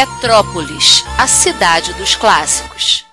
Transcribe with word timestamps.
Retrópolis, 0.00 1.04
a 1.18 1.26
cidade 1.26 1.92
dos 1.92 2.16
clássicos. 2.16 3.04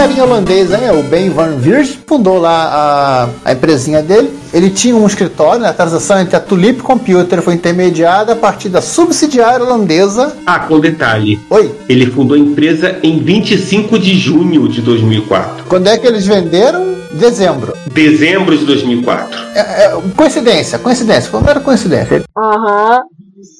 Carinha 0.00 0.24
holandês 0.24 0.72
aí, 0.72 0.98
o 0.98 1.02
Ben 1.02 1.28
Van 1.28 1.56
Viers, 1.56 1.98
fundou 2.06 2.38
lá 2.38 3.28
a, 3.44 3.50
a 3.50 3.52
empresinha 3.52 4.00
dele. 4.00 4.32
Ele 4.50 4.70
tinha 4.70 4.96
um 4.96 5.06
escritório, 5.06 5.60
né? 5.60 5.68
a 5.68 5.74
transação 5.74 6.18
entre 6.18 6.34
a 6.34 6.40
Tulip 6.40 6.80
Computer 6.80 7.42
foi 7.42 7.52
intermediada 7.52 8.32
a 8.32 8.36
partir 8.36 8.70
da 8.70 8.80
subsidiária 8.80 9.62
holandesa. 9.62 10.34
Ah, 10.46 10.60
com 10.60 10.80
detalhe. 10.80 11.38
Oi. 11.50 11.74
Ele 11.86 12.06
fundou 12.06 12.34
a 12.34 12.40
empresa 12.40 12.98
em 13.02 13.18
25 13.18 13.98
de 13.98 14.14
junho 14.14 14.70
de 14.70 14.80
2004. 14.80 15.64
Quando 15.68 15.88
é 15.88 15.98
que 15.98 16.06
eles 16.06 16.26
venderam? 16.26 16.94
Dezembro. 17.12 17.76
Dezembro 17.92 18.56
de 18.56 18.64
2004. 18.64 19.38
É, 19.54 19.60
é, 19.60 20.02
coincidência, 20.16 20.78
coincidência. 20.78 21.30
Como 21.30 21.46
era 21.46 21.60
coincidência? 21.60 22.22
Aham. 22.34 23.00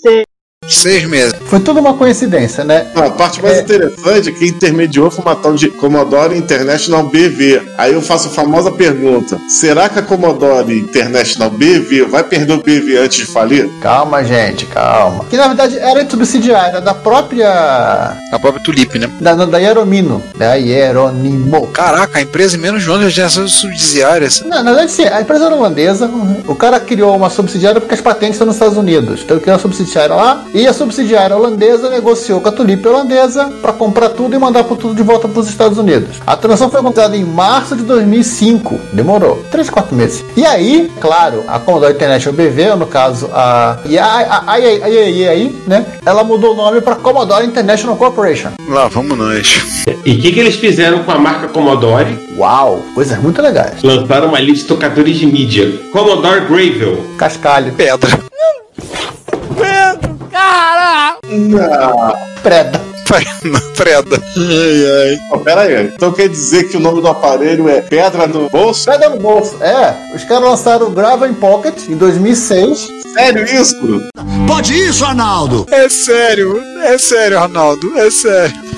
Uhum. 0.06 0.22
Seis 0.70 1.04
meses. 1.04 1.34
Foi 1.46 1.58
tudo 1.58 1.80
uma 1.80 1.94
coincidência, 1.94 2.62
né? 2.62 2.86
Não, 2.94 3.04
a 3.04 3.10
parte 3.10 3.42
mais 3.42 3.58
é... 3.58 3.60
interessante 3.62 4.28
é 4.28 4.32
que 4.32 4.46
intermediou 4.46 5.10
foi 5.10 5.24
uma 5.24 5.34
tal 5.34 5.54
de 5.54 5.68
Commodore 5.68 6.36
International 6.36 7.02
BV. 7.02 7.62
Aí 7.76 7.92
eu 7.92 8.00
faço 8.00 8.28
a 8.28 8.30
famosa 8.30 8.70
pergunta: 8.70 9.36
será 9.48 9.88
que 9.88 9.98
a 9.98 10.02
Commodore 10.02 10.78
International 10.78 11.50
BV 11.50 12.04
vai 12.04 12.22
perder 12.22 12.52
o 12.52 12.62
BV 12.62 12.98
antes 12.98 13.18
de 13.18 13.26
falir? 13.26 13.68
Calma, 13.80 14.22
gente, 14.22 14.64
calma. 14.66 15.24
Que 15.28 15.36
na 15.36 15.48
verdade 15.48 15.76
era 15.76 16.08
subsidiária 16.08 16.80
da 16.80 16.94
própria. 16.94 17.50
A 18.32 18.38
própria 18.38 18.62
Tulip, 18.62 18.96
né? 18.96 19.10
Da, 19.20 19.34
da 19.34 19.58
Hieromino. 19.58 20.22
Da 20.36 20.54
Hieronimo. 20.54 21.66
Caraca, 21.68 22.18
a 22.18 22.22
empresa 22.22 22.56
em 22.56 22.60
menos 22.60 22.84
de 22.84 22.90
um 22.90 22.94
ano 22.94 23.10
já 23.10 23.28
são 23.28 23.48
subsidiárias. 23.48 24.40
Não, 24.42 24.62
na 24.62 24.70
verdade 24.70 24.92
sim, 24.92 25.04
a 25.04 25.20
empresa 25.20 25.46
era 25.46 25.56
holandesa. 25.56 26.08
O 26.46 26.54
cara 26.54 26.78
criou 26.78 27.16
uma 27.16 27.28
subsidiária 27.28 27.80
porque 27.80 27.94
as 27.94 28.00
patentes 28.00 28.36
estão 28.36 28.46
nos 28.46 28.54
Estados 28.54 28.78
Unidos. 28.78 29.22
Então 29.24 29.36
ele 29.36 29.42
criou 29.42 29.56
uma 29.56 29.62
subsidiária 29.62 30.14
lá 30.14 30.44
e 30.54 30.59
a 30.66 30.72
subsidiária 30.72 31.36
holandesa 31.36 31.88
negociou 31.90 32.40
com 32.40 32.48
a 32.48 32.52
Tulip 32.52 32.86
holandesa 32.86 33.52
para 33.60 33.72
comprar 33.72 34.10
tudo 34.10 34.34
e 34.34 34.38
mandar 34.38 34.64
por 34.64 34.76
tudo 34.76 34.94
de 34.94 35.02
volta 35.02 35.28
para 35.28 35.40
os 35.40 35.48
Estados 35.48 35.78
Unidos. 35.78 36.16
A 36.26 36.36
transação 36.36 36.70
foi 36.70 36.82
comprada 36.82 37.16
em 37.16 37.24
março 37.24 37.76
de 37.76 37.82
2005. 37.82 38.78
Demorou 38.92 39.44
3, 39.50 39.70
4 39.70 39.94
meses. 39.94 40.24
E 40.36 40.44
aí, 40.44 40.90
claro, 41.00 41.44
a 41.48 41.58
Commodore 41.58 41.94
International 41.94 42.36
BV, 42.36 42.74
no 42.76 42.86
caso 42.86 43.30
e 43.86 43.98
a, 43.98 44.42
aí, 44.46 45.62
né? 45.66 45.86
Ela 46.04 46.24
mudou 46.24 46.52
o 46.52 46.56
nome 46.56 46.80
para 46.80 46.96
Commodore 46.96 47.46
International 47.46 47.96
Corporation. 47.96 48.50
Lá 48.68 48.88
vamos 48.88 49.16
nós. 49.16 49.84
E 50.04 50.12
o 50.12 50.20
que, 50.20 50.32
que 50.32 50.40
eles 50.40 50.56
fizeram 50.56 51.02
com 51.04 51.10
a 51.10 51.18
marca 51.18 51.48
Commodore? 51.48 52.18
Uau, 52.36 52.82
coisas 52.94 53.18
muito 53.18 53.40
legais. 53.40 53.82
Lançaram 53.82 54.28
uma 54.28 54.40
lista 54.40 54.62
de 54.62 54.68
tocadores 54.68 55.16
de 55.18 55.26
mídia. 55.26 55.80
Commodore 55.92 56.46
Gravel. 56.46 57.04
Cascalho. 57.16 57.72
Pedra. 57.72 58.18
Pedro, 59.56 60.18
cara! 60.30 61.19
Não. 61.30 62.12
Preda. 62.42 62.80
Preda. 63.76 64.22
Ai, 64.36 65.10
ai. 65.10 65.18
Oh, 65.32 65.38
pera 65.38 65.62
aí. 65.62 65.86
Então 65.94 66.12
quer 66.12 66.28
dizer 66.28 66.68
que 66.68 66.76
o 66.76 66.80
nome 66.80 67.00
do 67.00 67.08
aparelho 67.08 67.68
é 67.68 67.80
Pedra 67.80 68.26
no 68.26 68.48
Bolso? 68.48 68.84
Pedra 68.90 69.10
no 69.10 69.18
Bolso, 69.18 69.56
é. 69.62 69.96
Os 70.14 70.24
caras 70.24 70.48
lançaram 70.48 70.86
o 70.86 70.90
Gravel 70.90 71.32
Pocket 71.34 71.88
em 71.88 71.96
2006. 71.96 72.88
Sério 73.14 73.44
isso? 73.44 73.74
Pode 74.46 74.72
isso, 74.72 75.04
Arnaldo? 75.04 75.66
É 75.70 75.88
sério, 75.88 76.62
é 76.84 76.96
sério, 76.98 77.38
Arnaldo, 77.40 77.98
é 77.98 78.10
sério. 78.10 78.69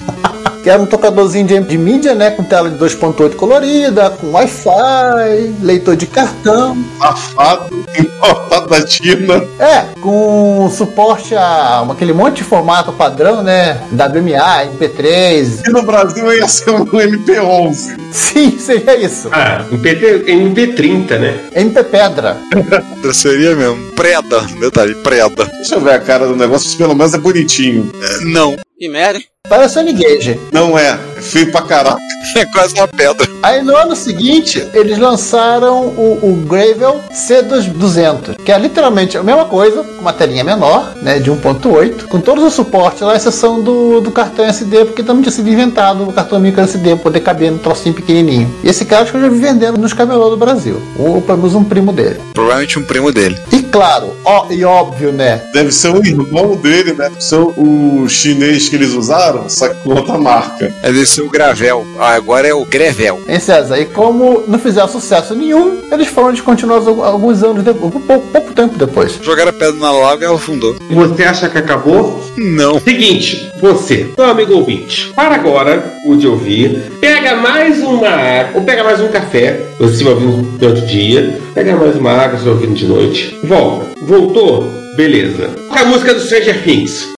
Que 0.63 0.71
era 0.71 0.81
um 0.81 0.87
tocadorzinho 0.87 1.47
de, 1.47 1.61
de 1.61 1.79
mídia, 1.79 2.15
né? 2.15 2.31
Com 2.31 2.45
tela 2.45 2.71
de 2.71 2.77
2.8 2.77 3.35
colorida, 3.35 4.11
com 4.11 4.33
Wi-Fi, 4.33 5.55
leitor 5.61 5.97
de 5.97 6.07
cartão. 6.07 6.77
Safado, 6.99 7.85
importado 7.99 8.69
da 8.69 8.87
China. 8.87 9.45
É, 9.59 10.01
com 10.01 10.71
suporte 10.71 11.35
a 11.35 11.83
aquele 11.91 12.13
monte 12.13 12.37
de 12.37 12.45
formato 12.45 12.93
padrão, 12.93 13.43
né? 13.43 13.81
WMA, 13.93 14.67
MP3. 14.79 15.67
E 15.67 15.71
no 15.71 15.83
Brasil 15.83 16.33
ia 16.33 16.49
ser 16.49 16.71
um 16.71 16.85
MP11. 16.85 17.99
Sim, 18.13 18.59
seria 18.59 18.97
isso. 18.97 19.29
Ah, 19.33 19.65
MP, 19.71 20.25
MP30, 20.27 21.19
né? 21.19 21.41
MP 21.55 21.83
Pedra. 21.85 22.37
seria 23.13 23.55
mesmo. 23.55 23.93
Preda, 23.93 24.41
detalhe, 24.61 24.95
preda. 24.97 25.45
Deixa 25.45 25.75
eu 25.75 25.81
ver 25.81 25.95
a 25.95 26.01
cara 26.01 26.27
do 26.27 26.37
negócio, 26.37 26.71
se 26.71 26.77
pelo 26.77 26.95
menos 26.95 27.15
é 27.15 27.19
bonitinho. 27.19 27.91
É, 27.95 28.25
não. 28.25 28.57
Que 28.79 28.89
merda. 28.89 29.32
Um 29.53 29.95
Gage. 29.95 30.41
Não 30.51 30.79
é 30.79 31.12
feio 31.23 31.51
pra 31.51 31.63
caraca. 31.63 31.99
É 32.37 32.47
quase 32.47 32.75
uma 32.75 32.89
pedra. 32.89 33.29
Aí 33.43 33.63
no 33.63 33.77
ano 33.77 33.95
seguinte, 33.95 34.67
eles 34.73 34.97
lançaram 34.97 35.87
o, 35.89 36.19
o 36.23 36.37
Gravel 36.47 37.01
C200, 37.13 38.37
que 38.37 38.51
é 38.51 38.59
literalmente 38.59 39.19
a 39.19 39.23
mesma 39.23 39.45
coisa, 39.45 39.83
com 39.83 40.01
uma 40.01 40.13
telinha 40.13 40.45
menor, 40.45 40.95
né, 41.03 41.19
de 41.19 41.31
1.8, 41.31 42.05
com 42.05 42.21
todos 42.21 42.45
os 42.45 42.55
suportes 42.55 43.03
lá, 43.03 43.17
exceção 43.17 43.61
do, 43.61 44.01
do 44.01 44.11
cartão 44.11 44.45
SD, 44.45 44.87
porque 44.87 45.03
também 45.03 45.23
tinha 45.23 45.33
sido 45.33 45.49
inventado 45.49 46.09
o 46.09 46.13
cartão 46.13 46.39
micro 46.39 46.63
SD, 46.63 46.97
poder 46.97 47.21
caber 47.21 47.51
no 47.51 47.59
trocinho 47.59 47.95
pequenininho. 47.95 48.53
E 48.63 48.69
esse 48.69 48.85
cara 48.85 49.03
acho 49.03 49.11
que 49.11 49.19
eu 49.19 49.23
já 49.23 49.29
vi 49.29 49.39
vendendo 49.39 49.79
nos 49.79 49.93
camelô 49.93 50.31
do 50.31 50.37
Brasil. 50.37 50.81
Ou 50.99 51.21
pelo 51.21 51.39
menos 51.39 51.55
um 51.55 51.65
primo 51.65 51.93
dele. 51.93 52.21
Provavelmente 52.33 52.79
um 52.79 52.85
primo 52.85 53.13
dele. 53.13 53.37
E 53.53 53.63
claro, 53.63 54.17
ó, 54.25 54.47
e 54.51 54.65
óbvio, 54.65 55.13
né? 55.13 55.43
Deve 55.53 55.73
ser 55.73 55.89
o 55.89 56.05
irmão 56.05 56.57
dele, 56.57 56.93
né? 56.93 57.09
Deve 57.09 57.21
ser 57.21 57.37
o 57.37 58.07
chinês 58.09 58.69
que 58.69 58.77
eles 58.77 58.93
usaram, 58.93 59.49
só 59.49 59.69
que 59.69 59.75
com 59.83 59.91
outra 59.91 60.19
marca. 60.19 60.73
É 60.83 60.93
deve 60.93 61.07
ser 61.13 61.23
o 61.23 61.29
Gravel. 61.29 61.87
Ah, 61.99 62.15
agora 62.15 62.49
é 62.49 62.55
o 62.55 62.65
Grevel. 62.65 63.21
Em 63.29 63.39
César, 63.39 63.79
e 63.79 63.85
como 63.85 64.45
não 64.49 64.59
fizeram 64.59 64.89
sucesso 64.89 65.35
nenhum, 65.35 65.83
eles 65.93 66.09
foram 66.09 66.33
descontinuados 66.33 66.89
alguns 66.89 67.43
anos 67.43 67.63
depois, 67.63 67.93
pouco, 67.93 68.27
pouco 68.29 68.53
tempo 68.55 68.79
depois. 68.79 69.19
Jogaram 69.21 69.51
a 69.51 69.53
pedra 69.53 69.75
na 69.75 69.93
lava 69.93 70.23
e 70.23 70.25
ela 70.25 70.37
afundou. 70.37 70.75
Você 70.91 71.23
acha 71.23 71.51
que 71.51 71.59
acabou? 71.59 72.23
Não. 72.37 72.81
Seguinte, 72.81 73.53
você, 73.61 74.09
meu 74.17 74.31
amigo 74.31 74.55
ouvinte, 74.55 75.13
para 75.15 75.35
agora 75.35 75.85
o 76.07 76.17
de 76.17 76.27
ouvir, 76.27 76.91
pega 77.01 77.37
mais 77.37 77.83
uma 77.83 78.09
água, 78.09 78.53
ou 78.55 78.63
pega 78.63 78.83
mais 78.83 79.01
um 79.01 79.09
café, 79.09 79.61
você 79.79 80.03
vai 80.03 80.15
ouvir 80.15 80.27
durante 80.59 80.83
o 80.83 80.87
dia, 80.87 81.39
pega 81.55 81.77
mais 81.77 81.95
uma 81.95 82.13
água, 82.13 82.39
você 82.39 82.45
vai 82.45 82.55
ouvindo 82.55 82.75
de 82.75 82.87
noite, 82.87 83.39
volta. 83.45 83.87
Voltou? 84.03 84.67
Beleza. 84.97 85.51
A 85.71 85.85
música 85.85 86.15
do 86.15 86.21
Stranger 86.21 86.63
Things. 86.65 87.13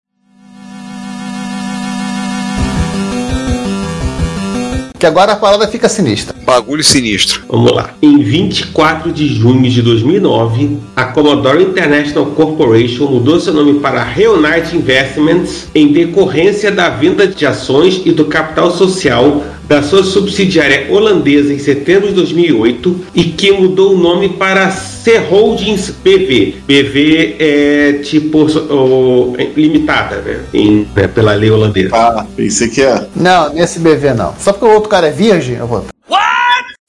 Que 5.05 5.09
agora 5.09 5.33
a 5.33 5.37
parada 5.37 5.69
fica 5.69 5.87
sinistra. 5.87 6.35
Bagulho 6.47 6.83
sinistro. 6.83 7.43
Vamos 7.47 7.73
lá. 7.73 7.91
Em 8.01 8.23
24 8.23 9.13
de 9.13 9.29
junho 9.29 9.69
de 9.69 9.83
2009, 9.83 10.79
a 10.97 11.05
Commodore 11.05 11.63
International 11.63 12.25
Corporation 12.31 13.09
mudou 13.09 13.39
seu 13.39 13.53
nome 13.53 13.81
para 13.81 14.03
Reunite 14.03 14.75
Investments 14.75 15.69
em 15.75 15.93
decorrência 15.93 16.71
da 16.71 16.89
venda 16.89 17.27
de 17.27 17.45
ações 17.45 18.01
e 18.07 18.13
do 18.13 18.25
capital 18.25 18.71
social 18.71 19.45
da 19.67 19.83
sua 19.83 20.03
subsidiária 20.03 20.87
holandesa 20.91 21.53
em 21.53 21.59
setembro 21.59 22.09
de 22.09 22.15
2008 22.15 23.05
e 23.15 23.25
que 23.25 23.53
mudou 23.53 23.95
o 23.95 23.99
nome 23.99 24.29
para 24.31 24.71
C 24.71 25.19
Holdings 25.19 25.91
BV. 26.03 26.57
BV 26.67 27.37
é 27.39 27.93
tipo 28.03 28.45
o, 28.45 29.37
limitada, 29.57 30.17
né? 30.17 30.41
Em, 30.53 30.87
né? 30.95 31.07
Pela 31.09 31.35
lei 31.35 31.51
holandesa. 31.51 31.95
Ah, 31.95 32.27
pensei 32.37 32.69
que 32.69 32.83
é. 32.83 33.07
Não, 33.15 33.53
nesse 33.53 33.79
BV 33.79 34.15
não. 34.15 34.35
Só 34.39 34.53
porque 34.53 34.67
o 34.67 34.75
outro 34.75 34.89
cara 34.89 35.09
é 35.09 35.11
virgem, 35.11 35.57
eu 35.57 35.67
vou. 35.67 35.85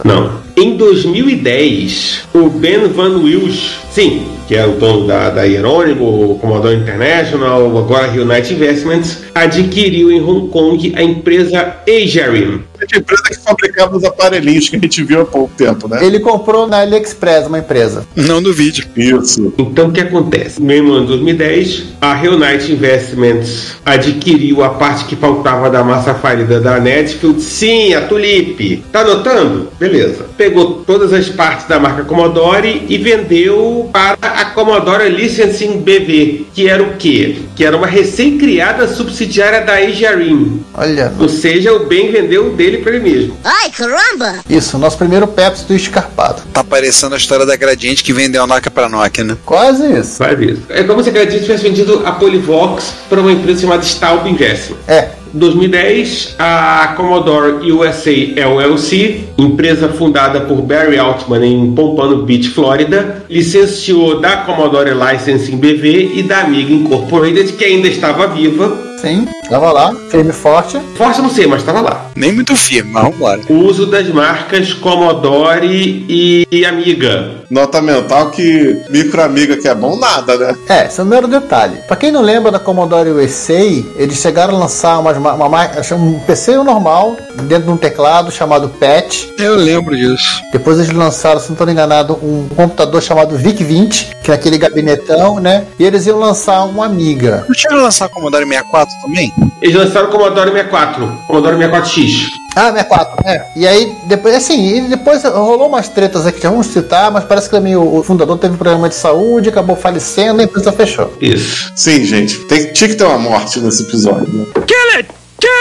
Não. 0.05 0.39
Em 0.55 0.77
2010, 0.77 2.27
o 2.35 2.47
Ben 2.47 2.87
Van 2.89 3.17
Wils, 3.17 3.79
sim, 3.89 4.21
que 4.47 4.55
é 4.55 4.63
o 4.63 4.73
dono 4.73 5.07
da, 5.07 5.31
da 5.31 5.43
Hieronymo, 5.45 6.37
Commodore 6.39 6.75
International, 6.75 7.75
agora 7.75 8.11
United 8.11 8.53
Investments, 8.53 9.23
adquiriu 9.33 10.11
em 10.11 10.21
Hong 10.21 10.49
Kong 10.49 10.93
a 10.95 11.01
empresa 11.01 11.77
Agerim. 11.89 12.61
A 12.93 12.97
empresa 12.99 13.23
que 13.23 13.39
fabricava 13.39 13.97
os 13.97 14.03
aparelhinhos 14.03 14.69
que 14.69 14.75
a 14.75 14.79
gente 14.79 15.03
viu 15.03 15.21
há 15.21 15.25
pouco 15.25 15.53
tempo, 15.55 15.87
né? 15.87 16.05
Ele 16.05 16.19
comprou 16.19 16.67
na 16.67 16.79
AliExpress 16.79 17.47
uma 17.47 17.59
empresa. 17.59 18.05
Não 18.15 18.41
duvide. 18.41 18.87
Isso. 18.95 19.53
Então 19.57 19.87
o 19.87 19.91
que 19.91 20.01
acontece? 20.01 20.59
No 20.59 20.67
mesmo 20.67 20.91
ano 20.91 21.01
de 21.01 21.07
2010, 21.13 21.83
a 22.01 22.13
Reunite 22.13 22.71
Investments 22.71 23.77
adquiriu 23.85 24.63
a 24.63 24.69
parte 24.69 25.05
que 25.05 25.15
faltava 25.15 25.69
da 25.69 25.83
massa 25.83 26.13
falida 26.13 26.59
da 26.59 26.79
Netfield. 26.79 27.41
Sim, 27.41 27.93
a 27.93 28.01
Tulip. 28.01 28.83
Tá 28.91 29.01
anotando? 29.01 29.69
Beleza. 29.79 30.25
Pegou 30.37 30.83
todas 30.85 31.13
as 31.13 31.29
partes 31.29 31.67
da 31.67 31.79
marca 31.79 32.03
Commodore 32.03 32.85
e 32.87 32.97
vendeu 32.97 33.89
para 33.91 34.17
a 34.21 34.45
Commodore 34.45 35.09
Licensing 35.09 35.81
BV, 35.81 36.47
que 36.53 36.67
era 36.67 36.83
o 36.83 36.95
quê? 36.97 37.37
Que 37.55 37.63
era 37.63 37.75
uma 37.77 37.87
recém-criada 37.87 38.87
subsidiária 38.87 39.61
da 39.61 39.73
Ajarim. 39.73 40.63
Olha. 40.73 41.13
Ou 41.19 41.29
seja, 41.29 41.73
o 41.73 41.85
bem 41.85 42.11
vendeu 42.11 42.53
dele 42.53 42.79
para 42.79 42.95
ele 42.95 43.03
mesmo. 43.09 43.37
Ai, 43.43 43.69
caramba! 43.71 44.39
Isso, 44.49 44.77
nosso 44.77 44.97
primeiro 44.97 45.25
Pepsi 45.27 45.65
do 45.65 45.73
escarpado. 45.73 46.41
Tá 46.53 46.63
parecendo 46.63 47.15
a 47.15 47.17
história 47.17 47.45
da 47.45 47.55
Gradiente 47.55 48.03
que 48.03 48.11
vendeu 48.11 48.43
a 48.43 48.47
Nokia 48.47 48.69
pra 48.69 48.89
Nokia, 48.89 49.23
né? 49.23 49.37
Quase 49.45 49.85
isso. 49.97 50.17
Faz 50.17 50.39
isso. 50.39 50.63
É 50.69 50.83
como 50.83 51.01
se 51.01 51.09
a 51.09 51.13
Gradiente 51.13 51.43
tivesse 51.43 51.63
vendido 51.63 52.01
a 52.05 52.11
Polivox 52.11 52.93
para 53.09 53.21
uma 53.21 53.31
empresa 53.31 53.61
chamada 53.61 53.83
Staub 53.83 54.27
Investment. 54.29 54.77
É. 54.87 55.09
2010, 55.35 56.35
a 56.39 56.93
Commodore 56.95 57.71
USA 57.71 58.11
LLC, 58.11 59.25
empresa 59.37 59.89
fundada 59.89 60.41
por 60.41 60.61
Barry 60.61 60.97
Altman 60.97 61.45
em 61.45 61.73
Pompano 61.73 62.23
Beach, 62.23 62.49
Flórida, 62.49 63.23
licenciou 63.29 64.19
da 64.19 64.37
Commodore 64.37 64.91
Licensing 64.91 65.57
BV 65.57 66.11
e 66.15 66.23
da 66.23 66.41
Amiga 66.41 66.73
Incorporated, 66.73 67.53
que 67.53 67.65
ainda 67.65 67.87
estava 67.87 68.27
viva. 68.27 68.75
Sim, 69.01 69.27
tava 69.49 69.71
lá, 69.71 69.93
firme 70.09 70.29
e 70.29 70.33
forte. 70.33 70.79
Forte 70.97 71.21
não 71.21 71.29
sei, 71.29 71.47
mas 71.47 71.61
estava 71.61 71.81
lá. 71.81 72.05
Nem 72.15 72.31
muito 72.31 72.55
firme, 72.55 72.91
mas 72.91 73.03
vambora. 73.03 73.41
O 73.49 73.53
uso 73.65 73.85
das 73.85 74.07
marcas 74.09 74.73
Commodore 74.73 76.05
e 76.09 76.65
Amiga. 76.65 77.35
Nota 77.49 77.81
mental 77.81 78.31
que 78.31 78.81
microamiga 78.89 79.57
que 79.57 79.67
é 79.67 79.75
bom 79.75 79.95
nada, 79.97 80.35
né? 80.37 80.55
É, 80.67 80.85
esse 80.87 80.99
é 80.99 81.03
o 81.03 81.05
mero 81.05 81.27
detalhe. 81.27 81.77
Pra 81.87 81.95
quem 81.95 82.11
não 82.11 82.21
lembra 82.21 82.51
da 82.51 82.59
Commodore 82.59 83.09
USA, 83.09 83.53
eles 83.97 84.17
chegaram 84.17 84.55
a 84.55 84.59
lançar 84.59 84.97
umas, 84.99 85.15
uma, 85.17 85.35
ma- 85.49 85.69
um 85.93 86.19
PC 86.19 86.55
normal 86.57 87.15
dentro 87.43 87.65
de 87.65 87.71
um 87.71 87.77
teclado 87.77 88.31
chamado 88.31 88.69
PAT. 88.69 89.29
Eu 89.37 89.55
lembro 89.55 89.95
disso. 89.95 90.41
Depois 90.51 90.79
eles 90.79 90.91
lançaram, 90.91 91.39
se 91.39 91.47
não 91.49 91.53
estou 91.53 91.69
enganado, 91.69 92.13
um 92.21 92.47
computador 92.55 93.01
chamado 93.01 93.37
VIC-20, 93.37 94.07
que 94.23 94.31
é 94.31 94.33
aquele 94.33 94.57
gabinetão, 94.57 95.39
né? 95.39 95.65
E 95.77 95.83
eles 95.83 96.05
iam 96.07 96.17
lançar 96.19 96.63
um 96.65 96.81
Amiga. 96.81 97.45
Não 97.47 97.55
tinha 97.55 97.75
lançar 97.75 98.05
a 98.05 98.09
Commodore 98.09 98.45
64 98.45 98.93
também? 99.05 99.31
Eles 99.61 99.75
lançaram 99.75 100.07
o 100.07 100.11
Commodore 100.11 100.51
64, 100.51 101.21
Commodore 101.27 101.57
64X. 101.57 102.27
Ah, 102.55 102.71
64, 102.71 103.27
é. 103.27 103.45
E 103.55 103.67
aí, 103.67 103.91
depois, 104.05 104.35
assim, 104.35 104.77
e 104.77 104.81
depois 104.81 105.23
rolou 105.23 105.67
umas 105.67 105.89
tretas 105.89 106.25
aqui, 106.25 106.41
já 106.41 106.49
vamos 106.49 106.67
citar, 106.67 107.11
mas 107.11 107.25
parece 107.25 107.49
que 107.49 107.55
também 107.55 107.75
o, 107.75 108.01
fundador 108.03 108.37
teve 108.37 108.53
um 108.53 108.57
problema 108.57 108.87
de 108.87 108.95
saúde, 108.95 109.49
acabou 109.49 109.75
falecendo 109.75 110.39
e 110.39 110.43
a 110.43 110.45
empresa 110.45 110.71
fechou. 110.71 111.11
Isso. 111.19 111.71
Sim, 111.75 112.05
gente. 112.05 112.37
Tem, 112.45 112.71
tinha 112.71 112.89
que 112.89 112.95
ter 112.95 113.03
uma 113.03 113.17
morte 113.17 113.59
nesse 113.59 113.83
episódio, 113.83 114.31
né? 114.31 114.45
Kill 114.65 114.97
it! 114.97 115.09
Kill 115.39 115.51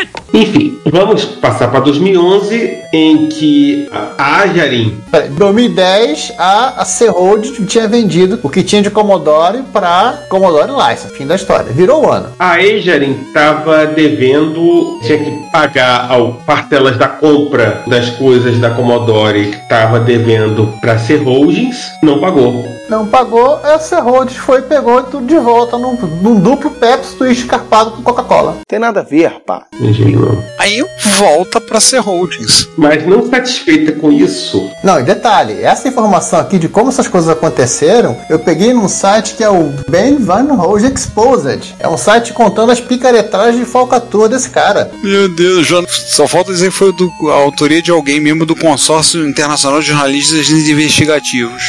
it! 0.00 0.10
Enfim, 0.32 0.79
vamos 0.90 1.24
passar 1.24 1.68
para 1.68 1.80
2011, 1.80 2.78
em 2.92 3.28
que 3.28 3.88
a 4.18 4.40
Ajarin 4.42 5.00
Peraí, 5.10 5.28
2010, 5.30 6.34
a, 6.38 6.82
a 6.82 6.84
C-Hold 6.84 7.66
tinha 7.66 7.88
vendido 7.88 8.38
o 8.42 8.48
que 8.48 8.62
tinha 8.62 8.82
de 8.82 8.90
Commodore 8.90 9.62
para 9.72 10.24
Commodore 10.28 10.70
License. 10.72 11.14
Fim 11.14 11.26
da 11.26 11.36
história. 11.36 11.72
Virou 11.72 12.04
o 12.04 12.10
ano. 12.10 12.30
A 12.38 12.52
Ajarin 12.52 13.18
estava 13.26 13.86
devendo, 13.86 14.98
tinha 15.04 15.18
que 15.18 15.30
pagar 15.52 16.10
ao 16.10 16.34
parcelas 16.34 16.96
da 16.96 17.08
compra 17.08 17.82
das 17.86 18.10
coisas 18.10 18.58
da 18.58 18.70
Commodore 18.70 19.50
que 19.50 19.56
estava 19.56 20.00
devendo 20.00 20.72
para 20.80 20.98
ser 20.98 21.22
Holdings, 21.22 21.90
não 22.02 22.20
pagou. 22.20 22.79
Não 22.90 23.06
pagou, 23.06 23.60
a 23.62 23.78
C-Hold 23.78 24.32
foi, 24.32 24.62
pegou 24.62 25.00
tudo 25.04 25.24
de 25.24 25.38
volta 25.38 25.78
num, 25.78 25.94
num 26.20 26.40
duplo 26.40 26.72
Pepsi 26.72 27.14
Twist 27.14 27.44
escarpado 27.44 27.92
com 27.92 28.02
Coca-Cola. 28.02 28.56
Tem 28.66 28.80
nada 28.80 28.98
a 28.98 29.04
ver, 29.04 29.30
pá. 29.46 29.66
Engenho 29.80 30.18
não. 30.18 30.44
Aí 30.58 30.84
volta 31.16 31.60
pra 31.60 31.78
ser 31.78 32.00
Holdings. 32.00 32.66
Mas 32.76 33.06
não 33.06 33.30
satisfeita 33.30 33.92
com 33.92 34.10
isso, 34.10 34.68
Não, 34.82 34.98
e 34.98 35.04
detalhe, 35.04 35.62
essa 35.62 35.86
informação 35.86 36.40
aqui 36.40 36.58
de 36.58 36.68
como 36.68 36.88
essas 36.88 37.06
coisas 37.06 37.30
aconteceram, 37.30 38.16
eu 38.28 38.40
peguei 38.40 38.74
num 38.74 38.88
site 38.88 39.36
que 39.36 39.44
é 39.44 39.48
o 39.48 39.72
Ben 39.88 40.16
Van 40.16 40.52
Hoge 40.60 40.92
Exposed. 40.92 41.76
É 41.78 41.88
um 41.88 41.96
site 41.96 42.32
contando 42.32 42.72
as 42.72 42.80
picaretagens 42.80 43.56
de 43.56 43.70
falcatrua 43.70 44.28
desse 44.28 44.50
cara. 44.50 44.90
Meu 45.00 45.28
Deus, 45.28 45.64
João, 45.64 45.84
só 45.88 46.26
falta 46.26 46.52
dizer 46.52 46.70
que 46.70 46.76
foi 46.76 46.92
do, 46.92 47.08
a 47.30 47.34
autoria 47.34 47.80
de 47.80 47.92
alguém 47.92 48.18
mesmo 48.18 48.44
do 48.44 48.56
Consórcio 48.56 49.28
Internacional 49.28 49.78
de 49.78 49.86
Jornalistas 49.86 50.50
Investigativos. 50.50 51.62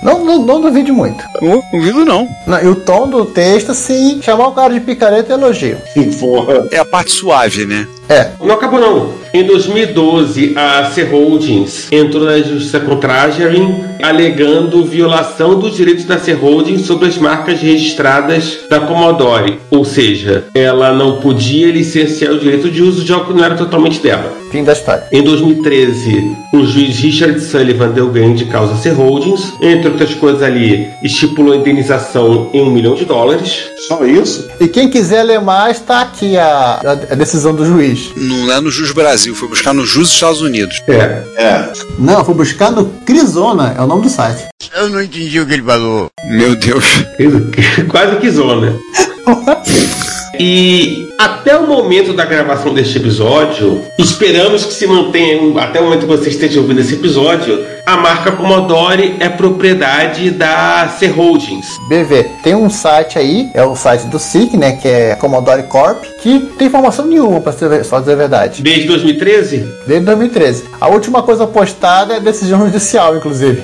Não, 0.01 0.25
não, 0.25 0.41
não 0.43 0.61
duvide 0.61 0.91
muito. 0.91 1.23
Não 1.41 1.61
duvido 1.71 2.03
não. 2.03 2.27
Não, 2.47 2.61
e 2.61 2.67
o 2.67 2.75
tom 2.75 3.07
do 3.07 3.25
texto, 3.25 3.73
sim, 3.73 4.19
chamar 4.21 4.47
o 4.47 4.51
cara 4.51 4.73
de 4.73 4.79
picareta 4.79 5.33
é 5.33 5.35
elogio. 5.35 5.77
Porra. 6.19 6.67
É 6.71 6.77
a 6.79 6.85
parte 6.85 7.11
suave, 7.11 7.65
né? 7.65 7.87
É, 8.09 8.31
Não 8.43 8.55
acabou 8.55 8.79
não. 8.79 9.13
Em 9.33 9.45
2012, 9.45 10.53
a 10.57 10.83
C 10.93 11.03
Holdings 11.03 11.87
entrou 11.91 12.25
na 12.25 12.39
justiça 12.39 12.79
contra 12.81 13.13
a 13.13 13.21
Ajarin, 13.23 13.85
alegando 14.03 14.83
violação 14.83 15.57
dos 15.57 15.77
direitos 15.77 16.03
da 16.03 16.17
C 16.19 16.33
Holdings 16.33 16.85
sobre 16.85 17.07
as 17.07 17.17
marcas 17.17 17.61
registradas 17.61 18.59
da 18.69 18.81
Commodore. 18.81 19.59
Ou 19.69 19.85
seja, 19.85 20.45
ela 20.53 20.91
não 20.91 21.21
podia 21.21 21.71
licenciar 21.71 22.33
o 22.33 22.39
direito 22.39 22.69
de 22.69 22.81
uso 22.81 23.05
de 23.05 23.13
algo 23.13 23.27
que 23.27 23.33
não 23.33 23.45
era 23.45 23.55
totalmente 23.55 24.01
dela. 24.01 24.40
Fim 24.51 24.63
da 24.63 24.73
história. 24.73 25.05
Em 25.11 25.23
2013, 25.23 26.35
o 26.53 26.65
juiz 26.65 26.97
Richard 26.97 27.39
Sullivan 27.39 27.89
deu 27.91 28.09
ganho 28.09 28.35
de 28.35 28.45
causa 28.45 28.73
a 28.73 28.77
C 28.77 28.89
Holdings. 28.91 29.53
Entre 29.61 29.87
outras 29.89 30.13
coisas 30.13 30.43
ali, 30.43 30.89
estipulou 31.01 31.53
a 31.53 31.57
indenização 31.57 32.49
em 32.53 32.61
um 32.61 32.69
milhão 32.71 32.93
de 32.95 33.05
dólares. 33.05 33.69
Só 33.87 34.03
isso? 34.05 34.47
E 34.59 34.67
quem 34.67 34.89
quiser 34.89 35.23
ler 35.23 35.41
mais, 35.41 35.79
tá 35.79 36.01
aqui 36.01 36.37
a, 36.37 36.79
a- 36.83 36.91
a 36.91 37.15
decisão 37.15 37.55
do 37.55 37.65
juiz. 37.65 38.11
Não 38.15 38.51
é 38.51 38.59
no 38.61 38.69
Jus 38.69 38.91
Brasil, 38.91 39.33
foi 39.35 39.47
buscar 39.47 39.73
no 39.73 39.85
Jus 39.85 40.09
Estados 40.11 40.41
Unidos. 40.41 40.81
É. 40.87 41.23
É. 41.37 41.71
Não, 41.97 42.23
fui 42.23 42.33
buscar 42.33 42.71
no 42.71 42.85
Crisona, 43.05 43.73
é 43.77 43.81
o 43.81 43.87
nome 43.87 44.03
do 44.03 44.09
site. 44.09 44.45
Eu 44.75 44.89
não 44.89 45.01
entendi 45.01 45.39
o 45.39 45.45
que 45.45 45.53
ele 45.53 45.63
falou. 45.63 46.09
Meu 46.29 46.55
Deus. 46.55 46.83
Quase 47.89 48.15
que 48.17 48.29
zona. 48.29 48.75
E 50.43 51.07
até 51.19 51.55
o 51.55 51.67
momento 51.67 52.13
da 52.13 52.25
gravação 52.25 52.73
deste 52.73 52.97
episódio, 52.97 53.83
esperamos 53.95 54.65
que 54.65 54.73
se 54.73 54.87
mantenha, 54.87 55.39
até 55.61 55.79
o 55.79 55.83
momento 55.83 55.99
que 55.99 56.05
você 56.07 56.29
esteja 56.29 56.59
ouvindo 56.59 56.81
esse 56.81 56.95
episódio, 56.95 57.63
a 57.85 57.95
marca 57.97 58.31
Commodore 58.31 59.17
é 59.19 59.29
propriedade 59.29 60.31
da 60.31 60.87
C 60.97 61.05
Holdings. 61.05 61.67
BV, 61.87 62.23
tem 62.43 62.55
um 62.55 62.71
site 62.71 63.19
aí, 63.19 63.51
é 63.53 63.63
o 63.63 63.75
site 63.75 64.07
do 64.07 64.17
SIC, 64.17 64.57
né, 64.57 64.71
que 64.81 64.87
é 64.87 65.15
Commodore 65.15 65.61
Corp, 65.63 66.03
que 66.23 66.39
tem 66.57 66.67
informação 66.67 67.05
nenhuma, 67.05 67.39
pra 67.39 67.51
ser- 67.51 67.85
só 67.85 67.99
dizer 67.99 68.13
a 68.13 68.15
verdade, 68.15 68.63
Desde 68.63 68.87
2013? 68.87 69.63
desde 69.85 70.05
2013. 70.07 70.63
A 70.79 70.87
última 70.89 71.21
coisa 71.21 71.45
postada 71.45 72.15
é 72.15 72.19
decisão 72.19 72.65
judicial, 72.65 73.15
inclusive. 73.15 73.63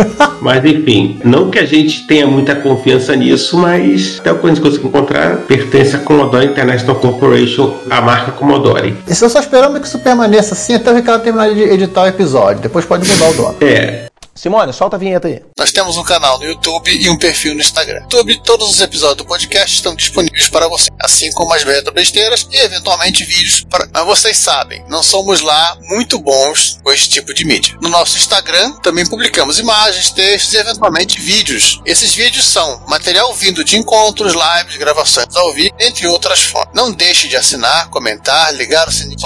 Mas 0.40 0.64
enfim, 0.64 1.20
não 1.24 1.50
que 1.50 1.58
a 1.58 1.64
gente 1.64 2.06
tenha 2.06 2.26
muita 2.26 2.54
confiança 2.54 3.16
nisso, 3.16 3.58
mas 3.58 4.18
até 4.20 4.32
o 4.32 4.38
que 4.38 4.46
a 4.46 4.48
gente 4.48 4.60
conseguiu 4.60 4.88
encontrar, 4.88 5.38
pertence 5.38 5.96
à 5.96 5.98
Commodore 5.98 6.46
International 6.46 6.96
Corporation, 6.96 7.76
a 7.90 8.00
marca 8.00 8.32
Commodore. 8.32 8.96
E 9.08 9.14
se 9.14 9.24
eu 9.24 9.30
só 9.30 9.40
esperamos 9.40 9.80
que 9.80 9.86
isso 9.86 9.98
permaneça 9.98 10.54
assim 10.54 10.74
até 10.74 10.90
o 10.90 10.94
Ricardo 10.94 11.22
terminar 11.22 11.52
de 11.52 11.62
editar 11.62 12.02
o 12.02 12.06
episódio. 12.06 12.62
Depois 12.62 12.84
pode 12.84 13.08
mudar 13.08 13.30
o 13.30 13.34
dono. 13.34 13.56
É, 13.60 14.05
Simone, 14.36 14.70
solta 14.70 14.96
a 14.96 14.98
vinheta 14.98 15.28
aí. 15.28 15.42
Nós 15.58 15.72
temos 15.72 15.96
um 15.96 16.04
canal 16.04 16.38
no 16.38 16.44
YouTube 16.44 16.94
e 16.94 17.08
um 17.08 17.16
perfil 17.16 17.54
no 17.54 17.60
Instagram. 17.60 18.00
YouTube, 18.02 18.42
todos 18.44 18.68
os 18.68 18.80
episódios 18.82 19.16
do 19.16 19.24
podcast 19.24 19.74
estão 19.74 19.96
disponíveis 19.96 20.50
para 20.50 20.68
você, 20.68 20.90
assim 21.00 21.32
como 21.32 21.54
as 21.54 21.62
retro 21.64 21.92
besteiras 21.92 22.46
e 22.52 22.58
eventualmente 22.58 23.24
vídeos. 23.24 23.64
Para... 23.70 23.88
Mas 23.92 24.04
vocês 24.04 24.36
sabem, 24.36 24.84
não 24.88 25.02
somos 25.02 25.40
lá 25.40 25.78
muito 25.88 26.20
bons 26.20 26.78
com 26.84 26.92
esse 26.92 27.08
tipo 27.08 27.32
de 27.32 27.46
mídia. 27.46 27.78
No 27.80 27.88
nosso 27.88 28.18
Instagram 28.18 28.72
também 28.82 29.06
publicamos 29.06 29.58
imagens, 29.58 30.10
textos 30.10 30.52
e 30.52 30.58
eventualmente 30.58 31.18
vídeos. 31.18 31.80
Esses 31.86 32.14
vídeos 32.14 32.44
são 32.44 32.84
material 32.86 33.32
vindo 33.32 33.64
de 33.64 33.78
encontros, 33.78 34.34
lives, 34.34 34.76
gravações 34.76 35.34
ao 35.34 35.54
vivo, 35.54 35.74
entre 35.80 36.06
outras 36.06 36.42
fontes. 36.42 36.74
Não 36.74 36.92
deixe 36.92 37.26
de 37.26 37.36
assinar, 37.36 37.88
comentar, 37.88 38.54
ligar 38.54 38.86
os 38.86 38.96
sininhos 38.96 39.16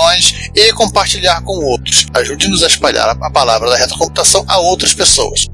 e 0.55 0.73
compartilhar 0.73 1.43
com 1.43 1.59
outros. 1.65 2.07
Ajude-nos 2.15 2.63
a 2.63 2.69
espalhar 2.69 3.17
a 3.21 3.31
palavra 3.31 3.69
da 3.69 3.77
retrocomputação 3.77 4.45
a 4.47 4.59
outras 4.59 4.95
pessoas. 4.95 5.00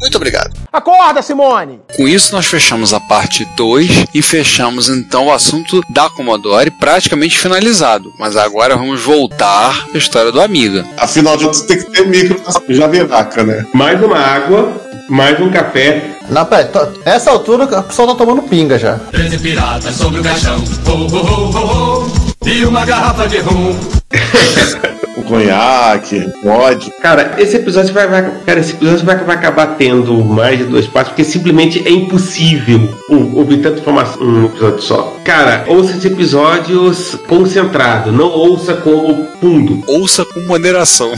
Muito 0.00 0.16
obrigado. 0.16 0.52
Acorda, 0.72 1.22
Simone! 1.22 1.80
Com 1.96 2.06
isso, 2.06 2.34
nós 2.34 2.46
fechamos 2.46 2.92
a 2.92 3.00
parte 3.00 3.44
2 3.56 4.06
e 4.14 4.22
fechamos 4.22 4.88
então 4.88 5.26
o 5.26 5.32
assunto 5.32 5.80
da 5.90 6.08
Commodore 6.10 6.70
praticamente 6.70 7.38
finalizado. 7.38 8.12
Mas 8.18 8.36
agora 8.36 8.76
vamos 8.76 9.02
voltar 9.02 9.86
à 9.94 9.98
história 9.98 10.30
do 10.32 10.40
Amiga. 10.40 10.84
Afinal 10.96 11.36
de 11.36 11.44
contas, 11.44 11.62
tem 11.62 11.78
que 11.78 11.90
ter 11.90 12.06
micro 12.06 12.40
na 12.44 12.74
javiraca, 12.74 13.42
né? 13.44 13.64
mais 13.72 14.02
uma 14.02 14.18
água 14.18 14.86
mais 15.08 15.38
um 15.40 15.50
café. 15.50 16.02
Não, 16.28 16.44
peraí, 16.44 16.64
to- 16.66 17.00
nessa 17.04 17.30
altura 17.30 17.64
o 17.64 17.82
pessoal 17.84 18.08
tá 18.08 18.14
tomando 18.16 18.42
pinga 18.42 18.76
já. 18.76 18.98
Treze 19.12 19.38
piratas 19.38 19.94
sobre 19.94 20.20
o 20.20 20.22
caixão. 20.24 20.62
Oh, 20.84 20.90
oh, 20.90 21.16
oh, 21.16 21.50
oh, 21.54 22.06
oh. 22.42 22.48
E 22.48 22.64
uma 22.64 22.84
garrafa 22.84 23.28
de 23.28 23.38
rum. 23.38 23.76
O 25.16 25.22
conhaque, 25.22 26.24
vodka. 26.42 26.92
Cara, 27.00 27.34
esse 27.38 27.56
episódio 27.56 27.92
vai, 27.94 28.06
vai- 28.06 28.30
cara, 28.44 28.60
esse 28.60 28.72
episódio 28.74 29.04
vai, 29.04 29.16
vai 29.16 29.36
acabar 29.36 29.66
tendo 29.78 30.14
mais 30.24 30.58
de 30.58 30.64
duas 30.64 30.86
partes, 30.86 31.10
porque 31.12 31.24
simplesmente 31.24 31.82
é 31.86 31.90
impossível 31.90 32.88
ouvir 33.34 33.58
tanta 33.62 33.80
informação 33.80 34.22
num 34.22 34.46
episódio 34.46 34.82
só. 34.82 35.16
Cara, 35.24 35.64
ouça 35.68 35.96
esse 35.96 36.06
episódio 36.06 36.92
concentrado, 37.26 38.12
não 38.12 38.26
ouça 38.28 38.74
como 38.74 39.26
fundo. 39.40 39.82
Ouça 39.86 40.24
com 40.24 40.40
moderação. 40.40 41.12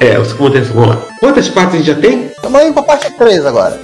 É, 0.00 0.18
ouça 0.18 0.34
como 0.34 0.48
moderação. 0.48 0.74
Vamos 0.74 0.90
lá. 0.96 1.02
Quantas 1.20 1.48
partes 1.48 1.74
a 1.74 1.76
gente 1.78 1.86
já 1.86 1.94
tem? 1.94 2.26
Estamos 2.26 2.62
indo 2.62 2.74
pra 2.74 2.82
parte 2.82 3.10
3 3.16 3.46
agora. 3.46 3.80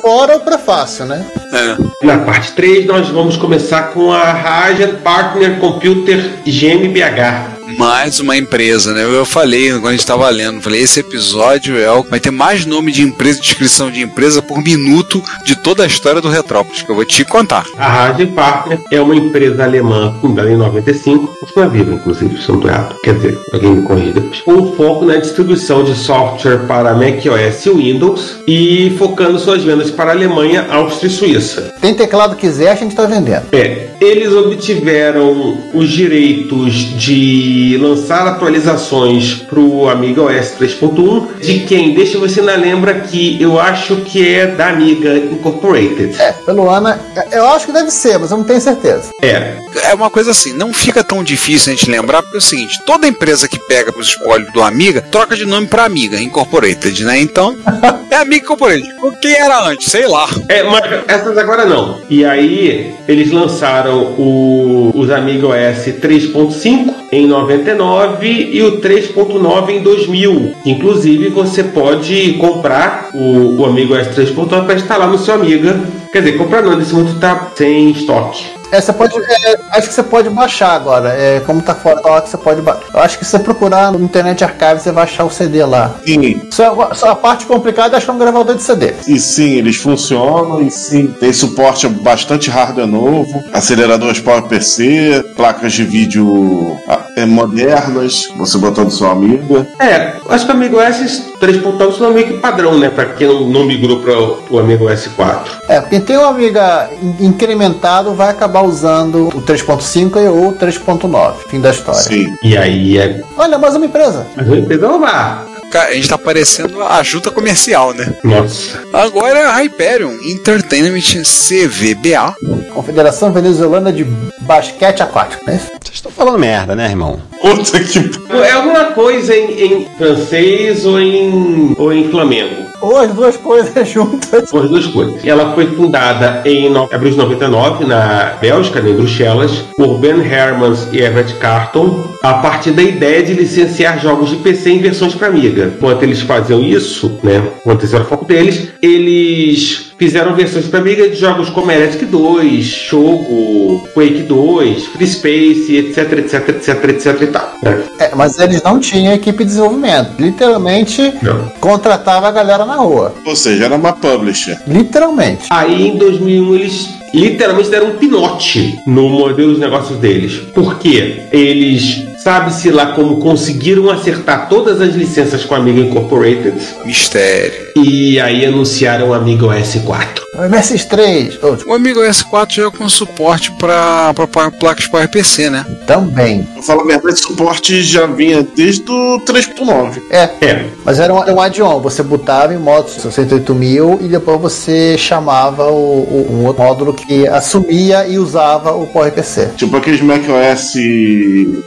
Fora 0.00 0.36
o 0.36 0.40
prefácio, 0.40 1.04
né? 1.04 1.24
É. 1.52 2.06
Na 2.06 2.18
parte 2.18 2.52
3, 2.52 2.86
nós 2.86 3.08
vamos 3.08 3.36
começar 3.36 3.92
com 3.92 4.10
a 4.10 4.32
Raja 4.32 4.88
Partner 5.02 5.58
Computer 5.58 6.18
GmbH. 6.46 7.56
Mais 7.76 8.20
uma 8.20 8.36
empresa, 8.36 8.92
né? 8.92 9.02
Eu 9.02 9.24
falei 9.24 9.72
quando 9.72 9.88
a 9.88 9.92
gente 9.92 10.06
tava 10.06 10.28
lendo, 10.30 10.62
falei, 10.62 10.82
esse 10.82 11.00
episódio 11.00 11.76
é 11.76 11.90
o 11.90 12.04
vai 12.04 12.20
ter 12.20 12.30
mais 12.30 12.64
nome 12.64 12.92
de 12.92 13.02
empresa, 13.02 13.40
descrição 13.40 13.90
de 13.90 14.02
empresa 14.02 14.40
por 14.40 14.62
minuto 14.62 15.20
de 15.44 15.56
toda 15.56 15.82
a 15.82 15.86
história 15.86 16.20
do 16.20 16.28
Retrópolis, 16.28 16.82
que 16.82 16.90
eu 16.90 16.94
vou 16.94 17.04
te 17.04 17.24
contar. 17.24 17.64
A 17.76 17.88
Raja 17.88 18.26
Partner 18.26 18.78
é 18.90 19.00
uma 19.00 19.16
empresa 19.16 19.64
alemã 19.64 20.14
fundada 20.20 20.50
em 20.50 20.56
95, 20.56 21.36
continua 21.40 21.68
viva, 21.68 21.94
inclusive, 21.94 22.40
se 22.40 22.52
não. 22.52 22.60
Quer 23.02 23.14
dizer, 23.14 23.38
alguém 23.52 23.70
me 23.72 23.82
corrija 23.82 24.12
depois. 24.12 24.40
Com 24.42 24.72
foco 24.72 25.04
na 25.04 25.16
distribuição 25.16 25.82
de 25.82 25.94
software 25.96 26.66
para 26.68 26.94
macOS 26.94 27.66
e 27.66 27.70
Windows 27.70 28.36
e 28.46 28.94
focando 28.96 29.38
suas 29.38 29.64
vendas 29.66 29.90
para 29.90 30.10
a 30.10 30.14
Alemanha, 30.14 30.66
Áustria 30.70 31.08
e 31.08 31.12
Suíça. 31.12 31.74
Tem 31.80 31.92
teclado 31.92 32.36
que 32.36 32.46
quiser, 32.46 32.70
a 32.70 32.74
gente 32.74 32.94
tá 32.94 33.04
vendendo. 33.04 33.46
É, 33.52 33.88
eles 34.00 34.32
obtiveram 34.32 35.58
os 35.74 35.90
direitos 35.90 36.72
de 36.96 37.78
lançar 37.80 38.26
atualizações 38.26 39.34
para 39.34 39.58
o 39.58 39.88
Amiga 39.88 40.22
OS 40.22 40.54
3.1, 40.58 41.40
de 41.40 41.60
quem, 41.60 41.94
deixa 41.94 42.18
você 42.18 42.40
ainda 42.40 42.56
lembra 42.56 42.94
que 43.00 43.40
eu 43.42 43.58
acho 43.58 43.96
que 43.96 44.26
é 44.26 44.46
da 44.46 44.68
Amiga 44.68 45.16
Incorporated. 45.16 46.14
É, 46.20 46.32
pelo 46.32 46.70
Ana, 46.70 46.98
eu 47.32 47.46
acho 47.48 47.66
que 47.66 47.72
deve 47.72 47.90
ser, 47.90 48.18
mas 48.18 48.30
eu 48.30 48.38
não 48.38 48.44
tenho 48.44 48.60
certeza. 48.60 49.10
É, 49.20 49.56
É 49.84 49.94
uma 49.94 50.10
coisa 50.10 50.30
assim, 50.30 50.52
não 50.52 50.72
fica 50.72 51.04
tão 51.04 51.22
difícil 51.22 51.72
a 51.72 51.76
gente 51.76 51.90
lembrar, 51.90 52.22
porque 52.22 52.36
é 52.36 52.38
o 52.38 52.42
seguinte, 52.42 52.80
toda 52.84 53.06
empresa 53.06 53.48
que 53.48 53.58
pega 53.58 53.92
os 53.96 54.08
espólios 54.08 54.52
do 54.52 54.62
Amiga, 54.62 55.02
troca 55.02 55.36
de 55.36 55.44
nome 55.44 55.66
para 55.66 55.84
Amiga 55.84 56.20
Incorporated, 56.20 57.04
né? 57.04 57.20
Então, 57.20 57.56
é 58.10 58.16
Amiga 58.16 58.44
Incorporated. 58.44 58.88
O 59.02 59.12
que 59.12 59.28
era 59.28 59.64
antes? 59.68 59.90
Sei 59.90 60.06
lá. 60.06 60.26
É, 60.48 60.62
mas 60.62 61.04
essas 61.08 61.36
agora 61.38 61.64
não. 61.64 62.00
E 62.08 62.24
aí, 62.24 62.94
eles 63.06 63.30
lançaram 63.30 64.14
o, 64.18 64.92
os 64.94 65.10
Amiga 65.10 65.48
OS 65.48 65.86
3.5 66.00 66.94
em 67.12 67.26
99 67.26 68.50
e 68.52 68.62
o 68.62 68.80
3.9 68.80 69.70
em 69.70 69.82
2000. 69.82 70.54
Inclusive, 70.64 71.28
você 71.28 71.62
pode 71.64 72.34
comprar 72.34 73.10
o, 73.14 73.60
o 73.60 73.64
Amiga 73.64 73.94
OS 73.94 74.08
3.9 74.08 74.64
para 74.64 74.74
instalar 74.74 75.08
no 75.08 75.18
seu 75.18 75.34
Amiga. 75.34 75.78
Quer 76.12 76.22
dizer, 76.22 76.38
comprar 76.38 76.62
não, 76.62 76.76
nesse 76.76 76.94
momento 76.94 77.18
tá 77.18 77.52
sem 77.54 77.90
estoque. 77.90 78.55
É, 78.72 78.80
você 78.80 78.92
pode, 78.92 79.14
é, 79.16 79.58
acho 79.70 79.88
que 79.88 79.94
você 79.94 80.02
pode 80.02 80.28
baixar 80.30 80.72
agora. 80.72 81.10
É, 81.10 81.40
como 81.40 81.62
tá 81.62 81.74
fora 81.74 82.00
do 82.00 82.26
você 82.26 82.36
pode 82.36 82.60
baixar. 82.62 82.82
Eu 82.92 83.00
acho 83.00 83.18
que 83.18 83.24
se 83.24 83.30
você 83.32 83.38
procurar 83.38 83.92
no 83.92 84.00
Internet 84.02 84.42
Archive, 84.44 84.80
você 84.80 84.92
vai 84.92 85.04
achar 85.04 85.24
o 85.24 85.30
CD 85.30 85.64
lá. 85.64 85.94
Sim, 86.04 86.42
Só, 86.50 86.94
só 86.94 87.10
a 87.10 87.16
parte 87.16 87.46
complicada 87.46 87.96
é 87.96 87.98
achar 87.98 88.12
um 88.12 88.18
gravador 88.18 88.54
de 88.56 88.62
CD. 88.62 88.94
e 89.06 89.18
sim, 89.18 89.52
eles 89.54 89.76
funcionam, 89.76 90.60
e 90.60 90.70
sim, 90.70 91.08
tem 91.18 91.32
suporte 91.32 91.88
bastante 91.88 92.50
hardware 92.50 92.86
novo, 92.86 93.42
aceleradores 93.52 94.20
PowerPC, 94.20 95.24
placas 95.36 95.72
de 95.72 95.84
vídeo 95.84 96.76
é, 97.16 97.24
modernas, 97.24 98.28
você 98.36 98.58
botou 98.58 98.84
no 98.84 98.90
seu 98.90 99.10
amiga. 99.10 99.66
É, 99.80 100.12
acho 100.28 100.44
que 100.44 100.52
o 100.52 100.54
Amiga 100.54 100.76
OS 100.76 101.32
3.9 101.40 102.02
é 102.02 102.10
meio 102.10 102.26
que 102.26 102.34
padrão, 102.34 102.78
né? 102.78 102.90
Para 102.90 103.06
quem 103.06 103.26
não, 103.26 103.48
não 103.48 103.64
migrou 103.64 104.00
para 104.00 104.14
o 104.54 104.58
Amiga 104.58 104.84
OS 104.84 105.06
4. 105.16 105.52
É, 105.68 105.80
quem 105.80 106.00
tem 106.00 106.16
uma 106.18 106.28
amiga 106.28 106.90
in- 107.02 107.26
incrementado 107.26 108.12
vai 108.14 108.28
acabar 108.30 108.62
usando 108.62 109.28
o 109.28 109.42
3.5 109.42 110.16
e 110.22 110.28
ou 110.28 110.48
o 110.50 110.52
3.9. 110.54 111.34
Fim 111.48 111.60
da 111.60 111.70
história. 111.70 112.00
Sim. 112.00 112.36
E 112.42 112.56
aí 112.56 112.98
é. 112.98 113.22
Olha, 113.36 113.58
mais 113.58 113.74
uma 113.74 113.86
empresa. 113.86 114.26
Mas 114.36 114.52
a 114.52 114.56
empresa 114.56 114.86
não 114.88 115.00
vai. 115.00 115.38
Cara, 115.70 115.88
a 115.90 115.94
gente 115.94 116.08
tá 116.08 116.16
parecendo 116.16 116.82
a 116.82 117.02
junta 117.02 117.30
comercial, 117.30 117.92
né? 117.92 118.14
Nossa. 118.22 118.80
Agora 118.92 119.38
é 119.38 119.44
a 119.44 119.56
Hyperion 119.62 120.12
Entertainment 120.24 121.22
CVBA. 121.22 122.34
Confederação 122.72 123.32
Venezuelana 123.32 123.92
de 123.92 124.04
Basquete 124.40 125.02
Aquático, 125.02 125.44
né? 125.46 125.60
Vocês 125.82 125.94
estão 125.96 126.12
falando 126.12 126.38
merda, 126.38 126.74
né, 126.74 126.88
irmão? 126.88 127.20
Puta 127.40 127.80
que. 127.80 127.98
É 128.44 128.52
alguma 128.52 128.86
coisa 128.86 129.34
em, 129.34 129.62
em 129.82 129.88
francês 129.98 130.84
ou 130.86 131.00
em, 131.00 131.74
ou 131.78 131.92
em 131.92 132.10
flamengo. 132.10 132.65
Ou 132.80 132.96
as 132.98 133.12
duas 133.12 133.36
coisas 133.36 133.72
juntas. 133.88 134.48
São 134.48 134.60
as 134.60 134.68
duas 134.68 134.86
coisas. 134.86 135.24
Ela 135.24 135.54
foi 135.54 135.66
fundada 135.68 136.42
em 136.44 136.74
abril 136.76 137.10
de 137.10 137.16
99 137.16 137.84
na 137.84 138.36
Bélgica, 138.40 138.80
né, 138.80 138.90
em 138.90 138.94
Bruxelas, 138.94 139.64
por 139.76 139.98
Ben 139.98 140.20
Hermans 140.20 140.88
e 140.92 140.98
Everett 140.98 141.34
Carton, 141.34 142.04
a 142.22 142.34
partir 142.34 142.72
da 142.72 142.82
ideia 142.82 143.22
de 143.22 143.34
licenciar 143.34 144.00
jogos 144.00 144.30
de 144.30 144.36
PC 144.36 144.70
em 144.70 144.78
versões 144.80 145.14
para 145.14 145.26
Amiga. 145.28 145.72
Enquanto 145.76 146.02
eles 146.02 146.20
faziam 146.20 146.62
isso, 146.62 147.18
né, 147.22 147.42
enquanto 147.60 147.84
esse 147.84 147.94
era 147.94 148.04
o 148.04 148.06
foco 148.06 148.24
deles, 148.24 148.68
eles 148.80 149.92
fizeram 149.98 150.34
versões 150.34 150.66
para 150.66 150.80
Amiga 150.80 151.08
de 151.08 151.16
jogos 151.16 151.48
como 151.50 151.70
Heretic 151.70 152.04
2, 152.06 152.64
Shogo, 152.64 153.86
Quake 153.94 154.22
2, 154.22 154.86
Free 154.86 155.06
Space, 155.06 155.76
etc, 155.76 156.12
etc, 156.18 156.48
etc, 156.50 156.84
etc 156.90 157.22
e 157.22 157.26
tal. 157.28 157.52
né? 157.62 157.82
É, 157.98 158.14
mas 158.14 158.38
eles 158.38 158.62
não 158.62 158.78
tinham 158.78 159.14
equipe 159.14 159.38
de 159.38 159.44
desenvolvimento. 159.46 160.10
Literalmente 160.18 161.14
Não. 161.22 161.48
contratava 161.60 162.28
a 162.28 162.30
galera 162.30 162.64
na 162.64 162.76
rua. 162.76 163.14
Ou 163.24 163.34
seja, 163.36 163.64
era 163.64 163.74
uma 163.74 163.92
publisher. 163.92 164.58
Literalmente. 164.66 165.46
Aí 165.50 165.88
em 165.88 165.96
2001 165.96 166.54
eles 166.54 166.88
literalmente 167.14 167.70
deram 167.70 167.88
um 167.88 167.96
pinote 167.96 168.78
no 168.86 169.08
modelo 169.08 169.50
dos 169.52 169.58
negócios 169.58 169.98
deles. 169.98 170.34
Por 170.54 170.78
quê? 170.78 171.22
Eles, 171.32 172.04
sabe-se 172.26 172.72
lá 172.72 172.86
como 172.86 173.18
conseguiram 173.18 173.88
acertar 173.88 174.48
todas 174.48 174.80
as 174.80 174.96
licenças 174.96 175.44
com 175.44 175.54
a 175.54 175.58
Amiga 175.58 175.78
Incorporated 175.78 176.54
Mistério. 176.84 177.68
e 177.76 178.18
aí 178.18 178.44
anunciaram 178.44 179.10
o 179.10 179.14
Amiga 179.14 179.46
OS 179.46 179.76
4. 179.84 180.25
O 180.38 180.42
MS3 180.48 181.38
oh, 181.42 181.70
O 181.70 181.74
Amigo 181.74 182.00
S4 182.00 182.50
já 182.52 182.66
é 182.66 182.70
com 182.70 182.88
suporte 182.88 183.50
para 183.52 184.12
placas 184.58 184.86
PowerPC, 184.86 185.50
né? 185.50 185.64
também. 185.86 186.46
Eu 186.56 186.62
falo 186.62 186.80
a 186.80 186.84
verdade, 186.84 187.14
esse 187.14 187.22
suporte 187.22 187.82
já 187.82 188.06
vinha 188.06 188.46
desde 188.54 188.82
o 188.90 189.20
3.9. 189.24 190.02
É, 190.10 190.30
É, 190.40 190.66
mas 190.84 190.98
era 190.98 191.12
um, 191.14 191.18
um 191.18 191.40
add-on. 191.40 191.80
Você 191.80 192.02
botava 192.02 192.52
em 192.52 192.58
modo 192.58 192.90
68 192.90 193.54
mil 193.54 193.98
e 194.02 194.08
depois 194.08 194.40
você 194.40 194.98
chamava 194.98 195.68
o, 195.70 195.74
o- 195.74 196.28
um 196.32 196.44
outro 196.46 196.62
módulo 196.62 196.92
que 196.94 197.26
assumia 197.28 198.06
e 198.06 198.18
usava 198.18 198.72
o 198.72 198.86
PowerPC. 198.88 199.50
Tipo 199.56 199.76
aqueles 199.76 200.00
macOS 200.00 200.74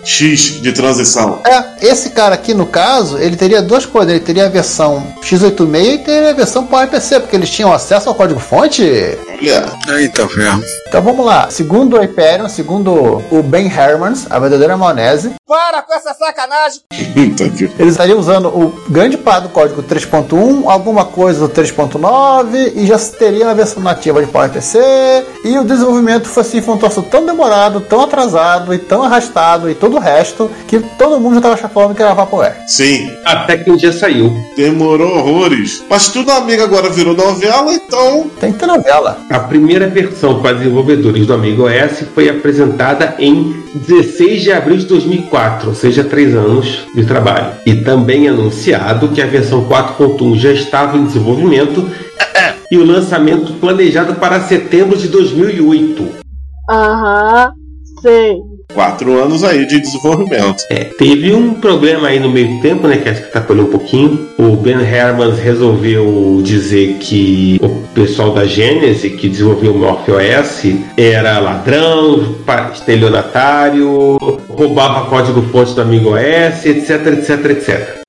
X 0.04 0.62
de 0.62 0.72
transição. 0.74 1.40
É, 1.46 1.88
esse 1.88 2.10
cara 2.12 2.36
aqui, 2.36 2.54
no 2.54 2.66
caso, 2.66 3.18
ele 3.18 3.36
teria 3.36 3.62
duas 3.62 3.86
coisas. 3.86 4.12
Ele 4.12 4.20
teria 4.24 4.46
a 4.46 4.50
versão 4.50 5.08
x86 5.24 5.94
e 5.94 5.98
teria 6.00 6.30
a 6.32 6.34
versão 6.34 6.66
PowerPC, 6.66 7.20
porque 7.22 7.36
eles 7.36 7.50
tinham 7.50 7.72
acesso 7.74 8.10
ao 8.10 8.16
código-fonte. 8.16 8.59
Monte. 8.60 9.29
Olha, 9.42 9.72
Eita, 9.98 10.28
ferro. 10.28 10.62
Então 10.88 11.02
vamos 11.02 11.26
lá. 11.26 11.50
Segundo 11.50 11.96
o 11.96 12.00
Hyperion, 12.00 12.50
segundo 12.50 13.24
o 13.32 13.42
Ben 13.42 13.68
Hermans, 13.68 14.28
a 14.30 14.38
verdadeira 14.38 14.76
maionese, 14.76 15.34
Para 15.48 15.82
com 15.82 15.94
essa 15.94 16.14
sacanagem! 16.14 16.82
que. 17.58 17.64
eles 17.80 17.94
estariam 17.94 18.20
usando 18.20 18.50
o 18.50 18.74
grande 18.90 19.18
parte 19.18 19.44
do 19.44 19.50
código 19.50 19.82
3.1, 19.82 20.64
alguma 20.70 21.06
coisa 21.06 21.48
do 21.48 21.54
3.9 21.54 22.74
e 22.76 22.86
já 22.86 22.98
teria 23.00 23.50
a 23.50 23.54
versão 23.54 23.82
nativa 23.82 24.22
de 24.24 24.30
PowerPC. 24.30 24.78
E 25.46 25.58
o 25.58 25.64
desenvolvimento 25.64 26.28
foi 26.28 26.42
assim, 26.42 26.62
foi 26.62 26.76
um 26.76 26.78
troço 26.78 27.02
tão 27.04 27.26
demorado, 27.26 27.80
tão 27.82 28.02
atrasado 28.02 28.74
e 28.74 28.78
tão 28.78 29.04
arrastado 29.04 29.70
e 29.70 29.76
todo 29.76 29.96
o 29.96 30.00
resto 30.00 30.52
que 30.68 30.80
todo 30.98 31.20
mundo 31.20 31.42
já 31.42 31.54
estava 31.54 31.74
falando 31.74 31.96
que 31.96 32.02
era 32.02 32.14
Vaporware. 32.14 32.58
Sim, 32.68 33.10
até 33.24 33.58
que 33.58 33.72
um 33.72 33.78
dia 33.78 33.94
saiu. 33.94 34.36
demorou 34.56 35.18
horrores. 35.18 35.84
Mas 35.90 36.10
tudo 36.10 36.32
amiga 36.32 36.64
agora 36.64 36.90
virou 36.90 37.16
novela, 37.16 37.74
então. 37.74 38.30
Tem 38.40 38.52
que 38.52 38.60
ter 38.60 38.66
novela. 38.66 39.18
A 39.30 39.40
primeira 39.42 39.88
versão 39.88 40.42
para 40.42 40.58
desenvolvedores 40.58 41.28
do 41.28 41.34
Amiga 41.36 41.64
OS 41.64 42.04
foi 42.16 42.28
apresentada 42.30 43.14
em 43.20 43.64
16 43.76 44.42
de 44.42 44.52
abril 44.52 44.78
de 44.78 44.86
2004, 44.88 45.70
ou 45.70 45.76
seja, 45.76 46.04
três 46.04 46.34
anos 46.34 46.88
de 46.96 47.06
trabalho. 47.06 47.54
E 47.64 47.76
também 47.76 48.28
anunciado 48.28 49.10
que 49.10 49.22
a 49.22 49.28
versão 49.28 49.66
4.1 49.66 50.36
já 50.36 50.52
estava 50.52 50.98
em 50.98 51.06
desenvolvimento 51.06 51.88
e 52.72 52.78
o 52.78 52.84
lançamento 52.84 53.54
planejado 53.54 54.16
para 54.16 54.42
setembro 54.42 54.98
de 54.98 55.08
2008. 55.10 56.08
Aham, 56.68 57.54
sei. 58.02 58.49
Quatro 58.74 59.22
anos 59.22 59.44
aí 59.44 59.66
de 59.66 59.80
desenvolvimento. 59.80 60.64
É, 60.70 60.84
teve 60.84 61.34
um 61.34 61.56
problema 61.56 62.10
aí 62.10 62.20
no 62.20 62.30
meio 62.30 62.62
tempo, 62.62 62.88
né? 62.88 62.98
Que 62.98 63.10
acho 63.10 63.22
que 63.22 63.28
atrapalhou 63.28 63.66
um 63.66 63.72
pouquinho. 63.72 64.30
O 64.38 64.56
Ben 64.56 64.80
Herman 64.80 65.34
resolveu 65.34 66.40
dizer 66.44 66.98
que 67.00 67.60
o 67.62 67.70
pessoal 67.94 68.32
da 68.34 68.46
Genesis, 68.46 69.20
que 69.20 69.28
desenvolveu 69.28 69.74
o 69.74 69.78
MorphOS, 69.80 70.64
era 70.96 71.40
ladrão, 71.40 72.36
estelionatário, 72.72 74.18
roubava 74.48 75.10
código-fonte 75.10 75.74
do 75.74 75.82
Amigo 75.82 76.12
OS, 76.12 76.66
etc, 76.66 77.08
etc, 77.08 77.46
etc. 77.46 78.00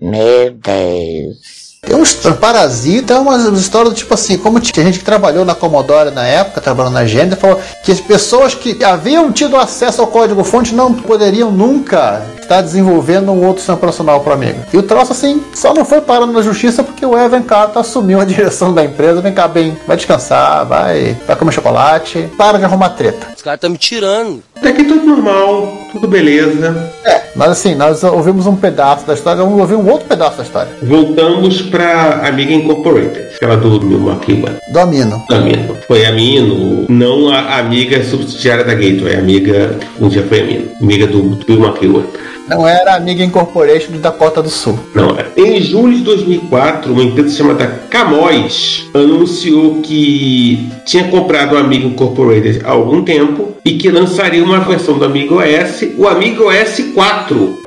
Meu 0.00 0.52
Deus. 0.52 1.63
Tem 1.84 1.94
uns 1.94 2.14
parasitas, 2.40 3.18
umas 3.18 3.44
histórias 3.58 3.92
do 3.92 3.96
tipo 3.96 4.14
assim, 4.14 4.38
como 4.38 4.60
tinha 4.60 4.84
gente 4.84 4.98
que 4.98 5.04
trabalhou 5.04 5.44
na 5.44 5.54
Commodore 5.54 6.10
na 6.10 6.26
época, 6.26 6.60
trabalhando 6.60 6.94
na 6.94 7.06
Gênesis, 7.06 7.38
falou 7.38 7.60
que 7.82 7.92
as 7.92 8.00
pessoas 8.00 8.54
que 8.54 8.82
haviam 8.82 9.30
tido 9.30 9.56
acesso 9.56 10.00
ao 10.00 10.06
código-fonte 10.06 10.74
não 10.74 10.92
poderiam 10.92 11.50
nunca 11.50 12.22
estar 12.40 12.60
desenvolvendo 12.60 13.32
um 13.32 13.44
outro 13.44 13.58
sistema 13.58 13.76
operacional 13.76 14.20
para 14.20 14.34
amigo. 14.34 14.60
E 14.72 14.78
o 14.78 14.82
troço 14.82 15.12
assim, 15.12 15.42
só 15.54 15.74
não 15.74 15.84
foi 15.84 16.00
parando 16.00 16.32
na 16.32 16.42
justiça 16.42 16.82
porque 16.82 17.04
o 17.04 17.18
Evan 17.18 17.42
Carter 17.42 17.78
assumiu 17.78 18.20
a 18.20 18.24
direção 18.24 18.72
da 18.72 18.84
empresa. 18.84 19.20
Vem 19.20 19.32
cá, 19.32 19.48
bem, 19.48 19.76
vai 19.86 19.96
descansar, 19.96 20.64
vai, 20.66 21.16
vai 21.26 21.36
comer 21.36 21.52
chocolate, 21.52 22.30
para 22.36 22.58
de 22.58 22.64
arrumar 22.64 22.90
treta. 22.90 23.33
Caras 23.44 23.58
estão 23.58 23.70
me 23.70 23.76
tirando. 23.76 24.42
Até 24.56 24.72
que 24.72 24.84
tudo 24.84 25.04
normal, 25.04 25.76
tudo 25.92 26.08
beleza. 26.08 26.90
É, 27.04 27.24
mas 27.36 27.50
assim, 27.50 27.74
nós 27.74 28.02
ouvimos 28.02 28.46
um 28.46 28.56
pedaço 28.56 29.06
da 29.06 29.12
história, 29.12 29.42
vamos 29.42 29.60
ouvir 29.60 29.74
um 29.74 29.86
outro 29.86 30.08
pedaço 30.08 30.38
da 30.38 30.44
história. 30.44 30.72
Voltamos 30.82 31.60
para 31.60 32.26
Amiga 32.26 32.54
Incorporated, 32.54 33.34
aquela 33.36 33.58
do 33.58 33.84
Neil 33.84 34.00
McEwan. 34.00 34.56
Do 34.72 34.78
Amino. 34.78 35.22
Do 35.28 35.34
Amino. 35.34 35.76
Foi 35.86 36.06
Amino, 36.06 36.86
não 36.88 37.28
a 37.28 37.58
amiga 37.58 38.02
subsidiária 38.02 38.64
da 38.64 38.72
Gateway, 38.72 39.14
a 39.14 39.18
amiga, 39.18 39.78
um 40.00 40.08
dia 40.08 40.22
foi 40.22 40.40
Amino, 40.40 40.70
amiga 40.80 41.06
do, 41.06 41.20
do 41.20 41.52
McEwan. 41.52 42.04
Não 42.46 42.68
era 42.68 42.94
Amiga 42.94 43.24
Incorporation 43.24 43.92
de 43.92 43.98
Dakota 43.98 44.42
do 44.42 44.50
Sul. 44.50 44.78
Não, 44.94 45.16
é. 45.16 45.26
em 45.36 45.60
julho 45.62 45.96
de 45.96 46.02
2004, 46.02 46.92
uma 46.92 47.02
empresa 47.02 47.34
chamada 47.36 47.66
Camões 47.88 48.86
anunciou 48.94 49.80
que 49.80 50.68
tinha 50.84 51.04
comprado 51.08 51.54
o 51.54 51.58
Amiga 51.58 51.86
Incorporated 51.86 52.60
há 52.64 52.70
algum 52.70 53.02
tempo 53.02 53.56
e 53.64 53.78
que 53.78 53.90
lançaria 53.90 54.44
uma 54.44 54.60
versão 54.60 54.98
do 54.98 55.04
Amiga 55.04 55.36
OS, 55.36 55.84
o 55.96 56.06
Amiga 56.06 56.44
OS 56.44 56.92
4. 56.94 57.62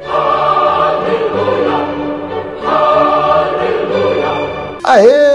Aê! 4.84 5.26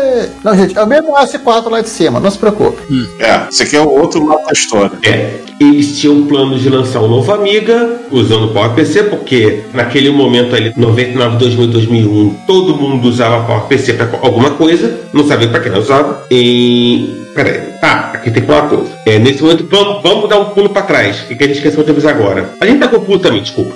Não, 0.43 0.57
gente, 0.57 0.77
é 0.77 0.83
o 0.83 0.87
mesmo 0.87 1.15
S4 1.17 1.69
lá 1.71 1.81
de 1.81 1.89
cima, 1.89 2.21
não 2.21 2.31
se 2.31 2.39
preocupe. 2.39 2.83
É, 3.19 3.49
esse 3.49 3.63
aqui 3.63 3.77
é 3.77 3.81
o 3.81 3.89
outro 3.89 4.25
lado 4.27 4.45
da 4.47 4.53
história. 4.53 4.93
É, 5.03 5.41
eles 5.61 5.99
tinham 5.99 6.27
planos 6.27 6.61
de 6.63 6.69
lançar 6.69 7.01
um 7.01 7.09
novo 7.09 7.33
Amiga 7.33 8.01
usando 8.11 8.47
o 8.47 8.53
PowerPC, 8.53 9.05
porque 9.05 9.65
naquele 9.73 10.11
momento 10.11 10.55
ali, 10.55 10.73
99, 10.77 11.37
2000, 11.37 11.67
2001, 11.69 12.35
todo 12.47 12.77
mundo 12.77 13.09
usava 13.09 13.45
PowerPC 13.47 13.95
para 13.95 14.11
alguma 14.21 14.51
coisa, 14.51 15.01
não 15.13 15.27
sabia 15.27 15.49
para 15.49 15.61
que 15.61 15.69
não 15.69 15.79
usava. 15.79 16.25
E. 16.31 17.23
Peraí, 17.35 17.63
tá, 17.81 18.11
aqui 18.13 18.31
tem 18.31 18.43
que 18.43 18.47
falar 18.47 18.65
uma 18.65 18.77
coisa. 18.77 18.93
É, 19.07 19.19
nesse 19.19 19.43
momento, 19.43 19.67
vamos, 19.69 20.03
vamos 20.03 20.29
dar 20.29 20.39
um 20.39 20.47
pulo 20.47 20.71
para 20.71 20.83
trás, 20.83 21.21
que, 21.23 21.35
que 21.35 21.43
a 21.43 21.47
gente 21.47 21.57
esqueceu 21.57 21.83
de 21.83 21.91
avisar 21.91 22.15
agora. 22.15 22.51
A 22.61 22.67
gente 22.67 22.79
tá 22.79 22.89
confuso 22.89 23.19
também, 23.19 23.43
desculpa. 23.43 23.75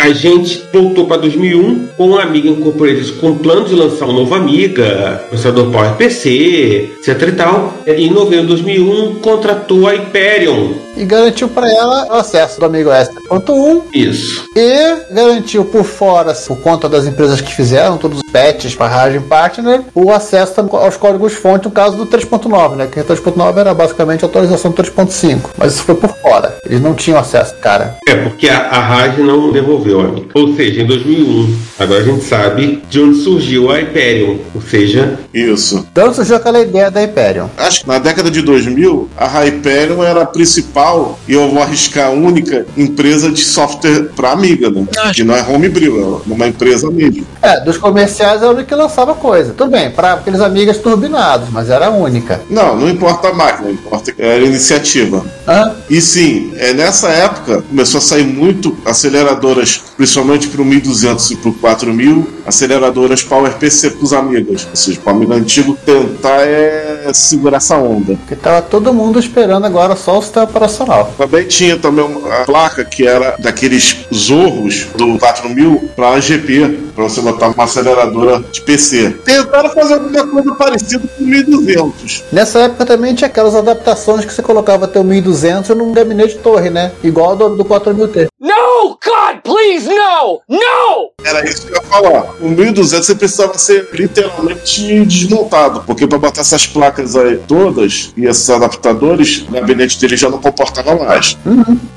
a 0.00 0.10
gente 0.12 0.62
voltou 0.72 1.06
para 1.06 1.18
2001 1.18 1.88
com 1.96 2.08
um 2.10 2.18
Amiga 2.18 2.48
Incorporated 2.48 3.12
com 3.12 3.36
plano 3.36 3.66
de 3.66 3.74
lançar 3.74 4.06
um 4.06 4.12
novo 4.12 4.34
Amiga, 4.34 5.24
processador 5.28 5.70
PowerPC, 5.70 6.92
etc 6.98 7.28
e 7.28 7.32
tal. 7.32 7.74
E 7.86 7.92
em 7.92 8.10
novembro 8.10 8.42
de 8.42 8.62
2001 8.62 9.16
contratou 9.16 9.88
a 9.88 9.92
Hyperion. 9.92 10.72
E 10.96 11.04
garantiu 11.04 11.48
para 11.48 11.70
ela 11.70 12.06
o 12.10 12.14
acesso 12.14 12.58
do 12.58 12.66
Amigo 12.66 12.90
S.1 12.90 13.82
Isso. 13.94 14.44
e 14.56 15.14
garantiu 15.14 15.64
por 15.64 15.84
fora, 15.84 16.34
por 16.34 16.58
conta 16.60 16.88
das 16.88 17.06
empresas 17.06 17.40
que 17.40 17.54
fizeram 17.54 17.96
todos 17.96 18.18
os 18.18 18.32
patches 18.32 18.74
para 18.74 18.88
Raging 18.88 19.20
Partner, 19.20 19.82
o 19.94 20.10
acesso 20.10 20.60
aos 20.72 20.96
códigos-fonte 20.96 21.66
no 21.66 21.70
caso 21.70 21.96
do 21.96 22.06
3.9, 22.06 22.76
né? 22.76 22.88
Que 22.90 23.00
o 23.00 23.04
3.9 23.04 23.58
era 23.58 23.72
basicamente 23.72 24.19
a 24.24 24.28
atualização 24.28 24.70
do 24.70 24.82
3.5, 24.82 25.50
mas 25.56 25.74
isso 25.74 25.82
foi 25.84 25.94
por 25.94 26.10
fora. 26.16 26.56
Eles 26.64 26.80
não 26.80 26.94
tinham 26.94 27.18
acesso, 27.18 27.54
cara. 27.56 27.96
É, 28.06 28.14
porque 28.14 28.48
a, 28.48 28.68
a 28.68 28.80
RAD 28.80 29.18
não 29.18 29.52
devolveu 29.52 30.00
a 30.00 30.04
amiga. 30.04 30.28
Ou 30.34 30.54
seja, 30.54 30.82
em 30.82 30.86
2001, 30.86 31.56
agora 31.78 32.00
a 32.00 32.04
gente 32.04 32.24
sabe 32.24 32.82
de 32.88 33.00
onde 33.00 33.18
surgiu 33.18 33.70
a 33.70 33.76
Hyperion. 33.76 34.36
Ou 34.54 34.62
seja, 34.62 35.18
Isso. 35.32 35.86
Então 35.90 36.12
surgiu 36.12 36.36
aquela 36.36 36.60
ideia 36.60 36.90
da 36.90 37.00
Hyperion. 37.00 37.48
Acho 37.56 37.82
que 37.82 37.88
na 37.88 37.98
década 37.98 38.30
de 38.30 38.42
2000, 38.42 39.08
a 39.16 39.26
Hyperion 39.26 40.02
era 40.02 40.22
a 40.22 40.26
principal, 40.26 41.18
e 41.26 41.32
eu 41.32 41.50
vou 41.50 41.62
arriscar 41.62 42.08
a 42.08 42.10
única 42.10 42.66
empresa 42.76 43.30
de 43.30 43.40
software 43.40 44.10
para 44.16 44.30
Amiga, 44.30 44.70
né? 44.70 44.86
Que 45.14 45.24
não 45.24 45.34
é 45.34 45.42
homebrew, 45.42 46.22
é 46.26 46.32
uma 46.32 46.46
empresa 46.46 46.90
mesmo. 46.90 47.26
É, 47.42 47.60
dos 47.60 47.76
comerciais 47.76 48.38
era 48.40 48.46
a 48.46 48.50
única 48.50 48.64
que 48.64 48.74
lançava 48.74 49.14
coisa. 49.14 49.52
Tudo 49.52 49.70
bem, 49.70 49.90
para 49.90 50.14
aqueles 50.14 50.40
amigas 50.40 50.78
turbinados, 50.78 51.48
mas 51.50 51.68
era 51.68 51.86
a 51.86 51.90
única. 51.90 52.40
Não, 52.48 52.76
não 52.76 52.88
importa 52.88 53.28
a 53.28 53.32
máquina, 53.32 53.70
importa 53.70 54.09
a 54.18 54.38
iniciativa. 54.38 55.24
Hã? 55.46 55.74
E 55.88 56.00
sim, 56.00 56.52
é, 56.56 56.72
nessa 56.72 57.08
época 57.08 57.62
começou 57.62 57.98
a 57.98 58.00
sair 58.00 58.24
muito 58.24 58.76
aceleradoras, 58.84 59.82
principalmente 59.96 60.48
para 60.48 60.62
o 60.62 60.64
1200 60.64 61.30
e 61.30 61.36
para 61.36 61.50
o 61.50 61.54
4000, 61.54 62.26
aceleradoras 62.46 63.22
PowerPC 63.22 63.90
para 63.90 64.04
os 64.04 64.12
amigos. 64.12 64.66
Ou 64.68 64.76
seja, 64.76 65.00
para 65.00 65.12
o 65.12 65.16
amigo 65.16 65.32
antigo 65.32 65.78
tentar 65.84 66.42
é, 66.42 67.10
segurar 67.12 67.58
essa 67.58 67.76
onda. 67.76 68.16
Porque 68.16 68.36
tava 68.36 68.62
todo 68.62 68.92
mundo 68.92 69.18
esperando 69.18 69.64
agora 69.64 69.96
só 69.96 70.18
o 70.18 70.22
sistema 70.22 70.44
operacional. 70.44 71.12
Também 71.16 71.46
tinha 71.46 71.76
também 71.76 72.04
uma 72.04 72.44
placa 72.44 72.84
que 72.84 73.06
era 73.06 73.36
daqueles 73.38 74.06
zorros 74.12 74.86
do 74.96 75.18
4000 75.18 75.90
para 75.94 76.14
AGP, 76.14 76.80
para 76.94 77.04
você 77.04 77.20
botar 77.20 77.48
uma 77.48 77.64
aceleradora 77.64 78.42
de 78.52 78.60
PC. 78.60 79.16
Tentaram 79.24 79.70
fazer 79.70 79.94
alguma 79.94 80.26
coisa 80.26 80.54
parecida 80.54 81.02
com 81.16 81.24
o 81.24 81.26
1200. 81.26 82.24
Nessa 82.32 82.60
época 82.60 82.86
também 82.86 83.14
tinha 83.14 83.28
aquelas 83.28 83.54
adaptações 83.54 83.99
que 84.26 84.32
você 84.32 84.42
colocava 84.42 84.88
teu 84.88 85.04
1200 85.04 85.76
num 85.76 85.92
gabinete 85.92 86.38
torre, 86.38 86.70
né? 86.70 86.92
Igual 87.02 87.36
do, 87.36 87.56
do 87.56 87.64
4000T. 87.64 88.29
No! 88.40 88.98
God, 89.04 89.42
please, 89.44 89.86
no! 89.86 90.40
No! 90.48 91.10
Era 91.22 91.46
isso 91.46 91.66
que 91.66 91.72
eu 91.72 91.76
ia 91.76 91.82
falar. 91.82 92.34
O 92.40 92.48
1200 92.48 93.06
você 93.06 93.14
precisava 93.14 93.58
ser 93.58 93.88
literalmente 93.92 95.04
desmontado, 95.04 95.82
porque 95.86 96.06
para 96.06 96.16
botar 96.16 96.40
essas 96.40 96.66
placas 96.66 97.16
aí 97.16 97.38
todas 97.46 98.14
e 98.16 98.24
esses 98.24 98.48
adaptadores, 98.48 99.44
o 99.46 99.52
gabinete 99.52 100.00
dele 100.00 100.16
já 100.16 100.30
não 100.30 100.38
comportava 100.38 100.94
mais. 101.04 101.36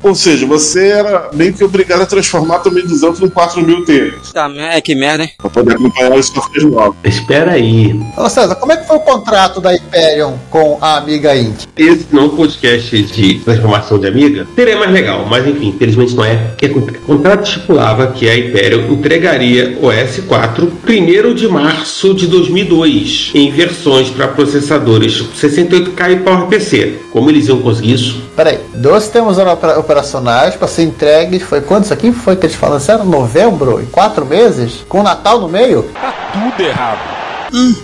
Ou 0.02 0.14
seja, 0.14 0.44
você 0.46 0.88
era 0.88 1.30
meio 1.32 1.54
que 1.54 1.64
obrigado 1.64 2.02
a 2.02 2.06
transformar 2.06 2.60
o 2.66 2.70
1200 2.70 3.20
num 3.20 3.30
4000T 3.30 4.32
Tá, 4.34 4.50
é 4.70 4.80
que 4.82 4.94
merda, 4.94 5.24
hein? 5.24 5.30
para 5.38 5.48
poder 5.48 5.76
acompanhar 5.76 6.12
os 6.12 6.26
softwares 6.26 6.64
novos. 6.64 6.96
espera 7.04 7.52
aí. 7.52 7.98
Ô 8.18 8.28
César, 8.28 8.54
como 8.56 8.72
é 8.72 8.76
que 8.76 8.86
foi 8.86 8.96
o 8.98 9.00
contrato 9.00 9.62
da 9.62 9.70
Hyperion 9.70 10.34
com 10.50 10.76
a 10.80 10.98
Amiga 10.98 11.34
Inc? 11.34 11.66
Esse 11.74 12.06
não 12.12 12.24
é 12.24 12.26
um 12.26 12.36
podcast 12.36 13.02
de 13.02 13.38
transformação 13.38 13.98
de 13.98 14.08
amiga. 14.08 14.46
Seria 14.54 14.76
mais 14.76 14.90
legal, 14.90 15.24
mas 15.24 15.46
enfim, 15.46 15.68
infelizmente 15.68 16.14
não 16.14 16.24
é. 16.24 16.33
O 16.62 17.06
contrato 17.06 17.44
estipulava 17.46 18.06
que 18.08 18.28
a 18.28 18.32
Hyperion 18.34 18.90
entregaria 18.92 19.78
o 19.80 19.86
S4 19.88 20.68
1 20.88 21.34
de 21.34 21.48
março 21.48 22.14
de 22.14 22.26
2002 22.26 23.30
em 23.34 23.50
versões 23.50 24.08
para 24.10 24.28
processadores 24.28 25.22
68K 25.40 26.12
e 26.12 26.16
PowerPC. 26.16 26.98
Como 27.12 27.30
eles 27.30 27.48
iam 27.48 27.60
conseguir 27.60 27.92
isso? 27.94 28.22
Peraí, 28.36 28.58
dois 28.74 29.04
sistemas 29.04 29.38
opera- 29.38 29.78
operacionais 29.78 30.54
para 30.56 30.66
ser 30.68 30.82
entregues, 30.84 31.42
foi 31.42 31.60
quanto 31.60 31.84
isso 31.84 31.92
aqui? 31.92 32.12
Foi 32.12 32.36
que 32.36 32.46
eles 32.46 32.56
falaram? 32.56 32.82
Era 32.86 33.04
novembro? 33.04 33.80
Em 33.80 33.86
quatro 33.86 34.24
meses? 34.26 34.84
Com 34.88 35.00
o 35.00 35.02
Natal 35.02 35.40
no 35.40 35.48
meio? 35.48 35.84
Tudo 36.32 36.66
errado. 36.66 37.14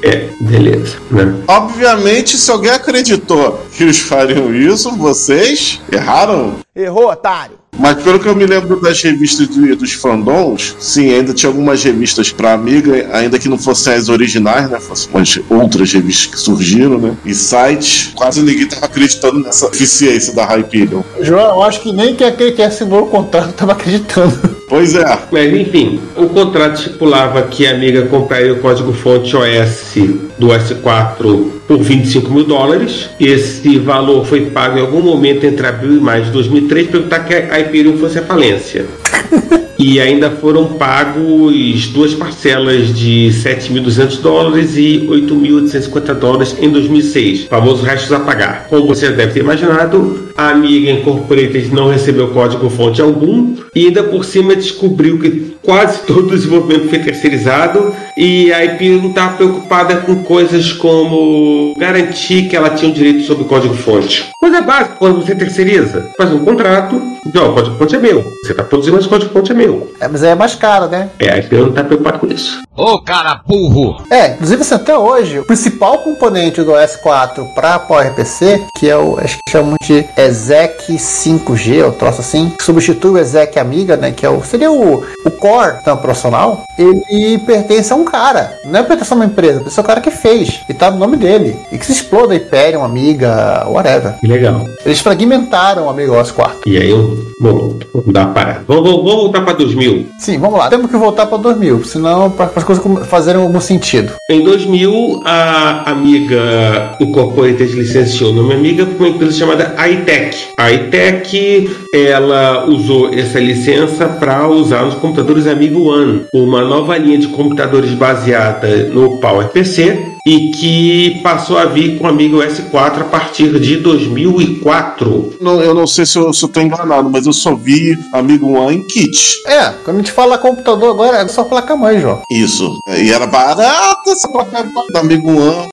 É, 0.03 0.29
beleza. 0.41 0.97
Né? 1.11 1.33
Obviamente, 1.47 2.37
se 2.37 2.51
alguém 2.51 2.73
acreditou 2.73 3.65
que 3.77 3.85
eles 3.85 4.01
fariam 4.01 4.53
isso, 4.53 4.91
vocês 4.97 5.81
erraram. 5.93 6.55
Errou, 6.75 7.09
otário. 7.09 7.60
Mas 7.81 8.03
pelo 8.03 8.21
que 8.21 8.29
eu 8.29 8.37
me 8.37 8.45
lembro 8.45 8.79
das 8.79 9.03
revistas 9.03 9.49
do- 9.49 9.75
dos 9.75 9.93
fandoms, 9.95 10.77
sim, 10.79 11.15
ainda 11.15 11.33
tinha 11.33 11.49
algumas 11.49 11.83
revistas 11.83 12.31
pra 12.31 12.53
Amiga, 12.53 13.09
ainda 13.13 13.39
que 13.39 13.49
não 13.49 13.57
fossem 13.57 13.95
as 13.95 14.11
originais, 14.11 14.69
né? 14.71 14.79
Fossem 14.79 15.09
umas 15.15 15.41
outras 15.49 15.91
revistas 15.93 16.27
que 16.27 16.39
surgiram, 16.39 16.99
né? 16.99 17.17
E 17.25 17.35
sites. 17.35 18.13
Quase 18.15 18.43
ninguém 18.43 18.67
tava 18.69 18.85
acreditando 18.85 19.41
nessa 19.41 19.67
eficiência 19.69 20.35
da 20.35 20.45
Hyperion. 20.45 21.03
João, 21.21 21.55
eu 21.57 21.63
acho 21.63 21.81
que 21.81 21.91
nem 21.91 22.15
que 22.15 22.23
aquele 22.23 22.53
que 22.53 22.63
assinou 22.63 23.05
o 23.05 23.07
contrato 23.07 23.51
estava 23.51 23.73
acreditando. 23.73 24.60
Pois 24.71 24.95
é. 24.95 25.19
Mas 25.33 25.53
enfim, 25.53 26.01
o 26.17 26.29
contrato 26.29 26.77
estipulava 26.77 27.43
que 27.43 27.67
a 27.67 27.73
Amiga 27.73 28.03
compraria 28.07 28.53
o 28.53 28.61
código-fonte 28.61 29.37
OS 29.37 29.95
do 30.39 30.47
S4 30.47 31.51
por 31.67 31.79
25 31.79 32.31
mil 32.31 32.45
dólares. 32.45 33.11
Esse 33.19 33.79
valor 33.79 34.25
foi 34.25 34.47
pago 34.47 34.79
em 34.79 34.81
algum 34.81 35.03
momento 35.03 35.45
entre 35.45 35.67
abril 35.67 35.97
e 35.97 36.01
maio 36.01 36.25
de 36.25 36.31
2003 36.31 36.87
para 36.87 37.01
evitar 37.01 37.27
que 37.27 37.35
a 37.35 37.59
Hyperion 37.59 37.99
fosse 37.99 38.21
à 38.21 38.23
falência. 38.23 38.87
E 39.83 39.99
ainda 39.99 40.31
foram 40.31 40.75
pagos 40.75 41.87
duas 41.87 42.13
parcelas 42.13 42.95
de 42.95 43.31
7.200 43.33 44.21
dólares 44.21 44.77
e 44.77 45.07
8.850 45.09 46.15
dólares 46.17 46.57
em 46.61 46.69
2006, 46.69 47.45
famoso 47.45 47.83
restos 47.83 48.13
a 48.13 48.21
pagar. 48.21 48.67
Como 48.69 48.87
você 48.87 49.09
deve 49.09 49.33
ter 49.33 49.41
imaginado, 49.41 50.29
a 50.37 50.51
Amiga 50.51 50.91
Incorporated 50.91 51.75
não 51.75 51.89
recebeu 51.89 52.29
código-fonte 52.29 53.01
algum 53.01 53.55
e 53.75 53.87
ainda 53.87 54.03
por 54.03 54.23
cima 54.23 54.55
descobriu 54.55 55.19
que 55.19 55.55
quase 55.63 56.01
todo 56.01 56.29
o 56.29 56.31
desenvolvimento 56.31 56.89
foi 56.89 56.99
terceirizado 56.99 57.95
e 58.17 58.53
a 58.53 58.65
IP 58.65 58.89
não 58.91 59.11
estava 59.11 59.37
preocupada 59.37 59.97
com 59.97 60.23
coisas 60.23 60.73
como 60.73 61.75
garantir 61.79 62.49
que 62.49 62.57
ela 62.57 62.71
tinha 62.71 62.91
o 62.91 62.95
direito 62.95 63.25
sobre 63.25 63.45
o 63.45 63.47
código-fonte. 63.47 64.31
Coisa 64.39 64.61
básica 64.61 64.97
quando 64.99 65.25
você 65.25 65.35
terceiriza. 65.35 66.11
Faz 66.17 66.33
um 66.33 66.45
contrato, 66.45 67.01
ó, 67.37 67.49
o 67.49 67.55
código-fonte 67.55 67.97
é 67.97 67.99
meu. 67.99 68.23
Você 68.43 68.53
está 68.53 68.63
produzindo, 68.63 68.97
mas 68.97 69.07
o 69.07 69.09
código-fonte 69.09 69.53
é 69.53 69.55
meu. 69.55 69.93
É, 70.01 70.09
mas 70.09 70.23
aí 70.23 70.31
é 70.31 70.35
mais 70.35 70.55
caro, 70.55 70.87
né? 70.89 71.09
É, 71.19 71.31
a 71.31 71.39
IP 71.39 71.55
não 71.57 71.69
está 71.69 71.85
preocupada 71.85 72.19
com 72.19 72.27
isso. 72.27 72.61
Ô, 72.81 72.99
cara 72.99 73.43
burro! 73.47 74.03
É, 74.11 74.29
inclusive 74.29 74.63
assim, 74.63 74.75
até 74.75 74.97
hoje, 74.97 75.39
o 75.39 75.45
principal 75.45 75.99
componente 75.99 76.63
do 76.63 76.73
OS4 76.73 77.53
para 77.55 77.79
PowerPC, 77.79 78.65
que 78.79 78.89
é 78.89 78.97
o, 78.97 79.19
acho 79.21 79.37
que 79.37 79.51
chamam 79.51 79.77
de 79.83 80.07
Exec 80.17 80.91
5G, 80.91 81.85
ou 81.85 81.93
troço 81.93 82.23
assim, 82.23 82.51
que 82.59 82.65
substitui 82.65 83.11
o 83.11 83.19
Exec 83.19 83.59
Amiga, 83.59 83.99
né, 83.99 84.13
que 84.13 84.25
é 84.25 84.31
o, 84.31 84.43
seria 84.43 84.73
o, 84.73 85.05
o 85.27 85.31
core 85.31 85.77
do 85.85 85.97
profissional, 85.99 86.65
ele 86.79 87.39
pertence 87.41 87.93
a 87.93 87.97
um 87.97 88.05
cara, 88.05 88.59
não 88.65 88.81
é 88.81 88.83
pertence 88.83 89.13
a 89.13 89.17
uma 89.17 89.27
empresa, 89.27 89.57
pertence 89.57 89.79
ao 89.79 89.85
cara 89.85 90.01
que 90.01 90.11
fez, 90.11 90.61
e 90.67 90.73
tá 90.73 90.91
no 90.91 90.99
nome 90.99 91.19
dele, 91.19 91.57
e 91.71 91.77
que 91.77 91.85
se 91.85 91.93
exploda 91.93 92.35
Hyperion, 92.35 92.83
Amiga, 92.83 93.67
whatever. 93.69 94.15
Que 94.21 94.27
legal. 94.27 94.65
Eles 94.87 95.01
fragmentaram 95.01 95.87
o 95.87 95.91
Amiga 95.91 96.13
OS 96.13 96.31
4. 96.31 96.61
E 96.67 96.79
aí, 96.79 96.91
eu, 96.91 97.31
bom, 97.39 97.79
uma 97.95 98.27
parada. 98.29 98.65
Vamos, 98.67 98.85
vamos, 98.85 99.05
vamos 99.05 99.23
voltar 99.23 99.43
para 99.43 99.53
2000. 99.55 100.07
Sim, 100.19 100.39
vamos 100.39 100.59
lá. 100.59 100.69
Temos 100.71 100.91
que 100.91 100.97
voltar 100.97 101.27
para 101.27 101.39
2000, 101.39 101.85
senão 101.85 102.31
para 102.31 102.49
coisas 102.79 103.09
fazerem 103.09 103.41
algum 103.41 103.61
sentido. 103.61 104.15
Em 104.29 104.43
2000, 104.43 105.23
a 105.25 105.91
Amiga 105.91 106.97
Incorporated 107.01 107.73
licenciou 107.73 108.31
o 108.31 108.35
nome 108.35 108.55
Amiga 108.55 108.87
para 108.87 108.97
uma 108.97 109.09
empresa 109.09 109.39
chamada 109.39 109.75
iTech. 109.89 110.49
A 110.57 110.73
iTech, 110.73 111.71
ela 111.95 112.67
usou 112.67 113.13
essa 113.13 113.41
licença 113.41 114.07
para 114.07 114.49
usar 114.49 114.85
nos 114.85 114.95
computadores 114.95 115.47
Amiga 115.47 115.79
One, 115.79 116.27
uma 116.33 116.63
nova 116.63 116.97
linha 116.97 117.19
de 117.19 117.29
computadores 117.29 117.93
baseada 117.93 118.85
no 118.85 119.19
PowerPC 119.19 120.20
e 120.27 120.51
que 120.51 121.21
passou 121.23 121.59
a 121.59 121.65
vir 121.65 121.99
com 121.99 122.05
o 122.05 122.09
Amiga 122.09 122.39
OS 122.39 122.61
4 122.71 123.03
a 123.03 123.07
partir 123.07 123.59
de 123.59 123.77
2004. 123.79 125.39
Não, 125.41 125.61
eu 125.61 125.75
não 125.75 125.87
sei 125.87 126.05
se 126.07 126.19
eu, 126.19 126.31
tô 126.33 126.61
enganado, 126.61 127.09
mas 127.11 127.27
eu 127.27 127.33
só 127.33 127.55
vi 127.55 127.99
Amigo 128.13 128.53
One 128.53 128.79
em 128.79 128.87
kit. 128.87 129.35
É, 129.47 129.71
quando 129.85 129.97
a 129.97 130.01
gente 130.01 130.13
fala 130.13 130.39
computador 130.39 130.91
agora, 130.91 131.19
é 131.19 131.29
só 131.29 131.45
placa-mãe, 131.45 132.01
João. 132.01 132.23
Isso. 132.31 132.79
E 132.89 133.11
era 133.11 133.27
barata 133.27 134.11
essa 134.11 134.29
placa 134.29 134.63
do 134.63 134.99
Amigo 134.99 135.31
One. 135.31 135.69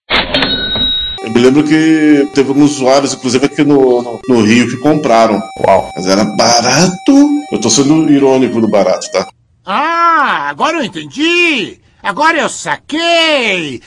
Eu 1.22 1.32
me 1.32 1.42
lembro 1.42 1.64
que 1.64 2.28
teve 2.34 2.50
alguns 2.50 2.76
usuários, 2.76 3.14
inclusive 3.14 3.46
aqui 3.46 3.64
no, 3.64 4.02
no, 4.02 4.20
no 4.30 4.42
Rio, 4.42 4.70
que 4.70 4.78
compraram. 4.78 5.42
Uau. 5.60 5.92
Mas 5.96 6.06
era 6.06 6.24
barato. 6.24 7.30
Eu 7.52 7.60
tô 7.60 7.70
sendo 7.70 8.10
irônico 8.10 8.62
do 8.62 8.68
barato, 8.68 9.12
tá? 9.12 9.28
Ah, 9.66 10.48
agora 10.50 10.78
eu 10.78 10.84
entendi! 10.86 11.80
Agora 12.02 12.38
eu 12.38 12.50
saquei! 12.50 13.82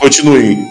Continue. 0.00 0.68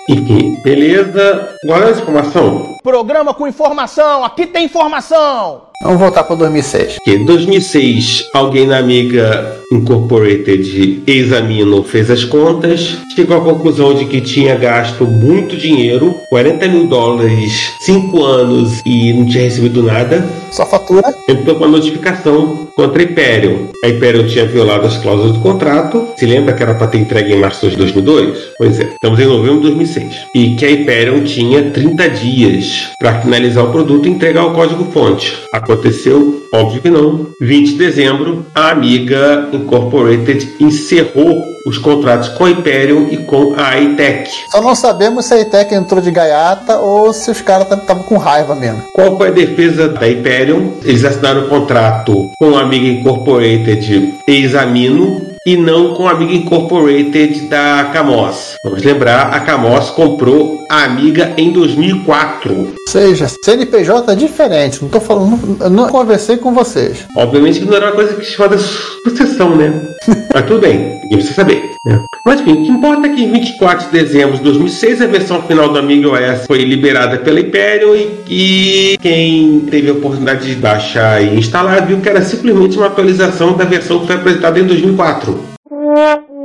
Beleza. 0.63 1.56
Agora 1.63 1.88
a 1.88 1.91
informação. 1.91 2.78
Programa 2.84 3.34
com 3.34 3.48
informação, 3.48 4.24
aqui 4.24 4.45
tem 4.45 4.65
informação! 4.65 5.75
Vamos 5.82 6.00
voltar 6.00 6.24
para 6.24 6.36
2006. 6.36 6.98
Que 7.04 7.12
em 7.12 7.26
2006, 7.26 8.30
alguém 8.34 8.68
na 8.68 8.80
Amiga 8.80 9.62
Incorporated 9.72 11.04
Examino 11.08 11.84
fez 11.84 12.10
as 12.10 12.24
contas, 12.24 12.98
chegou 13.16 13.38
à 13.38 13.42
conclusão 13.42 13.94
de 13.94 14.06
que 14.06 14.22
tinha 14.22 14.56
gasto 14.56 15.06
muito 15.06 15.58
dinheiro, 15.58 16.16
40 16.30 16.68
mil 16.68 16.88
dólares, 16.88 17.72
5 17.82 18.24
anos 18.24 18.82
e 18.86 19.14
não 19.14 19.26
tinha 19.26 19.44
recebido 19.44 19.84
nada. 19.84 20.28
Só 20.52 20.66
fatura. 20.66 21.14
Entrou 21.28 21.56
com 21.56 21.66
uma 21.66 21.78
notificação 21.78 22.68
contra 22.76 23.02
a 23.02 23.06
Hyperion. 23.06 23.68
A 23.84 23.88
Hyperion 23.88 24.26
tinha 24.26 24.46
violado 24.46 24.88
as 24.88 24.98
cláusulas 24.98 25.34
do 25.34 25.40
contrato. 25.40 26.08
Se 26.18 26.26
lembra 26.26 26.54
que 26.54 26.64
era 26.64 26.76
para 26.76 26.88
ter 26.88 27.00
entregue 27.00 27.34
em 27.34 27.40
março 27.40 27.70
de 27.70 27.76
2002? 27.76 28.54
Pois 28.58 28.80
é, 28.80 28.84
estamos 28.84 29.20
em 29.20 29.26
novembro 29.26 29.62
de 29.62 29.74
2006. 29.74 30.28
E 30.34 30.56
que 30.56 30.66
a 30.66 30.70
Hyperion 30.70 31.24
tinha 31.24 31.72
30 31.72 32.10
dias 32.10 32.90
para 33.00 33.22
finalizar 33.22 33.66
o 33.66 33.72
produto 33.72 34.08
e 34.08 34.12
entregar 34.12 34.46
o 34.46 34.54
código-fonte. 34.54 35.34
Aconteceu? 35.65 36.47
Óbvio 36.54 36.82
que 36.82 36.89
não. 36.89 37.28
20 37.41 37.71
de 37.71 37.78
dezembro, 37.78 38.45
a 38.54 38.69
Amiga 38.69 39.49
Incorporated 39.51 40.56
encerrou 40.60 41.43
os 41.65 41.80
contratos 41.80 42.30
com 42.30 42.45
a 42.45 42.49
Hyperion 42.49 43.08
e 43.10 43.17
com 43.17 43.56
a 43.58 43.80
iTech. 43.80 44.30
Só 44.51 44.62
não 44.62 44.75
sabemos 44.75 45.25
se 45.25 45.34
a 45.34 45.41
ITEC 45.41 45.73
entrou 45.73 45.99
de 45.99 46.12
gaiata 46.12 46.78
ou 46.78 47.12
se 47.12 47.32
os 47.32 47.41
caras 47.41 47.69
estavam 47.71 48.04
com 48.04 48.17
raiva 48.17 48.56
mesmo. 48.56 48.84
Qual 48.93 49.17
foi 49.17 49.30
a 49.30 49.32
defesa 49.32 49.89
da 49.89 49.99
Hyperion? 50.01 50.73
Eles 50.84 51.04
assinaram 51.04 51.45
o 51.45 51.49
contrato 51.49 52.30
com 52.38 52.56
a 52.56 52.62
Amiga 52.62 52.88
Incorporated 52.88 54.13
Examino 54.28 55.25
e 55.45 55.58
não 55.58 55.95
com 55.95 56.08
a 56.08 56.12
Amiga 56.12 56.34
Incorporated 56.34 57.47
da 57.47 57.89
Camos. 57.91 58.58
Vamos 58.63 58.84
lembrar, 58.84 59.34
a 59.34 59.39
Camos 59.39 59.89
comprou 59.89 60.64
Amiga 60.69 61.34
em 61.38 61.51
2004. 61.51 62.54
Ou 62.54 62.73
seja, 62.88 63.28
CNPJ 63.43 64.12
é 64.12 64.15
diferente. 64.15 64.82
Não 64.82 64.89
tô 64.89 64.99
falando, 64.99 65.58
eu 65.60 65.69
não 65.69 65.88
conversei 65.89 66.38
com 66.38 66.54
vocês. 66.54 67.06
Obviamente 67.15 67.60
que 67.60 67.65
não 67.65 67.75
era 67.75 67.88
uma 67.88 67.95
coisa 67.95 68.15
que 68.15 68.25
chamada 68.25 68.58
sucessão, 68.58 69.56
né? 69.56 69.73
Mas 70.34 70.45
tudo 70.45 70.62
bem, 70.62 70.78
ninguém 70.78 71.10
precisa 71.10 71.34
saber. 71.34 71.75
Né? 71.86 72.04
Mas 72.25 72.41
enfim, 72.41 72.54
o 72.54 72.63
que 72.63 72.71
importa 72.71 73.08
é 73.08 73.10
que 73.12 73.23
em 73.23 73.32
24 73.32 73.86
de 73.86 73.91
dezembro 73.91 74.38
de 74.38 74.43
2006 74.43 75.01
a 75.01 75.08
versão 75.08 75.41
final 75.43 75.69
do 75.69 75.78
Amiga 75.78 76.10
OS 76.10 76.45
foi 76.47 76.63
liberada 76.63 77.17
pela 77.19 77.39
Hyperion 77.39 77.95
e, 77.95 78.93
e 78.93 78.97
quem 79.01 79.62
teve 79.69 79.89
a 79.89 79.93
oportunidade 79.93 80.47
de 80.47 80.56
baixar 80.56 81.23
e 81.23 81.38
instalar 81.38 81.86
viu 81.86 82.01
que 82.01 82.10
era 82.10 82.21
simplesmente 82.21 82.78
uma 82.78 82.88
atualização 82.88 83.54
da 83.54 83.65
versão 83.65 83.99
que 83.99 84.08
foi 84.08 84.15
apresentada 84.15 84.60
em 84.60 84.65
2004. 84.65 85.39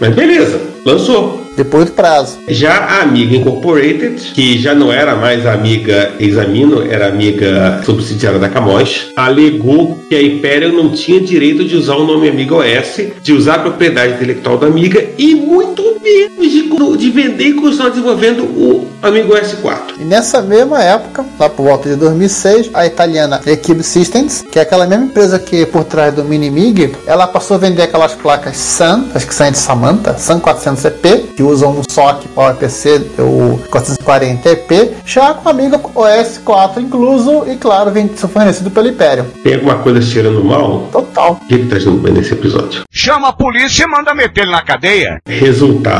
Mas 0.00 0.14
beleza, 0.14 0.60
lançou. 0.84 1.47
Depois 1.58 1.86
do 1.86 1.90
prazo. 1.90 2.38
Já 2.46 2.76
a 2.76 3.02
Amiga 3.02 3.34
Incorporated, 3.34 4.30
que 4.32 4.56
já 4.60 4.76
não 4.76 4.92
era 4.92 5.16
mais 5.16 5.44
Amiga 5.44 6.12
Examino, 6.20 6.88
era 6.88 7.08
Amiga 7.08 7.82
subsidiária 7.84 8.38
da 8.38 8.48
Camos, 8.48 9.10
alegou 9.16 9.98
que 10.08 10.14
a 10.14 10.20
Hyperion 10.20 10.70
não 10.70 10.90
tinha 10.92 11.20
direito 11.20 11.64
de 11.64 11.74
usar 11.74 11.96
o 11.96 12.06
nome 12.06 12.28
Amiga 12.28 12.54
OS, 12.54 13.08
de 13.20 13.32
usar 13.32 13.56
a 13.56 13.58
propriedade 13.58 14.12
intelectual 14.12 14.56
da 14.56 14.68
Amiga 14.68 15.04
e 15.18 15.34
muito 15.34 15.97
menos 16.08 16.52
de, 16.52 16.96
de 16.98 17.10
vender 17.10 17.48
e 17.48 17.54
continuar 17.54 17.90
desenvolvendo 17.90 18.42
o 18.44 18.88
Amigo 19.02 19.34
OS 19.34 19.54
4. 19.54 19.96
E 20.00 20.04
nessa 20.04 20.42
mesma 20.42 20.82
época, 20.82 21.24
lá 21.38 21.48
por 21.48 21.64
volta 21.64 21.88
de 21.88 21.96
2006, 21.96 22.70
a 22.74 22.86
italiana 22.86 23.40
Equipe 23.46 23.82
Systems, 23.82 24.44
que 24.50 24.58
é 24.58 24.62
aquela 24.62 24.86
mesma 24.86 25.04
empresa 25.04 25.38
que 25.38 25.62
é 25.62 25.66
por 25.66 25.84
trás 25.84 26.14
do 26.14 26.24
Minimig, 26.24 26.94
ela 27.06 27.26
passou 27.26 27.56
a 27.56 27.58
vender 27.58 27.82
aquelas 27.82 28.14
placas 28.14 28.56
SAN, 28.56 29.06
acho 29.14 29.26
que 29.26 29.34
são 29.34 29.50
de 29.50 29.58
Samantha, 29.58 30.16
SAN 30.18 30.40
400EP, 30.40 31.34
que 31.36 31.42
usam 31.42 31.78
um 31.78 31.82
SOC 31.88 32.28
PowerPC, 32.34 33.10
o 33.18 33.60
440EP, 33.70 34.90
já 35.04 35.34
com 35.34 35.48
a 35.48 35.52
Amiga 35.52 35.80
OS 35.94 36.38
4 36.44 36.82
incluso 36.82 37.44
e, 37.50 37.56
claro, 37.56 37.92
fornecido 38.28 38.70
pela 38.70 38.88
Hyperion. 38.88 39.24
Tem 39.42 39.54
alguma 39.54 39.76
coisa 39.78 40.00
cheirando 40.02 40.44
mal? 40.44 40.88
Total. 40.92 41.32
O 41.42 41.46
que 41.46 41.58
que 41.58 41.66
tá 41.66 41.76
cheirando 41.76 42.02
bem 42.02 42.12
nesse 42.12 42.32
episódio? 42.32 42.82
Chama 42.90 43.28
a 43.28 43.32
polícia 43.32 43.84
e 43.84 43.86
manda 43.86 44.14
meter 44.14 44.42
ele 44.42 44.52
na 44.52 44.62
cadeia. 44.62 45.20
Resultado: 45.26 45.97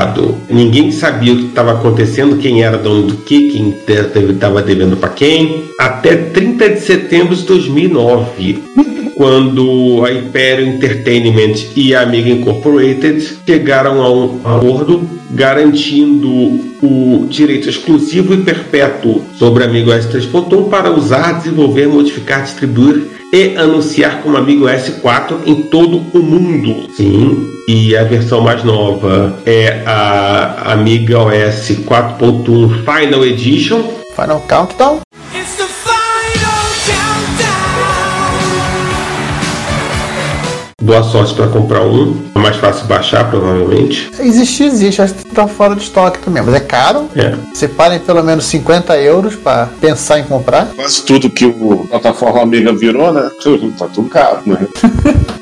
ninguém 0.49 0.91
sabia 0.91 1.33
o 1.33 1.37
que 1.37 1.47
estava 1.47 1.73
acontecendo, 1.73 2.39
quem 2.39 2.63
era 2.63 2.77
dono 2.77 3.03
do 3.03 3.17
que, 3.19 3.51
quem 3.51 3.75
estava 4.31 4.63
devendo 4.63 4.97
para 4.97 5.11
quem, 5.11 5.65
até 5.79 6.15
30 6.17 6.71
de 6.71 6.81
setembro 6.81 7.35
de 7.35 7.45
2009, 7.45 8.63
quando 9.17 10.05
a 10.05 10.11
Hyperion 10.11 10.75
Entertainment 10.75 11.55
e 11.75 11.95
a 11.95 12.03
Amiga 12.03 12.31
Incorporated 12.31 13.39
chegaram 13.45 14.01
a 14.01 14.13
um 14.13 14.41
acordo 14.45 15.09
garantindo 15.31 16.29
o 16.81 17.27
direito 17.29 17.69
exclusivo 17.69 18.33
e 18.33 18.39
perpétuo 18.39 19.25
sobre 19.35 19.65
o 19.65 19.67
Amigo 19.67 19.91
S3.1 19.91 20.69
para 20.69 20.93
usar, 20.93 21.33
desenvolver, 21.33 21.89
modificar, 21.89 22.45
distribuir 22.45 23.18
e 23.33 23.57
anunciar 23.57 24.23
como 24.23 24.37
Amigo 24.37 24.67
S4 24.67 25.41
em 25.47 25.63
todo 25.63 25.99
o 26.15 26.23
mundo. 26.23 26.89
Sim, 26.95 27.49
e 27.69 27.97
a 27.97 28.05
versão 28.05 28.41
mais 28.41 28.65
nova 28.65 29.39
é 29.45 29.83
a 29.87 30.73
Amiga 30.73 31.19
OS 31.19 31.71
4.1 31.87 32.85
Final 32.85 33.25
Edition. 33.25 33.83
Final 34.15 34.41
Countdown. 34.49 35.08
Boa 40.89 41.03
sorte 41.03 41.35
para 41.35 41.49
comprar 41.49 41.83
um. 41.83 42.19
É 42.35 42.39
mais 42.39 42.57
fácil 42.57 42.87
baixar, 42.87 43.29
provavelmente. 43.29 44.11
Existe, 44.19 44.65
existe, 44.65 45.03
acho 45.03 45.13
que 45.13 45.25
tá 45.27 45.47
fora 45.47 45.77
de 45.77 45.83
estoque 45.83 46.19
também, 46.19 46.43
mas 46.43 46.55
é 46.55 46.61
caro. 46.61 47.11
É. 47.15 47.35
Separem 47.53 47.99
pelo 47.99 48.23
menos 48.23 48.47
50 48.47 48.97
euros 48.97 49.37
para 49.37 49.67
pensar 49.83 50.19
em 50.19 50.25
comprar. 50.25 50.65
Quase 50.75 51.05
tudo 51.05 51.29
que 51.29 51.45
o 51.45 51.87
plataforma 51.89 52.41
amiga 52.41 52.73
virou, 52.73 53.13
né? 53.13 53.31
Tá 53.79 53.87
tudo 53.87 54.09
caro, 54.09 54.41
né? 54.47 54.67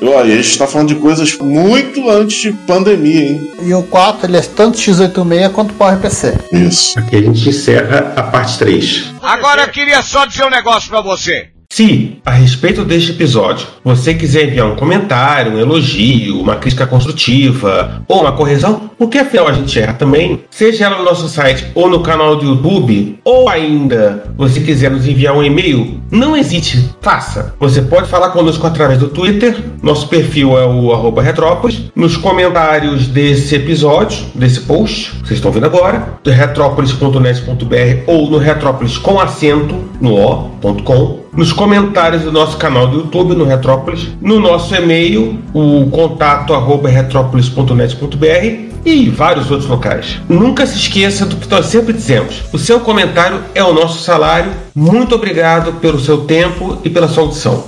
E, 0.02 0.04
Olha, 0.10 0.34
a 0.34 0.36
gente 0.36 0.58
tá 0.58 0.66
falando 0.66 0.88
de 0.88 0.96
coisas 0.96 1.38
muito 1.38 2.10
antes 2.10 2.38
de 2.38 2.50
pandemia, 2.50 3.28
hein? 3.28 3.52
E 3.62 3.72
o 3.72 3.84
4 3.84 4.26
ele 4.26 4.38
é 4.38 4.40
tanto 4.40 4.78
x86 4.78 5.52
quanto 5.52 5.74
PowerPC. 5.74 6.34
Isso. 6.52 6.98
Aqui 6.98 7.14
a 7.14 7.22
gente 7.22 7.48
encerra 7.48 8.12
a 8.16 8.22
parte 8.24 8.58
3. 8.58 9.12
Agora 9.22 9.62
eu 9.62 9.68
queria 9.68 10.02
só 10.02 10.26
dizer 10.26 10.44
um 10.44 10.50
negócio 10.50 10.90
pra 10.90 11.00
você. 11.00 11.50
Se, 11.68 12.18
a 12.24 12.30
respeito 12.30 12.84
deste 12.84 13.10
episódio, 13.10 13.66
você 13.84 14.14
quiser 14.14 14.48
enviar 14.48 14.66
um 14.66 14.76
comentário, 14.76 15.52
um 15.52 15.58
elogio, 15.58 16.40
uma 16.40 16.56
crítica 16.56 16.86
construtiva 16.86 18.02
ou 18.08 18.20
uma 18.20 18.32
correção, 18.32 18.90
porque 18.98 19.18
afinal 19.18 19.48
a 19.48 19.52
gente 19.52 19.78
erra 19.78 19.92
também, 19.92 20.44
seja 20.50 20.86
ela 20.86 20.98
no 20.98 21.04
nosso 21.04 21.28
site 21.28 21.66
ou 21.74 21.90
no 21.90 22.00
canal 22.00 22.36
do 22.36 22.46
YouTube, 22.46 23.18
ou 23.24 23.48
ainda 23.48 24.32
você 24.36 24.60
quiser 24.60 24.90
nos 24.90 25.06
enviar 25.06 25.36
um 25.36 25.42
e-mail, 25.42 26.00
não 26.10 26.36
hesite, 26.36 26.90
faça. 27.00 27.54
Você 27.58 27.82
pode 27.82 28.08
falar 28.08 28.30
conosco 28.30 28.66
através 28.66 28.98
do 28.98 29.08
Twitter, 29.08 29.56
nosso 29.82 30.08
perfil 30.08 30.58
é 30.58 30.66
o 30.66 30.92
arroba 30.92 31.22
Retrópolis, 31.22 31.84
nos 31.94 32.16
comentários 32.16 33.06
desse 33.06 33.54
episódio, 33.54 34.26
desse 34.34 34.60
post, 34.60 35.12
vocês 35.24 35.38
estão 35.38 35.50
vendo 35.50 35.66
agora, 35.66 36.18
do 36.22 36.30
retrópolis.net.br 36.30 38.02
ou 38.06 38.30
no 38.30 38.38
retrópolis 38.38 38.98
com 38.98 39.20
acento 39.20 39.74
no 40.00 40.14
o.com 40.14 41.26
nos 41.36 41.52
comentários 41.52 42.22
do 42.22 42.32
nosso 42.32 42.56
canal 42.56 42.88
do 42.88 43.00
YouTube, 43.00 43.34
no 43.34 43.44
Retrópolis, 43.44 44.08
no 44.22 44.40
nosso 44.40 44.74
e-mail, 44.74 45.38
o 45.52 45.86
contato 45.90 46.54
arroba 46.54 46.88
retrópolis.net.br 46.88 48.65
e 48.86 49.10
vários 49.10 49.50
outros 49.50 49.68
locais. 49.68 50.20
Nunca 50.28 50.64
se 50.64 50.76
esqueça 50.76 51.26
do 51.26 51.36
que 51.36 51.50
nós 51.50 51.66
sempre 51.66 51.92
dizemos: 51.92 52.44
o 52.52 52.58
seu 52.58 52.78
comentário 52.78 53.42
é 53.52 53.62
o 53.62 53.74
nosso 53.74 54.02
salário. 54.02 54.52
Muito 54.74 55.16
obrigado 55.16 55.72
pelo 55.80 55.98
seu 55.98 56.24
tempo 56.24 56.78
e 56.84 56.88
pela 56.88 57.08
sua 57.08 57.24
audição. 57.24 57.64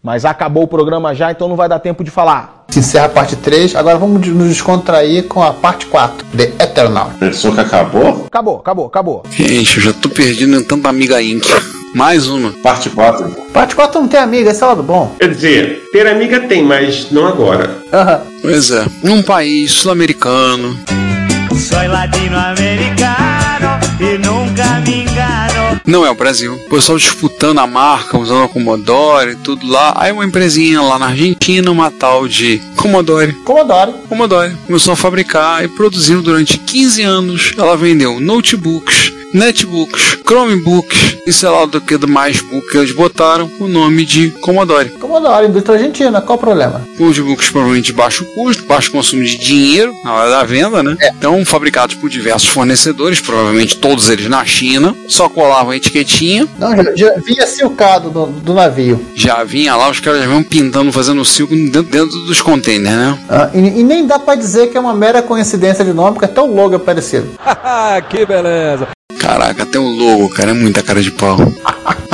Mas 0.00 0.24
acabou 0.24 0.62
o 0.62 0.68
programa 0.68 1.12
já, 1.16 1.32
então 1.32 1.48
não 1.48 1.56
vai 1.56 1.68
dar 1.68 1.80
tempo 1.80 2.04
de 2.04 2.12
falar. 2.12 2.64
Se 2.68 2.78
encerra 2.78 3.06
a 3.06 3.08
parte 3.08 3.34
3, 3.34 3.74
agora 3.74 3.98
vamos 3.98 4.24
nos 4.28 4.48
descontrair 4.48 5.24
com 5.24 5.42
a 5.42 5.52
parte 5.52 5.86
4, 5.86 6.24
The 6.36 6.64
Eternal. 6.64 7.10
Pensou 7.18 7.52
que 7.52 7.60
acabou? 7.60 8.24
Acabou, 8.26 8.58
acabou, 8.58 8.86
acabou. 8.86 9.22
Gente, 9.30 9.78
eu 9.78 9.82
já 9.82 9.92
tô 9.92 10.08
perdido 10.08 10.54
em 10.54 10.62
tanta 10.62 10.88
amiga 10.88 11.20
Inc. 11.20 11.44
Mais 11.96 12.26
uma. 12.28 12.52
Parte 12.62 12.90
4. 12.90 13.30
Parte 13.54 13.74
4 13.74 14.02
não 14.02 14.06
tem 14.06 14.20
amiga, 14.20 14.50
esse 14.50 14.62
é 14.62 14.66
o 14.66 14.68
lado 14.68 14.82
bom. 14.82 15.16
Quer 15.18 15.30
dizer, 15.30 15.88
ter 15.90 16.06
amiga 16.06 16.40
tem, 16.40 16.62
mas 16.62 17.10
não 17.10 17.26
agora. 17.26 17.78
Aham. 17.90 18.20
Pois 18.42 18.70
é. 18.70 18.84
Num 19.02 19.22
país 19.22 19.72
sul-americano. 19.72 20.78
Soy 21.58 21.88
latinoamericano 21.88 23.80
y 23.98 24.18
nunca 24.18 24.78
me 24.80 25.04
engano. 25.04 25.80
Não 25.86 26.04
é 26.04 26.10
o 26.10 26.14
Brasil. 26.14 26.52
O 26.66 26.68
pessoal 26.68 26.98
disputando 26.98 27.60
a 27.60 27.66
marca, 27.66 28.18
usando 28.18 28.44
a 28.44 28.48
Commodore 28.48 29.30
e 29.30 29.36
tudo 29.36 29.66
lá. 29.66 29.94
Aí 29.96 30.12
uma 30.12 30.26
empresinha 30.26 30.82
lá 30.82 30.98
na 30.98 31.06
Argentina, 31.06 31.70
uma 31.70 31.90
tal 31.90 32.28
de 32.28 32.60
Commodore. 32.76 33.32
Commodore. 33.44 33.94
Commodore. 34.06 34.54
Começou 34.66 34.92
a 34.92 34.96
fabricar 34.96 35.64
e 35.64 35.68
produziu 35.68 36.20
durante 36.20 36.58
15 36.58 37.02
anos. 37.02 37.54
Ela 37.56 37.74
vendeu 37.74 38.20
notebooks, 38.20 39.12
netbooks, 39.34 40.18
Chromebooks 40.26 41.18
e 41.26 41.32
sei 41.32 41.48
lá 41.48 41.66
do 41.66 41.80
que 41.80 41.96
do 41.96 42.06
mais 42.06 42.40
book 42.40 42.70
que 42.70 42.78
eles 42.78 42.92
botaram 42.92 43.50
o 43.58 43.66
nome 43.66 44.04
de 44.04 44.30
Commodore. 44.30 44.90
Commodore, 44.90 45.46
indústria 45.48 45.76
argentina, 45.76 46.20
qual 46.20 46.38
o 46.38 46.40
problema? 46.40 46.82
Notebooks 46.98 47.50
provavelmente 47.50 47.86
de 47.86 47.92
baixo 47.92 48.24
custo, 48.34 48.64
baixo 48.66 48.90
consumo 48.90 49.22
de 49.24 49.36
dinheiro 49.36 49.92
na 50.04 50.14
hora 50.14 50.30
da 50.30 50.44
venda, 50.44 50.82
né? 50.82 50.96
Então, 51.18 51.44
fabricados 51.44 51.96
por 51.96 52.08
diversos 52.08 52.48
fornecedores, 52.48 53.20
provavelmente 53.20 53.76
todos 53.76 54.08
eles 54.08 54.28
na 54.28 54.44
China, 54.44 54.94
só 55.08 55.28
colavam 55.28 55.70
a 55.70 55.76
etiquetinha. 55.76 56.46
Não, 56.58 56.76
já, 56.76 56.94
já 56.94 57.14
vinha 57.20 57.46
silcado 57.46 58.10
do, 58.10 58.26
do 58.26 58.54
navio. 58.54 59.04
Já 59.14 59.42
vinha 59.44 59.74
lá, 59.74 59.90
os 59.90 60.00
caras 60.00 60.20
já 60.20 60.26
vinham 60.26 60.42
pintando, 60.42 60.92
fazendo 60.92 61.24
silco 61.24 61.54
dentro, 61.54 61.82
dentro 61.82 62.18
dos 62.26 62.40
containers, 62.40 62.96
né? 62.96 63.18
Ah, 63.28 63.50
e, 63.52 63.80
e 63.80 63.82
nem 63.82 64.06
dá 64.06 64.18
pra 64.18 64.34
dizer 64.34 64.68
que 64.68 64.76
é 64.76 64.80
uma 64.80 64.94
mera 64.94 65.22
coincidência 65.22 65.84
de 65.84 65.92
nome, 65.92 66.12
porque 66.12 66.26
até 66.26 66.40
o 66.40 66.46
logo 66.46 66.74
é 66.74 66.78
parecido. 66.78 67.28
que 68.10 68.24
beleza. 68.24 68.95
Caraca, 69.18 69.62
até 69.62 69.78
o 69.78 69.82
logo, 69.82 70.28
cara, 70.30 70.50
é 70.50 70.54
muita 70.54 70.82
cara 70.82 71.02
de 71.02 71.10
pau. 71.10 71.36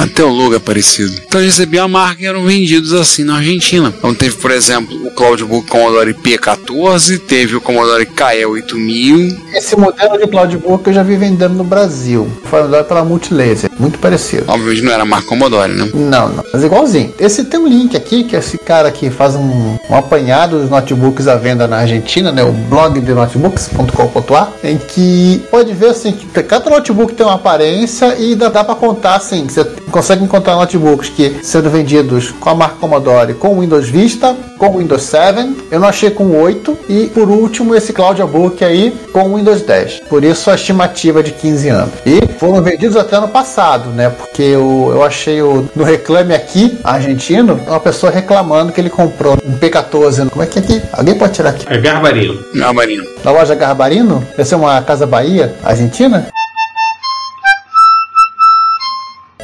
Até 0.03 0.25
o 0.25 0.29
logo 0.29 0.57
é 0.57 0.59
parecido. 0.59 1.13
Então 1.25 1.41
eles 1.41 1.57
recebiam 1.57 1.85
a 1.85 1.89
marca 1.89 2.23
e 2.23 2.27
eram 2.27 2.45
vendidos 2.45 2.93
assim 2.93 3.23
na 3.23 3.37
Argentina. 3.37 3.95
Então 3.97 4.13
teve, 4.13 4.37
por 4.37 4.51
exemplo, 4.51 5.07
o 5.07 5.11
Cloudbook 5.13 5.69
Commodore 5.69 6.13
P14, 6.13 7.21
teve 7.21 7.55
o 7.55 7.61
Commodore 7.61 8.07
KE8000. 8.07 9.39
Esse 9.55 9.77
modelo 9.77 10.19
de 10.19 10.27
Cloudbook 10.27 10.89
eu 10.89 10.93
já 10.93 11.05
vi 11.05 11.17
vendendo 11.17 11.55
no 11.55 11.63
Brasil. 11.63 12.29
Foi 12.45 12.61
pela 12.83 13.05
Multilaser. 13.05 13.71
Muito 13.79 14.01
parecido. 14.01 14.45
Obviamente 14.49 14.83
não 14.83 14.93
era 14.93 15.03
a 15.03 15.07
marca 15.07 15.29
Commodore, 15.29 15.73
né? 15.73 15.89
Não, 15.95 16.29
não. 16.29 16.45
Mas 16.53 16.65
igualzinho. 16.65 17.15
Esse 17.19 17.45
tem 17.45 17.61
um 17.61 17.69
link 17.69 17.97
aqui, 17.97 18.25
que 18.25 18.35
esse 18.35 18.59
cara 18.59 18.89
aqui 18.89 19.09
faz 19.09 19.37
um, 19.37 19.77
um 19.89 19.95
apanhado 19.95 20.59
dos 20.59 20.69
notebooks 20.69 21.29
à 21.29 21.37
venda 21.37 21.69
na 21.69 21.79
Argentina, 21.79 22.33
né? 22.33 22.43
O 22.43 22.53
blog 22.53 23.01
de 23.01 23.13
notebooks.com.ar, 23.13 24.53
em 24.65 24.79
que 24.79 25.43
pode 25.49 25.73
ver 25.73 25.91
assim, 25.91 26.13
que 26.13 26.43
cada 26.43 26.69
notebook 26.69 27.15
tem 27.15 27.25
uma 27.25 27.37
aparência 27.37 28.17
e 28.19 28.35
dá, 28.35 28.49
dá 28.49 28.65
pra 28.65 28.75
contar 28.75 29.15
assim, 29.15 29.47
que 29.47 29.53
você 29.53 29.65
consegue 29.93 30.25
encontrar 30.25 30.57
notebooks 30.57 31.11
que 31.11 31.39
sendo 31.43 31.71
vendidos 31.71 32.33
com 32.33 32.51
a 32.51 32.55
marca 32.55 32.77
Commodore 32.77 33.35
com 33.35 33.61
Windows 33.61 33.89
Vista, 33.89 34.35
com 34.59 34.79
Windows 34.79 35.03
7, 35.03 35.69
eu 35.71 35.79
não 35.79 35.89
achei 35.89 36.11
com 36.11 36.35
8 36.41 36.79
e 36.89 37.07
por 37.09 37.29
último 37.29 37.75
esse 37.75 37.93
Cloudbook 37.93 38.65
aí 38.65 38.93
com 39.13 39.37
Windows 39.37 39.63
10. 39.63 40.01
Por 40.09 40.25
isso 40.25 40.51
a 40.51 40.55
estimativa 40.55 41.23
de 41.23 41.33
15 41.33 41.69
anos. 41.69 41.93
E 42.07 42.21
foram 42.39 42.63
vendidos 42.63 42.97
até 42.97 43.21
no 43.21 43.29
passado, 43.29 43.91
né? 43.91 44.09
Porque 44.09 44.43
eu, 44.43 44.91
eu 44.93 45.03
achei 45.03 45.43
o, 45.43 45.69
no 45.77 45.85
Reclame 45.85 46.33
Aqui, 46.33 46.79
argentino, 46.83 47.61
uma 47.67 47.81
pessoa 47.81 48.11
reclamando 48.11 48.73
que 48.73 48.81
ele 48.81 48.89
comprou 48.91 49.37
um 49.45 49.59
P14. 49.59 50.31
Como 50.31 50.43
é 50.43 50.47
que 50.47 50.59
é 50.59 50.63
aqui? 50.63 50.83
Alguém 50.93 51.15
pode 51.15 51.35
tirar 51.35 51.51
aqui? 51.51 51.67
É 51.69 51.79
Garbarino. 51.79 52.43
Garbarino. 52.55 53.05
Na 53.23 53.31
loja 53.31 53.55
Garbarino? 53.55 54.27
Essa 54.39 54.55
é 54.55 54.59
uma 54.59 54.81
Casa 54.83 55.07
Bahia, 55.07 55.55
Argentina? 55.63 56.32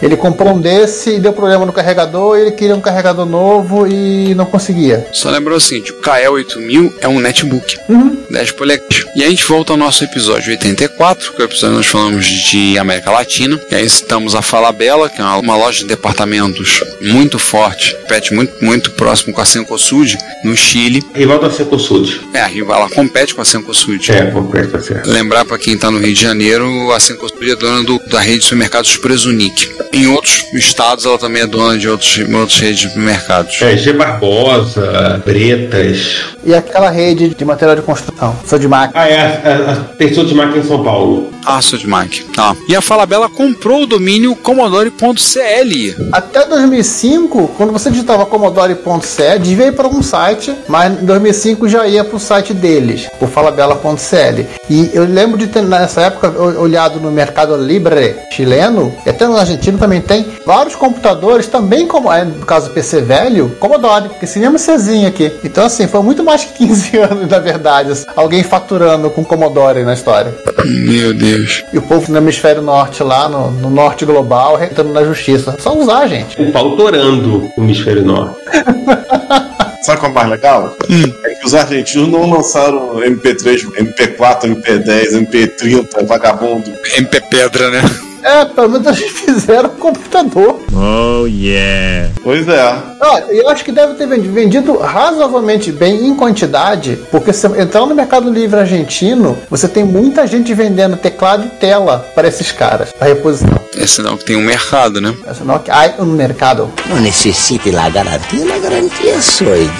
Ele 0.03 0.17
comprou 0.17 0.55
um 0.55 0.61
desse 0.61 1.17
e 1.17 1.19
deu 1.21 1.33
problema 1.33 1.67
no 1.67 1.73
carregador, 1.73 2.39
e 2.39 2.43
ele 2.43 2.53
queria 2.53 2.75
um 2.75 2.81
carregador 2.81 3.27
novo 3.27 3.87
e 3.87 4.35
não 4.35 4.47
conseguia. 4.47 5.07
Só 5.13 5.31
lembrou 5.31 5.57
o 5.57 5.61
seguinte, 5.61 5.93
o 5.93 6.01
KE8000 6.01 6.93
é 7.01 7.09
um 7.09 7.21
netbook, 7.21 7.79
Uhum. 7.89 8.17
10 8.31 8.53
polegadas. 8.53 9.05
E 9.17 9.25
a 9.25 9.29
gente 9.29 9.45
volta 9.45 9.73
ao 9.73 9.77
nosso 9.77 10.05
episódio 10.05 10.51
84, 10.51 11.33
que 11.33 11.43
é 11.43 11.45
o 11.45 11.49
episódio 11.49 11.71
que 11.71 11.77
nós 11.79 11.87
falamos 11.87 12.27
de 12.27 12.79
América 12.79 13.11
Latina. 13.11 13.61
E 13.71 13.75
aí 13.75 13.89
citamos 13.89 14.35
a 14.35 14.43
Falabella, 14.43 15.09
que 15.09 15.21
é 15.21 15.25
uma, 15.25 15.37
uma 15.39 15.57
loja 15.57 15.81
de 15.81 15.87
departamentos 15.87 16.83
muito 17.01 17.39
forte, 17.39 17.97
pet 18.09 18.33
muito, 18.35 18.65
muito 18.65 18.91
próximo 18.93 19.33
com 19.33 19.41
a 19.41 19.45
Cencosud, 19.45 20.17
no 20.45 20.57
Chile. 20.57 21.03
Rival 21.15 21.39
da 21.41 21.51
Cencosud. 21.51 22.21
É, 22.35 22.41
a 22.41 22.47
rival, 22.47 22.81
ela 22.81 22.91
compete 22.91 23.35
com 23.35 23.41
a 23.41 23.45
Cencosud. 23.45 24.13
É, 24.13 24.27
compete 24.27 24.69
com 24.69 24.77
a. 24.77 25.03
Lembrar 25.07 25.45
para 25.45 25.59
quem 25.59 25.77
tá 25.77 25.91
no 25.91 25.99
Rio 25.99 26.15
de 26.15 26.21
Janeiro, 26.21 26.93
a 26.93 27.01
Cencosud 27.01 27.51
é 27.51 27.57
dona 27.57 27.83
do, 27.83 27.99
da 28.07 28.21
rede 28.21 28.39
de 28.39 28.45
supermercados 28.45 28.97
Presunic. 28.97 29.69
Em 29.92 30.07
outros 30.07 30.46
estados, 30.53 31.07
ela 31.07 31.18
também 31.18 31.42
é 31.42 31.46
dona 31.46 31.79
de 31.79 31.88
outros, 31.88 32.18
outras 32.18 32.59
redes 32.59 32.81
de 32.81 32.88
supermercados. 32.88 33.61
É, 33.62 33.77
G 33.77 33.92
Barbosa, 33.92 35.22
Bretas. 35.24 36.16
E 36.44 36.55
aquela 36.55 36.90
rede 36.90 37.31
de 37.31 37.44
material 37.44 37.77
de 37.77 37.83
construção, 37.83 38.35
Sodimac. 38.46 38.92
Ah, 38.94 39.09
é, 39.09 39.20
a, 39.20 39.72
a, 39.72 39.77
tem 39.96 40.12
Sodimac 40.12 40.57
em 40.57 40.62
São 40.62 40.83
Paulo. 40.83 41.33
Ah, 41.44 41.61
Sodimac. 41.61 42.24
Tá. 42.35 42.55
E 42.68 42.77
a 42.77 42.81
Falabella 42.81 43.29
comprou 43.29 43.83
o 43.83 43.87
domínio 43.87 44.35
commodore.cl. 44.37 46.09
Até 46.12 46.46
2005, 46.46 47.48
quando 47.57 47.72
você 47.72 47.90
digitava 47.90 48.27
commodore.cl, 48.27 49.38
devia 49.40 49.66
ir 49.66 49.72
para 49.72 49.85
algum 49.85 50.03
site, 50.03 50.55
mas 50.68 51.01
em 51.03 51.05
2005 51.05 51.68
já 51.68 51.87
ia 51.87 52.05
para 52.05 52.16
o 52.16 52.20
site 52.20 52.53
deles, 52.55 53.09
o 53.20 53.27
falabella.cl. 53.27 54.44
E 54.70 54.90
eu 54.92 55.05
lembro 55.05 55.38
de 55.38 55.46
ter 55.46 55.62
nessa 55.62 56.03
época 56.03 56.31
olhado 56.38 57.01
no 57.01 57.11
Mercado 57.11 57.57
Libre 57.57 58.16
chileno, 58.33 58.94
e 59.07 59.11
até 59.11 59.27
no 59.27 59.37
argentino 59.37 59.78
também 59.79 60.01
tem, 60.01 60.27
vários 60.45 60.75
computadores 60.75 61.47
também, 61.47 61.87
como 61.87 62.12
é 62.12 62.25
no 62.25 62.45
caso 62.45 62.69
do 62.69 62.75
PC 62.75 63.01
velho, 63.01 63.57
Commodore, 63.59 64.11
que 64.21 64.27
seria 64.27 64.51
uma 64.51 64.59
Czinha 64.59 65.09
aqui. 65.09 65.33
Então 65.43 65.64
assim, 65.64 65.87
foi 65.87 66.03
muito 66.03 66.23
mais 66.23 66.45
que 66.45 66.59
15 66.67 66.99
anos, 66.99 67.29
na 67.29 67.38
verdade, 67.38 67.93
assim, 67.93 68.05
alguém 68.14 68.43
faturando 68.43 69.11
com 69.11 69.25
Commodore 69.25 69.85
na 69.85 69.95
história. 69.95 70.35
Meu 70.64 71.14
Deus. 71.14 71.64
E 71.73 71.79
o 71.79 71.83
povo 71.83 72.11
no 72.11 72.19
hemisfério 72.19 72.61
norte 72.61 73.03
lá, 73.03 73.29
no, 73.29 73.51
no 73.51 73.71
norte 73.71 74.05
global, 74.05 74.57
retando 74.57 74.93
na 74.93 75.05
justiça. 75.05 75.57
Só 75.59 75.77
usar, 75.77 76.07
gente. 76.09 76.41
O 76.41 76.53
pau 76.53 76.77
torando 76.77 77.51
o 77.57 77.62
hemisfério 77.62 78.05
norte. 78.05 78.37
Sabe 79.83 80.01
qual 80.01 80.11
é 80.11 80.12
o 80.12 80.14
mais 80.14 80.29
legal? 80.29 80.77
É 81.25 81.35
que 81.35 81.47
os 81.47 81.55
argentinos 81.55 82.09
não 82.09 82.29
lançaram 82.29 82.97
MP3, 82.97 83.64
MP4, 83.79 84.62
MP10, 84.62 85.27
MP30, 85.27 86.05
vagabundo. 86.05 86.73
MP 86.97 87.21
Pedra, 87.31 87.71
né? 87.71 87.83
É, 88.29 88.45
pelo 88.45 88.69
menos 88.69 88.87
eles 88.87 89.11
fizeram 89.11 89.71
computador. 89.71 90.61
Oh 90.75 91.27
yeah. 91.27 92.11
Pois 92.23 92.47
é. 92.47 92.61
Ah, 93.01 93.23
eu 93.31 93.49
acho 93.49 93.64
que 93.64 93.73
deve 93.73 93.95
ter 93.95 94.07
vendi- 94.07 94.29
vendido 94.29 94.77
razoavelmente 94.79 95.73
bem 95.73 96.07
em 96.07 96.14
quantidade, 96.14 96.99
porque 97.11 97.33
se 97.33 97.47
entrar 97.47 97.87
no 97.87 97.95
mercado 97.95 98.31
livre 98.31 98.61
argentino, 98.61 99.38
você 99.49 99.67
tem 99.67 99.85
muita 99.85 100.27
gente 100.27 100.53
vendendo 100.53 100.97
teclado 100.97 101.47
e 101.47 101.49
tela 101.49 102.05
para 102.14 102.29
esses 102.29 102.53
caras, 102.53 102.91
para 102.93 103.09
reposição. 103.09 103.59
É 103.77 103.87
sinal 103.87 104.17
que 104.19 104.25
tem 104.25 104.37
um 104.37 104.43
mercado, 104.45 105.01
né? 105.01 105.14
É 105.27 105.33
sinal 105.35 105.61
que 105.61 105.71
há 105.71 105.95
um 106.01 106.05
mercado. 106.07 106.71
Não 106.88 107.01
necessite 107.01 107.71
la 107.71 107.88
garantia, 107.88 108.45
la 108.45 108.59
garantia 108.59 109.21
sou 109.23 109.47
eu. 109.55 109.71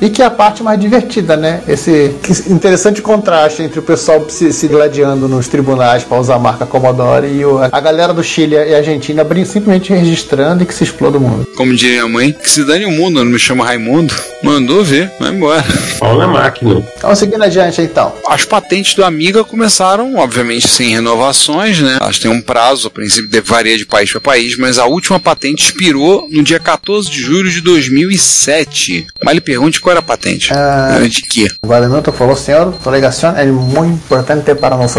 E 0.00 0.08
que 0.10 0.22
é 0.22 0.24
a 0.26 0.30
parte 0.30 0.62
mais 0.62 0.80
divertida, 0.80 1.36
né? 1.36 1.60
Esse 1.68 2.14
interessante 2.48 3.00
contraste 3.02 3.62
entre 3.62 3.78
o 3.78 3.82
pessoal 3.82 4.24
se, 4.28 4.52
se 4.52 4.66
gladiando 4.68 5.28
nos 5.28 5.48
tribunais 5.48 6.02
para 6.02 6.18
usar 6.18 6.36
a 6.36 6.38
marca 6.38 6.64
Commodore 6.66 7.26
e 7.28 7.44
o- 7.44 7.58
a 7.76 7.80
galera 7.80 8.14
do 8.14 8.24
Chile 8.24 8.54
e 8.54 8.74
Argentina 8.74 9.22
simplesmente 9.44 9.92
registrando 9.92 10.62
e 10.62 10.66
que 10.66 10.72
se 10.72 10.82
exploda 10.84 11.18
o 11.18 11.20
mundo. 11.20 11.46
Como 11.56 11.74
diria 11.74 12.04
a 12.04 12.08
mãe, 12.08 12.32
que 12.32 12.48
se 12.48 12.64
dane 12.64 12.86
o 12.86 12.90
mundo, 12.90 13.22
não 13.22 13.30
me 13.32 13.38
chama 13.38 13.64
Raimundo. 13.66 14.14
Mandou 14.42 14.82
ver, 14.82 15.10
vai 15.20 15.30
embora. 15.30 15.62
Pau 15.98 16.16
na 16.16 16.26
máquina. 16.26 16.82
Vamos 17.02 17.18
seguindo 17.18 17.42
adiante 17.42 17.82
então. 17.82 18.14
As 18.26 18.44
patentes 18.46 18.94
do 18.94 19.04
Amiga 19.04 19.44
começaram, 19.44 20.16
obviamente, 20.16 20.66
sem 20.68 20.88
renovações, 20.90 21.80
né? 21.80 21.98
Elas 22.00 22.18
têm 22.18 22.30
um 22.30 22.40
prazo, 22.40 22.86
a 22.86 22.90
princípio 22.90 23.28
de- 23.28 23.40
varia 23.42 23.76
de 23.76 23.84
país 23.84 24.10
para 24.10 24.20
país, 24.20 24.56
mas 24.56 24.78
a 24.78 24.86
última 24.86 25.20
patente 25.20 25.64
expirou 25.64 26.26
no 26.30 26.42
dia 26.42 26.58
14 26.58 27.10
de 27.10 27.20
julho 27.20 27.50
de 27.50 27.60
2007. 27.60 29.06
Mas 29.22 29.34
lhe 29.34 29.40
pergunte 29.40 29.80
qual 29.80 29.90
era 29.92 30.00
a 30.00 30.02
patente. 30.02 30.50
Era 30.52 31.06
de 31.08 31.22
quê? 31.22 31.48
Guadalupe 31.64 32.10
falou, 32.12 32.36
senhor, 32.36 32.74
ligação 32.90 33.36
é 33.36 33.44
muito 33.46 33.94
importante 33.94 34.54
para 34.54 34.76
nós. 34.76 34.94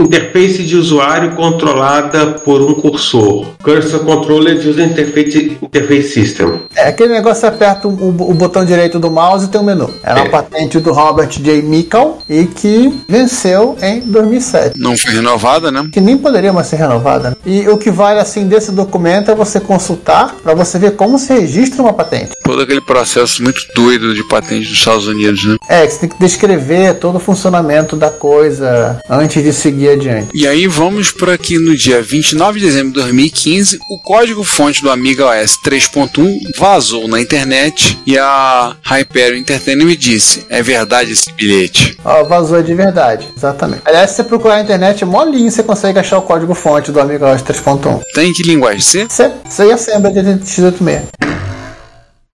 Interface 0.00 0.62
de 0.64 0.76
usuário 0.76 1.32
controlada 1.34 2.26
por 2.44 2.60
um 2.62 2.74
cursor. 2.74 3.46
Cursor 3.62 4.00
Controller 4.00 4.56
User 4.56 4.84
Interface, 4.86 5.56
Interface 5.62 6.08
System. 6.10 6.60
É 6.74 6.88
aquele 6.88 7.12
negócio 7.14 7.40
você 7.40 7.46
aperta 7.46 7.88
o, 7.88 7.90
o- 7.90 8.30
o 8.30 8.34
botão 8.34 8.64
direito 8.64 8.98
do 8.98 9.10
mouse 9.10 9.46
e 9.46 9.48
tem 9.48 9.60
um 9.60 9.64
menu. 9.64 9.90
Era 10.02 10.22
uma 10.22 10.30
patente 10.30 10.78
do 10.80 10.92
Robert 10.92 11.28
J. 11.28 11.62
Mickle 11.62 12.12
e 12.28 12.44
que 12.46 12.92
venceu 13.08 13.76
em 13.82 14.00
2007. 14.00 14.78
Não 14.78 14.96
foi 14.96 15.12
renovada, 15.12 15.70
né? 15.70 15.88
Que 15.92 16.00
nem 16.00 16.16
poderia 16.16 16.52
mais 16.52 16.66
ser 16.68 16.76
renovada. 16.76 17.30
né? 17.30 17.36
E 17.44 17.68
o 17.68 17.76
que 17.76 17.90
vale 17.90 18.20
assim 18.20 18.46
desse 18.46 18.70
documento 18.72 19.30
é 19.30 19.34
você 19.34 19.60
consultar 19.60 20.34
para 20.42 20.54
você 20.54 20.78
ver 20.78 20.92
como 20.92 21.18
se 21.18 21.32
registra 21.32 21.82
uma 21.82 21.92
patente. 21.92 22.30
Todo 22.44 22.62
aquele 22.62 22.80
processo 22.80 23.42
muito 23.42 23.60
doido 23.74 24.14
de 24.14 24.22
patente 24.24 24.68
dos 24.68 24.78
Estados 24.78 25.06
Unidos, 25.06 25.44
né? 25.44 25.56
É, 25.68 25.86
que 25.86 25.92
você 25.92 26.00
tem 26.00 26.08
que 26.08 26.18
descrever 26.18 26.94
todo 26.94 27.16
o 27.16 27.20
funcionamento 27.20 27.96
da 27.96 28.10
coisa 28.10 29.00
antes 29.10 29.42
de 29.42 29.52
seguir 29.52 29.85
adiante. 29.92 30.28
E 30.34 30.46
aí 30.46 30.66
vamos 30.66 31.10
para 31.10 31.36
que 31.38 31.58
no 31.58 31.76
dia 31.76 32.02
29 32.02 32.60
de 32.60 32.66
dezembro 32.66 32.92
de 32.92 33.00
2015, 33.00 33.78
o 33.90 33.98
código-fonte 34.00 34.82
do 34.82 34.90
Amiga 34.90 35.26
OS 35.26 35.58
3.1 35.64 36.38
vazou 36.56 37.08
na 37.08 37.20
internet 37.20 37.98
e 38.06 38.18
a 38.18 38.76
Hyperion 38.84 39.38
Entertainment 39.38 39.96
disse: 39.96 40.44
"É 40.48 40.62
verdade 40.62 41.12
esse 41.12 41.32
bilhete?". 41.32 41.96
Ó, 42.04 42.24
vazou 42.24 42.62
de 42.62 42.74
verdade, 42.74 43.28
exatamente. 43.36 43.82
Aliás, 43.84 44.10
se 44.10 44.16
você 44.16 44.24
procurar 44.24 44.56
na 44.56 44.62
internet, 44.62 45.02
é 45.02 45.06
molinho 45.06 45.50
você 45.50 45.62
consegue 45.62 45.98
achar 45.98 46.18
o 46.18 46.22
código 46.22 46.54
fonte 46.54 46.90
do 46.90 47.00
Amiga 47.00 47.32
OS 47.32 47.42
3.1. 47.42 48.00
Tem 48.14 48.32
que 48.32 48.42
linguagem 48.42 48.80
C? 48.80 49.06
C, 49.08 49.30
C 49.48 49.66
e 49.66 49.72
Assembly 49.72 50.12
de 50.12 50.20
x86. 50.20 51.45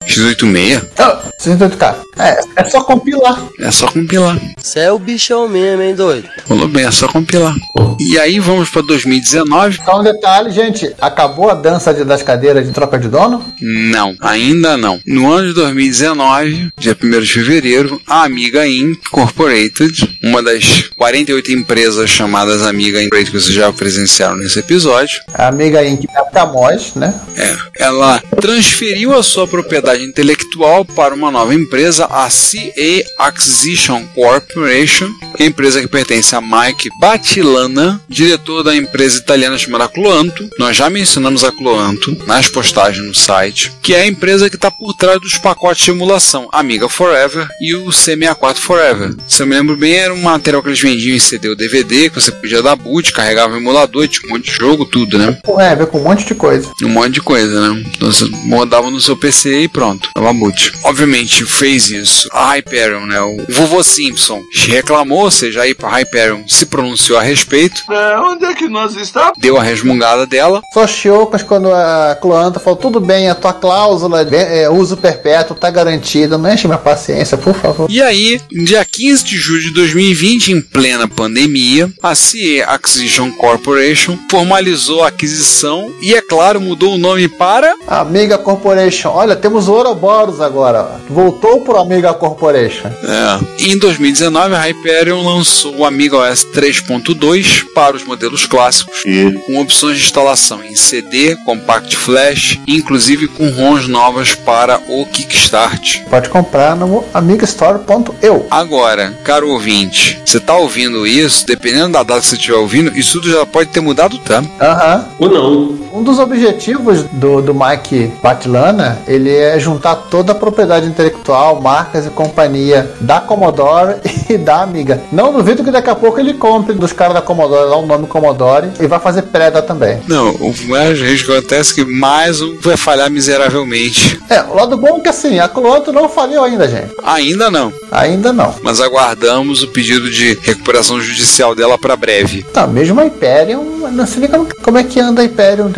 X86? 0.09 0.83
Ah, 0.99 1.23
68K. 1.41 1.97
É, 2.19 2.41
é 2.57 2.65
só 2.65 2.83
compilar. 2.83 3.43
É 3.59 3.71
só 3.71 3.87
compilar. 3.89 4.39
Você 4.59 4.81
é 4.81 4.93
o 4.93 4.99
bichão 4.99 5.49
mesmo, 5.49 5.83
hein, 5.83 5.95
doido? 5.95 6.29
Falou 6.47 6.69
bem, 6.69 6.85
é 6.85 6.91
só 6.91 7.09
compilar. 7.09 7.55
E 8.01 8.19
aí 8.19 8.39
vamos 8.39 8.69
para 8.71 8.83
2019? 8.83 9.79
Só 9.85 10.01
um 10.01 10.05
detalhe, 10.05 10.51
gente. 10.51 10.95
Acabou 11.01 11.51
a 11.51 11.55
dança 11.55 11.93
de- 11.95 12.05
das 12.05 12.23
cadeiras 12.23 12.67
de 12.67 12.73
troca 12.73 12.99
de 12.99 13.09
dono? 13.09 13.45
Não, 13.61 14.15
ainda 14.21 14.77
não. 14.77 15.01
No 15.07 15.31
ano 15.33 15.49
de 15.49 15.55
2019, 15.55 16.71
dia 16.79 16.97
1 17.01 17.21
de 17.21 17.33
fevereiro, 17.33 18.01
a 18.07 18.25
Amiga 18.25 18.67
Incorporated, 18.67 20.19
uma 20.23 20.43
das 20.43 20.91
48 20.97 21.53
empresas 21.53 22.11
chamadas 22.11 22.63
Amiga 22.63 22.99
Incorporated 23.01 23.31
que 23.33 23.41
vocês 23.41 23.55
já 23.55 23.73
presenciaram 23.73 24.37
nesse 24.37 24.59
episódio, 24.59 25.21
A 25.35 25.49
Amiga 25.49 25.85
Inc. 25.85 26.05
é 26.15 26.23
pra 26.31 26.47
nós, 26.47 26.95
né? 26.95 27.15
é, 27.37 27.57
ela 27.79 28.21
transferiu 28.41 29.17
a 29.17 29.23
sua 29.23 29.47
propriedade 29.47 29.92
intelectual 30.01 30.85
para 30.85 31.15
uma 31.15 31.31
nova 31.31 31.55
empresa, 31.55 32.07
a 32.07 32.29
CA 32.29 33.27
Acquisition 33.27 34.05
Corporation, 34.15 35.11
empresa 35.39 35.81
que 35.81 35.89
pertence 35.89 36.35
a 36.35 36.41
Mike 36.41 36.89
Batilana, 37.01 38.01
diretor 38.09 38.63
da 38.63 38.75
empresa 38.75 39.19
italiana 39.19 39.59
chamada 39.59 39.89
Cloanto. 39.89 40.49
Nós 40.59 40.77
já 40.77 40.89
mencionamos 40.89 41.45
a 41.45 41.53
Cloanto 41.53 42.17
nas 42.27 42.49
postagens 42.49 43.07
no 43.07 43.15
site, 43.15 43.73
que 43.83 43.95
é 43.95 44.03
a 44.03 44.07
empresa 44.07 44.49
que 44.49 44.57
está 44.57 44.71
por 44.71 44.95
trás 44.95 45.21
dos 45.21 45.37
pacotes 45.39 45.85
de 45.85 45.91
emulação 45.91 46.49
Amiga 46.53 46.89
Forever 46.89 47.49
e 47.61 47.75
o 47.75 47.87
C64 47.87 48.57
Forever. 48.57 49.15
Se 49.27 49.43
eu 49.43 49.47
me 49.47 49.55
lembro 49.55 49.77
bem, 49.77 49.95
era 49.95 50.15
um 50.15 50.23
material 50.23 50.63
que 50.63 50.69
eles 50.69 50.81
vendiam 50.81 51.17
em 51.17 51.21
CD 51.21 51.49
ou 51.49 51.57
DVD, 51.57 52.09
que 52.09 52.21
você 52.21 52.31
podia 52.31 52.63
dar 52.63 52.77
boot, 52.77 53.13
carregava 53.13 53.55
o 53.55 53.57
emulador, 53.57 54.07
tinha 54.09 54.29
um 54.29 54.35
monte 54.35 54.51
de 54.51 54.57
jogo, 54.57 54.85
tudo, 54.85 55.19
né? 55.19 55.39
É, 55.59 55.87
com 55.87 55.99
um 55.99 56.05
monte 56.05 56.25
de 56.25 56.35
coisa. 56.35 56.71
Um 56.83 56.89
monte 56.89 57.15
de 57.15 57.21
coisa, 57.21 57.75
né? 57.75 57.85
Então 57.95 58.11
você 58.11 58.25
rodava 58.49 58.91
no 58.91 59.01
seu 59.01 59.17
PC 59.17 59.63
e 59.63 59.69
pronto, 59.69 59.82
dava 60.15 60.33
boot. 60.33 60.73
Obviamente 60.85 61.45
fez 61.45 61.91
isso 61.91 62.29
a 62.33 62.53
Hyperion, 62.57 63.07
né? 63.07 63.21
O 63.21 63.45
vovô 63.49 63.83
Simpson 63.83 64.43
reclamou, 64.67 65.21
ou 65.25 65.31
seja, 65.31 65.63
aí 65.63 65.75
a 65.83 65.99
Hyperion 65.99 66.43
se 66.47 66.67
pronunciou 66.67 67.19
a 67.19 67.23
respeito, 67.23 67.83
É, 67.91 68.19
onde 68.21 68.45
é 68.45 68.55
que 68.55 68.69
nós 68.69 68.95
estamos? 68.97 69.33
deu 69.39 69.57
a 69.59 69.63
resmungada 69.63 70.27
dela. 70.27 70.63
Só 70.73 70.87
Chiocas 70.87 71.43
quando 71.43 71.73
a 71.73 72.17
Cloanta 72.21 72.61
falou, 72.61 72.79
tudo 72.79 73.01
bem, 73.01 73.29
a 73.29 73.35
tua 73.35 73.53
cláusula 73.53 74.25
de 74.25 74.37
é, 74.37 74.69
uso 74.71 74.97
perpétuo 74.97 75.57
tá 75.57 75.71
garantida, 75.71 76.39
não 76.39 76.53
enche 76.53 76.67
minha 76.67 76.79
paciência, 76.79 77.37
por 77.37 77.55
favor. 77.55 77.91
E 77.91 78.01
aí, 78.03 78.41
dia 78.51 78.85
15 78.85 79.25
de 79.25 79.37
julho 79.37 79.63
de 79.63 79.73
2020, 79.73 80.53
em 80.53 80.61
plena 80.61 81.09
pandemia, 81.09 81.91
a 82.03 82.15
CE 82.15 82.63
Acquisition 82.63 83.31
Corporation 83.33 84.19
formalizou 84.31 85.03
a 85.03 85.09
aquisição 85.09 85.91
e, 86.01 86.15
é 86.15 86.21
claro, 86.21 86.61
mudou 86.61 86.95
o 86.95 86.99
nome 86.99 87.29
para 87.29 87.75
Amiga 87.87 88.39
Corporation, 88.39 89.11
olha, 89.11 89.35
temos 89.37 89.69
o 89.69 89.72
Ouroboros 89.73 90.41
agora. 90.41 91.01
Voltou 91.09 91.63
pro 91.63 91.79
Amiga 91.79 92.13
Corporation. 92.15 92.89
É. 92.89 93.69
Em 93.71 93.79
2019, 93.79 94.55
a 94.55 94.59
Hyperion 94.61 95.23
lançou 95.23 95.77
o 95.77 95.85
Amiga 95.85 96.17
OS 96.17 96.45
3.2 96.55 97.65
para 97.75 97.97
os 97.97 98.05
modelos 98.05 98.47
clássicos, 98.47 99.03
com 99.47 99.61
opções 99.61 99.99
de 99.99 100.05
instalação 100.05 100.63
em 100.63 100.75
CD, 100.77 101.37
Compact 101.45 101.97
Flash, 101.97 102.59
inclusive 102.67 103.29
com 103.29 103.51
ROMs 103.51 103.89
novas 103.89 104.35
para 104.35 104.81
o 104.89 105.07
Kickstart. 105.07 106.03
Pode 106.09 106.29
comprar 106.29 106.77
no 106.77 107.05
amigastore.eu. 107.15 108.47
Agora, 108.51 109.19
caro 109.25 109.51
ouvinte, 109.51 110.21
você 110.25 110.41
tá 110.41 110.57
ouvindo 110.57 111.07
isso, 111.07 111.47
dependendo 111.47 111.93
da 111.93 112.03
data 112.03 112.21
que 112.21 112.27
você 112.27 112.37
estiver 112.37 112.57
ouvindo, 112.57 112.97
isso 112.97 113.21
tudo 113.21 113.31
já 113.31 113.47
pode 113.47 113.71
ter 113.71 113.81
mudado, 113.81 114.19
tá? 114.19 114.43
Aham. 114.61 115.09
Ou 115.19 115.29
não. 115.31 115.82
Um 116.03 116.05
dos 116.05 116.19
objetivos 116.19 117.05
do, 117.13 117.41
do 117.41 117.55
Mike 117.55 118.13
Batilana, 118.21 119.01
ele 119.07 119.33
é 119.33 119.57
juntar 119.61 119.95
toda 119.95 120.33
a 120.33 120.35
propriedade 120.35 120.85
intelectual, 120.85 121.61
marcas 121.61 122.05
e 122.05 122.11
companhia 122.11 122.93
da 123.01 123.21
Commodore 123.21 124.01
e 124.29 124.37
da 124.37 124.63
Amiga. 124.63 125.01
Não 125.13 125.33
duvido 125.33 125.63
que 125.63 125.71
daqui 125.71 125.89
a 125.89 125.95
pouco 125.95 126.19
ele 126.19 126.35
compre 126.35 126.75
dos 126.75 126.93
caras 126.93 127.15
da 127.15 127.23
Commodore 127.23 127.71
lá 127.71 127.77
o 127.77 127.87
nome 127.87 128.09
Commodore 128.09 128.71
e 128.81 128.87
vai 128.89 128.99
fazer 128.99 129.23
preda 129.23 129.63
também. 129.63 130.01
Não, 130.09 130.31
o 130.33 130.53
mais 130.67 130.99
risco 130.99 131.29
que 131.31 131.39
acontece 131.39 131.71
é 131.71 131.85
que 131.85 131.93
mais 131.93 132.41
um 132.41 132.59
vai 132.61 132.77
falhar 132.77 133.09
miseravelmente. 133.09 134.21
É, 134.29 134.43
o 134.43 134.55
lado 134.57 134.77
bom 134.77 134.97
é 134.97 135.01
que 135.03 135.09
assim, 135.09 135.39
a 135.39 135.49
Cloanto 135.49 135.93
não 135.93 136.09
faliu 136.09 136.43
ainda, 136.43 136.67
gente. 136.67 136.93
Ainda 137.05 137.49
não. 137.49 137.73
Ainda 137.93 138.33
não. 138.33 138.57
Mas 138.61 138.81
aguardamos 138.81 139.63
o 139.63 139.69
pedido 139.69 140.11
de 140.11 140.37
recuperação 140.43 141.01
judicial 141.01 141.55
dela 141.55 141.79
para 141.79 141.95
breve. 141.95 142.43
Tá, 142.43 142.67
mesmo 142.67 143.01
a 143.01 143.05
Hyperion, 143.05 143.63
não 143.93 144.05
se 144.05 144.19
liga 144.19 144.41
como 144.65 144.79
é 144.79 144.83
que 144.83 144.99
anda 144.99 145.23
a 145.23 145.27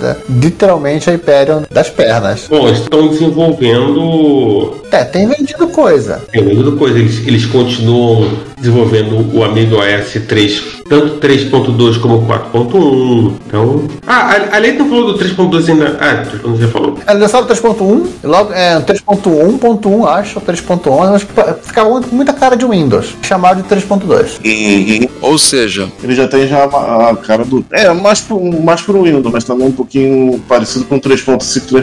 né? 0.02 0.13
Literalmente 0.29 1.11
a 1.11 1.14
Hyperion 1.14 1.62
das 1.70 1.90
pernas. 1.90 2.46
Bom, 2.48 2.68
estão 2.68 3.09
desenvolvendo. 3.09 4.83
É, 4.94 5.02
tem 5.04 5.26
vendido 5.26 5.66
coisa. 5.68 6.22
Tem 6.30 6.44
vendido 6.44 6.76
coisa. 6.76 6.96
Eles, 6.98 7.26
eles 7.26 7.46
continuam 7.46 8.30
desenvolvendo 8.57 9.37
o 9.37 9.42
Amiga 9.44 9.76
OS 9.76 10.12
3, 10.28 10.62
tanto 10.88 11.16
3.2 11.26 12.00
como 12.00 12.24
4.1. 12.26 13.33
Então. 13.46 13.88
Ah, 14.07 14.37
a, 14.52 14.57
a 14.57 14.59
Leita 14.61 14.78
não 14.85 14.88
falou 14.88 15.12
do 15.12 15.18
3.2 15.18 15.68
ainda. 15.68 15.96
Ah, 16.00 16.24
3.2 16.24 16.61
já 16.61 16.68
falou. 16.68 16.96
Eles 17.09 17.20
lançaram 17.22 17.44
o 17.44 17.48
3.1, 17.48 18.07
e 18.22 18.26
logo 18.26 18.52
é 18.52 18.80
3.1.1, 18.80 20.07
acho, 20.09 20.40
3.11, 20.40 21.14
acho 21.14 21.26
que 21.26 21.33
ficava 21.66 21.90
muito- 21.90 22.09
com 22.09 22.16
muita 22.16 22.33
cara 22.33 22.57
de 22.57 22.64
Windows. 22.64 23.14
Chamado 23.22 23.62
de 23.62 23.68
3.2. 23.68 25.09
Ou 25.20 25.37
seja, 25.38 25.88
Ele 26.02 26.14
já 26.14 26.28
tem 26.28 26.46
já 26.46 26.64
a, 26.64 27.11
a 27.11 27.16
cara 27.16 27.44
do. 27.44 27.64
É, 27.72 27.92
mais 27.92 28.20
pro, 28.20 28.40
mais 28.62 28.80
pro 28.83 29.02
Windows, 29.02 29.33
mas 29.33 29.42
também 29.44 29.66
um 29.66 29.72
pouquinho 29.72 30.38
parecido 30.48 30.85
com 30.85 31.00
3.5 31.00 31.38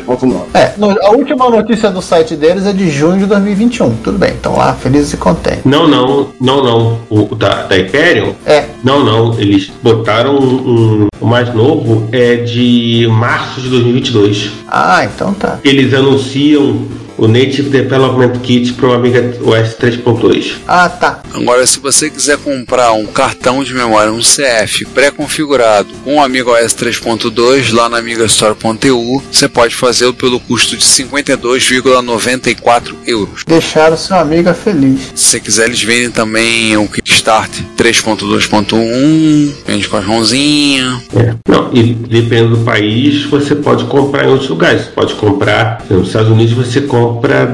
3.9. 0.06 0.42
É, 0.54 0.72
no- 0.78 0.98
a 1.04 1.12
última 1.12 1.50
notícia 1.50 1.90
do 1.92 2.02
site 2.02 2.36
deles 2.36 2.66
é 2.66 2.72
de 2.74 2.90
junho 3.02 3.18
de 3.20 3.26
2021. 3.26 3.96
Tudo 3.98 4.18
bem, 4.20 4.32
então 4.40 4.56
lá, 4.56 4.74
felizes 4.74 5.14
e 5.14 5.18
contentes. 5.18 5.66
Não, 5.66 5.88
não, 5.88 6.30
não, 6.40 6.64
não. 6.64 7.00
O 7.10 7.34
da, 7.36 7.64
da 7.66 7.76
Hyperion? 7.76 8.34
É. 8.46 8.66
Não, 8.84 9.04
não. 9.04 9.40
Eles 9.40 9.72
botaram 9.82 10.36
um, 10.38 10.44
um- 10.46 11.08
o 11.20 11.26
mais 11.26 11.54
novo 11.54 12.08
é 12.12 12.36
de 12.38 13.08
março 13.12 13.60
de 13.62 13.70
2022. 13.70 14.52
Ah, 14.68 15.04
então 15.06 15.34
tá. 15.34 15.60
Eles 15.64 15.94
anunciam 15.94 16.82
o 17.18 17.28
Native 17.28 17.70
Development 17.70 18.40
Kit 18.40 18.74
para 18.74 18.90
o 18.90 18.94
Amiga 18.94 19.22
OS 19.42 19.76
3.2. 19.76 20.54
Ah, 20.68 20.90
tá. 20.90 21.22
Agora, 21.34 21.66
se 21.68 21.80
você 21.80 22.10
quiser 22.10 22.38
comprar 22.38 22.92
um 22.94 23.06
cartão 23.06 23.64
de 23.64 23.74
memória, 23.74 24.12
um 24.12 24.20
CF 24.20 24.86
pré-configurado 24.94 25.90
com 26.04 26.18
o 26.18 26.22
Amiga 26.22 26.52
OS 26.52 26.74
3.2 26.74 27.74
lá 27.74 27.88
na 27.90 28.00
amigastore.eu, 28.00 29.24
você 29.32 29.48
pode 29.48 29.74
fazê-lo 29.76 30.14
pelo 30.14 30.38
custo 30.40 30.76
de 30.76 30.84
52,94 30.84 32.96
euros. 33.06 33.44
Deixaram 33.46 33.96
seu 33.98 34.16
amigo 34.18 34.52
feliz. 34.54 35.12
Se 35.16 35.32
você 35.32 35.40
quiser, 35.40 35.68
eles 35.68 35.82
vendem 35.84 36.12
também 36.12 36.76
o 36.78 36.88
Kickstart 36.88 37.52
3.2.1, 37.78 39.52
vende 39.66 39.88
com 39.88 39.98
a 39.98 40.02
Joãozinha. 40.02 41.02
É. 41.16 41.34
Não, 41.48 41.72
e 41.74 41.94
dependendo 41.94 42.58
do 42.58 42.64
país, 42.64 43.24
você 43.26 43.56
pode 43.56 43.86
comprar 43.86 44.26
em 44.26 44.30
outros 44.30 44.50
lugares. 44.50 44.86
Você 44.86 44.92
pode 44.92 45.14
comprar, 45.16 45.84
nos 45.90 46.08
Estados 46.08 46.32
Unidos, 46.32 46.54
você 46.54 46.82
compra 46.82 47.01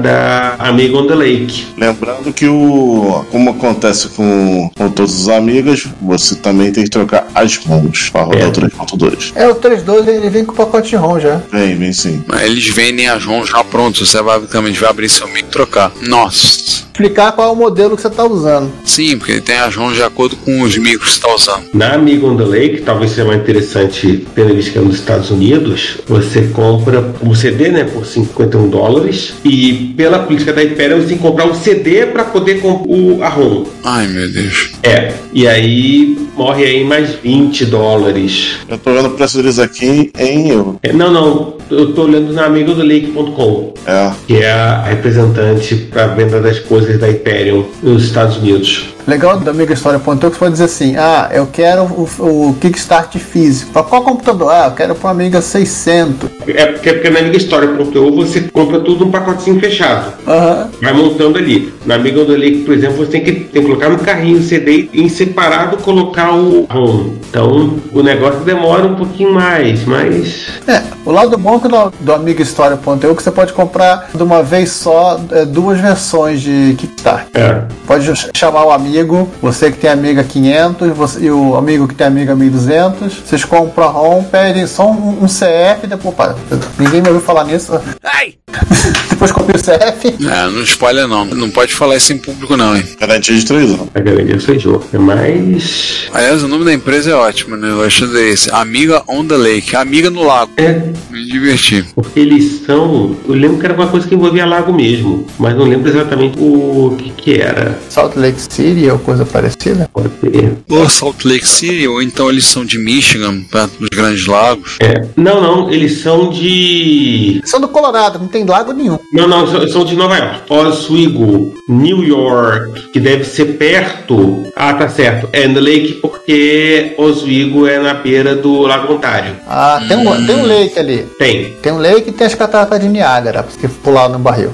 da 0.02 0.56
Amiga 0.58 0.96
on 0.98 1.06
the 1.06 1.14
Lake. 1.14 1.66
Lembrando 1.76 2.32
que 2.32 2.46
o. 2.46 3.24
Como 3.30 3.50
acontece 3.50 4.08
com, 4.08 4.70
com 4.76 4.90
todos 4.90 5.22
os 5.22 5.28
amigos, 5.28 5.86
você 6.00 6.34
também 6.36 6.72
tem 6.72 6.84
que 6.84 6.90
trocar 6.90 7.26
as 7.34 7.56
ROMs 7.56 8.10
para 8.10 8.22
rodar 8.22 8.42
É. 8.42 8.46
o 8.46 8.52
3.2. 8.52 9.32
É, 9.34 9.48
o 9.48 9.54
3.2 9.54 10.06
ele 10.08 10.30
vem 10.30 10.44
com 10.44 10.52
o 10.52 10.56
pacote 10.56 10.94
ROM 10.96 11.18
já. 11.18 11.40
Vem, 11.52 11.76
vem 11.76 11.92
sim. 11.92 12.22
Mas 12.26 12.42
Eles 12.42 12.68
vendem 12.68 13.08
as 13.08 13.24
ROMs 13.24 13.48
já 13.50 13.62
prontos, 13.64 14.08
você 14.08 14.22
basicamente 14.22 14.78
vai 14.78 14.90
abrir 14.90 15.08
seu 15.08 15.26
mic 15.28 15.40
e 15.40 15.50
trocar. 15.50 15.92
Nossa! 16.02 16.88
Explicar 16.98 17.30
qual 17.30 17.50
é 17.50 17.52
o 17.52 17.54
modelo 17.54 17.94
que 17.94 18.02
você 18.02 18.10
tá 18.10 18.24
usando. 18.24 18.72
Sim, 18.84 19.16
porque 19.18 19.30
ele 19.30 19.40
tem 19.40 19.56
as 19.56 19.72
ROMs 19.76 19.94
de 19.94 20.02
acordo 20.02 20.34
com 20.34 20.62
os 20.62 20.76
micros 20.76 21.04
que 21.04 21.20
você 21.20 21.26
está 21.28 21.32
usando. 21.32 21.66
Na 21.72 21.94
Amiga 21.94 22.26
on 22.26 22.36
the 22.36 22.42
Lake, 22.44 22.80
talvez 22.84 23.12
seja 23.12 23.24
mais 23.24 23.40
interessante, 23.40 24.26
tendo 24.34 24.52
visto 24.52 24.72
que 24.72 24.78
é 24.78 24.80
nos 24.80 24.96
Estados 24.96 25.30
Unidos, 25.30 25.98
você 26.08 26.48
compra 26.48 27.14
o 27.22 27.36
CD 27.36 27.68
né, 27.68 27.84
por 27.84 28.04
51 28.04 28.68
dólares 28.68 29.34
e 29.44 29.94
pela 29.96 30.20
política 30.20 30.52
da 30.52 30.62
Hyperion 30.62 31.00
você 31.00 31.08
tem 31.08 31.16
que 31.16 31.22
comprar 31.22 31.46
o 31.46 31.54
CD 31.54 32.06
para 32.06 32.24
poder 32.24 32.60
comprar 32.60 32.88
o 32.88 33.22
a 33.22 33.28
ROM. 33.28 33.64
Ai 33.84 34.06
meu 34.06 34.30
Deus. 34.30 34.72
É, 34.82 35.12
e 35.32 35.46
aí 35.46 36.27
morre 36.38 36.64
aí 36.64 36.84
mais 36.84 37.10
20 37.16 37.66
dólares. 37.66 38.58
Eu 38.68 38.78
tô 38.78 38.92
vendo 38.94 39.06
o 39.08 39.10
preço 39.10 39.38
deles 39.38 39.58
aqui 39.58 40.12
em 40.16 40.48
euro. 40.50 40.78
É, 40.84 40.92
não, 40.92 41.10
não, 41.10 41.54
eu 41.68 41.92
tô 41.92 42.02
olhando 42.04 42.32
na 42.32 42.44
amigodolake.com, 42.46 43.74
É. 43.84 44.12
que 44.26 44.36
é 44.36 44.50
a 44.52 44.82
representante 44.84 45.74
para 45.74 46.06
venda 46.06 46.40
das 46.40 46.60
coisas 46.60 46.98
da 47.00 47.08
Hyperion 47.08 47.64
nos 47.82 48.04
Estados 48.04 48.36
Unidos. 48.36 48.94
Legal 49.08 49.40
da 49.40 49.52
Amiga 49.52 49.72
História 49.72 49.98
ponto 49.98 50.18
que 50.26 50.34
você 50.34 50.38
pode 50.38 50.52
dizer 50.52 50.64
assim: 50.64 50.94
ah, 50.98 51.30
eu 51.32 51.46
quero 51.46 51.84
o, 51.84 52.06
o 52.50 52.54
Kickstart 52.60 53.16
físico. 53.16 53.72
Pra 53.72 53.82
qual 53.82 54.02
computador? 54.02 54.50
Ah, 54.52 54.66
eu 54.66 54.72
quero 54.72 54.94
para 54.94 55.08
Amiga 55.08 55.40
600. 55.40 56.28
É 56.46 56.66
porque, 56.66 56.92
porque 56.92 57.08
na 57.08 57.20
Amiga 57.20 57.38
História.eu 57.38 58.12
você 58.14 58.42
compra 58.52 58.80
tudo 58.80 59.06
num 59.06 59.10
pacotezinho 59.10 59.58
fechado. 59.58 60.12
Aham. 60.26 60.68
Vai 60.82 60.92
montando 60.92 61.38
ali. 61.38 61.72
Na 61.86 61.94
Amiga 61.94 62.22
do 62.22 62.36
Lake, 62.36 62.58
por 62.66 62.74
exemplo, 62.74 62.98
você 62.98 63.12
tem 63.12 63.24
que, 63.24 63.32
tem 63.32 63.62
que 63.62 63.68
colocar 63.68 63.88
no 63.88 63.98
carrinho 63.98 64.40
o 64.40 64.42
CD 64.42 64.90
e 64.92 65.00
em 65.00 65.08
separado 65.08 65.78
colocar 65.78 66.27
o 66.32 66.66
ROM. 66.68 67.12
Então 67.28 67.78
o 67.92 68.02
negócio 68.02 68.40
demora 68.40 68.86
um 68.86 68.94
pouquinho 68.94 69.32
mais, 69.32 69.84
mas. 69.84 70.48
É, 70.66 70.82
o 71.04 71.10
lado 71.12 71.36
bom 71.38 71.56
é 71.56 71.60
que 71.60 71.68
do, 71.68 71.92
do 72.00 72.12
Amiga 72.12 72.42
História.eu 72.42 73.14
que 73.16 73.22
você 73.22 73.30
pode 73.30 73.52
comprar 73.52 74.10
de 74.14 74.22
uma 74.22 74.42
vez 74.42 74.70
só 74.72 75.20
é, 75.32 75.44
duas 75.44 75.80
versões 75.80 76.40
de 76.40 76.74
Kickstart. 76.78 77.26
É. 77.34 77.62
Pode 77.86 78.14
ch- 78.14 78.28
chamar 78.36 78.64
o 78.64 78.70
amigo, 78.70 79.28
você 79.40 79.70
que 79.70 79.78
tem 79.78 79.90
Amiga 79.90 80.22
500 80.22 80.90
você- 80.96 81.20
e 81.24 81.30
o 81.30 81.56
amigo 81.56 81.88
que 81.88 81.94
tem 81.94 82.06
Amiga 82.06 82.34
1200. 82.34 83.14
Vocês 83.26 83.44
compram 83.44 83.84
a 83.86 83.90
ROM, 83.90 84.22
pedem 84.24 84.66
só 84.66 84.90
um, 84.90 85.18
um 85.22 85.26
CF, 85.26 85.86
depois. 85.86 86.14
Pá, 86.14 86.34
ninguém 86.78 87.00
me 87.00 87.08
ouviu 87.08 87.22
falar 87.22 87.44
nisso. 87.44 87.72
depois 89.10 89.32
comprei 89.32 89.56
o 89.60 89.62
CF. 89.62 90.08
É, 90.26 90.50
não 90.50 90.62
espalha 90.62 91.06
não. 91.06 91.24
Não 91.24 91.50
pode 91.50 91.74
falar 91.74 91.96
isso 91.96 92.12
em 92.12 92.18
público 92.18 92.56
não, 92.56 92.76
hein? 92.76 92.84
Garantia 93.00 93.36
de 93.36 93.44
3 93.44 93.70
anos. 93.70 93.88
A 93.94 94.00
garantia 94.00 94.40
foi 94.40 94.58
jogo. 94.58 94.84
É 94.92 94.98
mais. 94.98 96.08
Aliás, 96.12 96.42
o 96.42 96.48
nome 96.48 96.64
da 96.64 96.72
empresa 96.72 97.10
é 97.10 97.14
ótimo, 97.14 97.56
né? 97.56 97.68
Eu 97.70 97.82
acho 97.82 98.04
esse. 98.18 98.50
Amiga 98.52 99.02
on 99.08 99.24
the 99.26 99.36
Lake. 99.36 99.76
Amiga 99.76 100.10
no 100.10 100.22
lago. 100.24 100.50
É, 100.56 100.87
Me 101.10 101.24
diverti. 101.24 101.84
porque 101.94 102.20
eles 102.20 102.62
são. 102.66 103.16
Eu 103.26 103.34
lembro 103.34 103.58
que 103.58 103.64
era 103.66 103.74
uma 103.74 103.86
coisa 103.86 104.06
que 104.06 104.14
envolvia 104.14 104.46
lago 104.46 104.72
mesmo, 104.72 105.26
mas 105.38 105.54
não 105.56 105.64
lembro 105.64 105.88
exatamente 105.88 106.38
o 106.38 106.94
que, 106.98 107.10
que 107.10 107.40
era. 107.40 107.78
Salt 107.88 108.16
Lake 108.16 108.40
City 108.40 108.88
ou 108.90 108.98
coisa 108.98 109.24
parecida. 109.24 109.88
Pode 109.92 110.10
ser. 110.20 110.52
Ou 110.68 110.88
Salt 110.88 111.24
Lake 111.24 111.46
City, 111.46 111.86
ou 111.88 112.02
então 112.02 112.30
eles 112.30 112.44
são 112.44 112.64
de 112.64 112.78
Michigan, 112.78 113.42
perto 113.50 113.78
dos 113.78 113.88
grandes 113.88 114.26
lagos. 114.26 114.76
É. 114.80 115.06
Não, 115.16 115.40
não, 115.40 115.70
eles 115.70 116.00
são 116.00 116.30
de. 116.30 117.40
São 117.44 117.60
do 117.60 117.68
Colorado, 117.68 118.18
não 118.18 118.28
tem 118.28 118.44
lago 118.44 118.72
nenhum. 118.72 118.98
Não, 119.12 119.26
não, 119.28 119.46
são, 119.46 119.66
são 119.68 119.84
de 119.84 119.96
Nova 119.96 120.16
York. 120.16 120.40
Oswego, 120.48 121.54
New 121.68 122.02
York, 122.04 122.90
que 122.92 123.00
deve 123.00 123.24
ser 123.24 123.56
perto. 123.56 124.44
Ah, 124.56 124.74
tá 124.74 124.88
certo. 124.88 125.28
É 125.32 125.46
no 125.46 125.60
Lake 125.60 125.94
porque 126.00 126.94
Oswego 126.96 127.66
é 127.66 127.78
na 127.78 127.94
beira 127.94 128.34
do 128.34 128.62
Lago 128.62 128.94
Ontário. 128.94 129.36
Ah, 129.46 129.80
tem 129.86 129.96
um, 129.96 130.26
tem 130.26 130.36
um 130.36 130.46
lake 130.46 130.77
ali. 130.78 131.06
Tem. 131.18 131.52
Tem 131.62 131.72
um 131.72 131.78
lake 131.78 132.10
e 132.10 132.12
tem 132.12 132.26
as 132.26 132.34
cataratas 132.34 132.80
de 132.80 132.88
Niágara, 132.88 133.42
pra 133.42 133.52
você 133.52 133.68
pular 133.68 134.08
no 134.08 134.18
barril. 134.18 134.52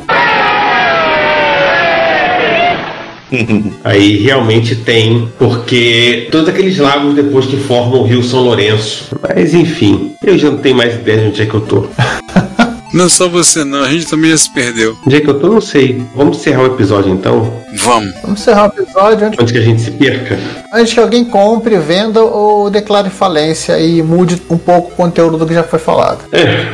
Aí 3.84 4.18
realmente 4.18 4.76
tem, 4.76 5.28
porque 5.38 6.28
todos 6.30 6.48
aqueles 6.48 6.78
lagos 6.78 7.14
depois 7.14 7.46
que 7.46 7.56
formam 7.56 8.00
o 8.00 8.04
Rio 8.04 8.22
São 8.22 8.40
Lourenço. 8.40 9.16
Mas 9.20 9.54
enfim, 9.54 10.14
eu 10.24 10.38
já 10.38 10.50
não 10.50 10.58
tenho 10.58 10.76
mais 10.76 10.94
ideia 10.94 11.18
de 11.18 11.26
onde 11.28 11.42
é 11.42 11.46
que 11.46 11.54
eu 11.54 11.60
tô. 11.60 11.86
Não 12.94 13.08
só 13.08 13.28
você 13.28 13.64
não, 13.64 13.82
a 13.82 13.90
gente 13.90 14.06
também 14.06 14.30
já 14.30 14.36
se 14.36 14.54
perdeu. 14.54 14.96
Onde 15.04 15.16
é 15.16 15.20
que 15.20 15.28
eu 15.28 15.40
tô? 15.40 15.48
Não 15.48 15.60
sei. 15.60 16.00
Vamos 16.14 16.38
encerrar 16.38 16.62
o 16.62 16.66
episódio 16.66 17.12
então? 17.12 17.63
Vamos. 17.76 18.14
Vamos 18.22 18.40
encerrar 18.40 18.64
o 18.76 18.80
episódio 18.82 19.26
antes, 19.26 19.38
Antes 19.40 19.52
que 19.52 19.58
a 19.58 19.62
gente 19.62 19.82
se 19.82 19.90
perca. 19.90 20.38
antes 20.72 20.92
que 20.94 21.00
alguém 21.00 21.24
compre, 21.24 21.76
venda 21.78 22.20
ou 22.22 22.70
declare 22.70 23.10
falência 23.10 23.78
e 23.78 24.02
mude 24.02 24.40
um 24.50 24.56
pouco 24.58 24.92
o 24.92 24.94
conteúdo 24.94 25.36
do 25.38 25.46
que 25.46 25.54
já 25.54 25.62
foi 25.64 25.78
falado. 25.78 26.24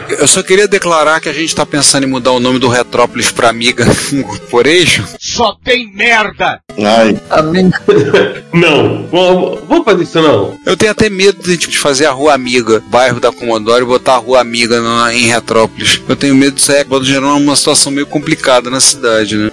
Eu 0.08 0.26
só 0.26 0.42
queria 0.42 0.68
declarar 0.68 1.20
que 1.20 1.28
a 1.28 1.32
gente 1.32 1.54
tá 1.54 1.64
pensando 1.66 2.04
em 2.04 2.10
mudar 2.10 2.32
o 2.32 2.40
nome 2.40 2.58
do 2.58 2.68
Retrópolis 2.68 3.30
pra 3.30 3.48
Amiga 3.48 3.84
Corporation. 4.26 5.04
Só 5.18 5.56
tem 5.64 5.92
merda! 5.94 6.60
Ai, 6.78 7.16
Amém. 7.30 7.70
Não, 8.52 9.06
vamos, 9.10 9.60
vamos 9.68 9.84
fazer 9.84 10.02
isso 10.02 10.20
não. 10.20 10.58
Eu 10.66 10.76
tenho 10.76 10.90
até 10.92 11.08
medo 11.08 11.42
de, 11.42 11.56
tipo, 11.56 11.72
de 11.72 11.78
fazer 11.78 12.06
a 12.06 12.10
Rua 12.10 12.34
Amiga, 12.34 12.82
bairro 12.88 13.20
da 13.20 13.30
Comodoro, 13.32 13.84
e 13.84 13.86
botar 13.86 14.14
a 14.14 14.18
Rua 14.18 14.40
Amiga 14.40 14.80
na- 14.80 15.14
em 15.14 15.26
Retrópolis. 15.28 16.00
Eu 16.08 16.16
tenho 16.16 16.34
medo 16.34 16.56
disso 16.56 16.72
aí 16.72 16.84
pode 16.84 17.06
gerar 17.06 17.34
uma 17.34 17.54
situação 17.56 17.92
meio 17.92 18.06
complicada 18.06 18.68
na 18.70 18.80
cidade, 18.80 19.36
né? 19.36 19.50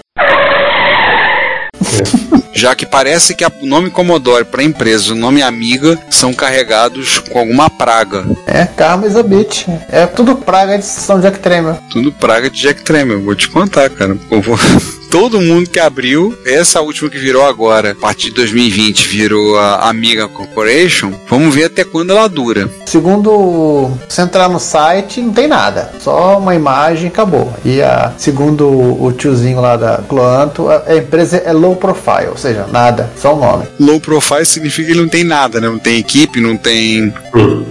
Já 2.54 2.74
que 2.76 2.86
parece 2.86 3.36
que 3.36 3.46
o 3.46 3.52
nome 3.68 3.90
Commodore 3.92 4.44
para 4.46 4.64
empresa 4.64 5.10
e 5.10 5.12
o 5.12 5.16
nome 5.16 5.42
Amiga 5.44 5.98
são 6.10 6.34
carregados 6.34 7.20
com 7.20 7.38
alguma 7.38 7.70
praga. 7.70 8.26
É 8.48 8.66
Karma 8.66 9.06
is 9.08 9.16
a 9.16 9.22
bitch. 9.24 9.68
É 9.90 10.08
tudo 10.08 10.36
praga 10.36 10.78
de 10.80 10.86
São 10.86 11.20
Jack 11.20 11.38
Tremor. 11.40 11.76
Tudo 11.92 12.12
praga 12.12 12.50
de 12.50 12.60
Jack 12.60 12.82
Tremor, 12.84 13.20
vou 13.20 13.36
te 13.36 13.48
contar, 13.50 13.90
cara. 13.92 14.18
Eu 14.32 14.42
vou- 14.42 14.58
Todo 15.10 15.42
mundo 15.42 15.70
que 15.70 15.80
abriu, 15.80 16.38
essa 16.46 16.82
última 16.82 17.10
que 17.10 17.18
virou 17.18 17.46
agora, 17.46 17.92
a 17.92 17.96
partir 17.96 18.30
de 18.30 18.36
2020, 18.36 19.08
virou 19.08 19.58
a 19.58 19.90
Amiga 19.90 20.28
Corporation. 20.28 21.14
Vamos 21.30 21.56
ver 21.56 21.66
até 21.66 21.84
quando 21.84 22.12
ela 22.12 22.28
dura. 22.28 22.70
Segundo, 22.86 23.92
se 24.10 24.22
entrar 24.22 24.50
no 24.50 24.60
site, 24.60 25.22
não 25.22 25.32
tem 25.32 25.48
nada. 25.48 25.92
Só 26.00 26.38
uma 26.38 26.56
imagem 26.56 27.06
e 27.06 27.08
acabou. 27.08 27.54
E 27.64 27.82
a, 27.82 28.14
segundo 28.18 28.68
o 28.68 29.12
tiozinho 29.14 29.62
lá 29.62 29.78
da 29.78 30.04
Cloanto, 30.08 30.70
a, 30.70 30.84
a 30.88 30.98
empresa 30.98 31.38
é 31.38 31.54
low 31.54 31.76
profile, 31.76 32.28
ou 32.30 32.38
seja, 32.38 32.68
nada, 32.72 33.10
só 33.18 33.34
o 33.34 33.40
nome. 33.40 33.66
Low 33.80 34.00
profile 34.00 34.46
significa 34.46 34.88
que 34.88 34.94
ele 34.94 35.02
não 35.02 35.10
tem 35.10 35.24
nada, 35.24 35.62
né? 35.62 35.70
Não 35.70 35.80
tem 35.80 36.00
equipe, 36.00 36.42
não 36.42 36.58
tem. 36.58 37.14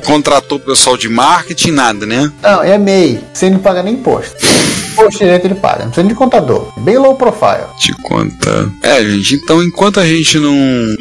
Contratou 0.05 0.59
pessoal 0.59 0.97
de 0.97 1.09
marketing, 1.09 1.72
nada, 1.72 2.07
né? 2.07 2.32
Não, 2.43 2.62
é 2.62 2.78
MEI, 2.78 3.20
sem 3.34 3.51
não 3.51 3.59
pagar 3.59 3.82
nem 3.82 3.95
imposto. 3.95 4.37
Imposto 5.03 5.18
direito 5.18 5.44
ele 5.47 5.55
paga, 5.55 5.80
não 5.84 5.90
precisa 5.90 6.09
de 6.09 6.14
contador. 6.14 6.68
Bem 6.78 6.99
low 6.99 7.14
profile. 7.14 7.66
Te 7.78 7.92
conta. 8.03 8.70
É, 8.82 9.03
gente, 9.05 9.34
então 9.34 9.62
enquanto 9.62 10.01
a 10.01 10.07
gente 10.07 10.38
não 10.38 10.55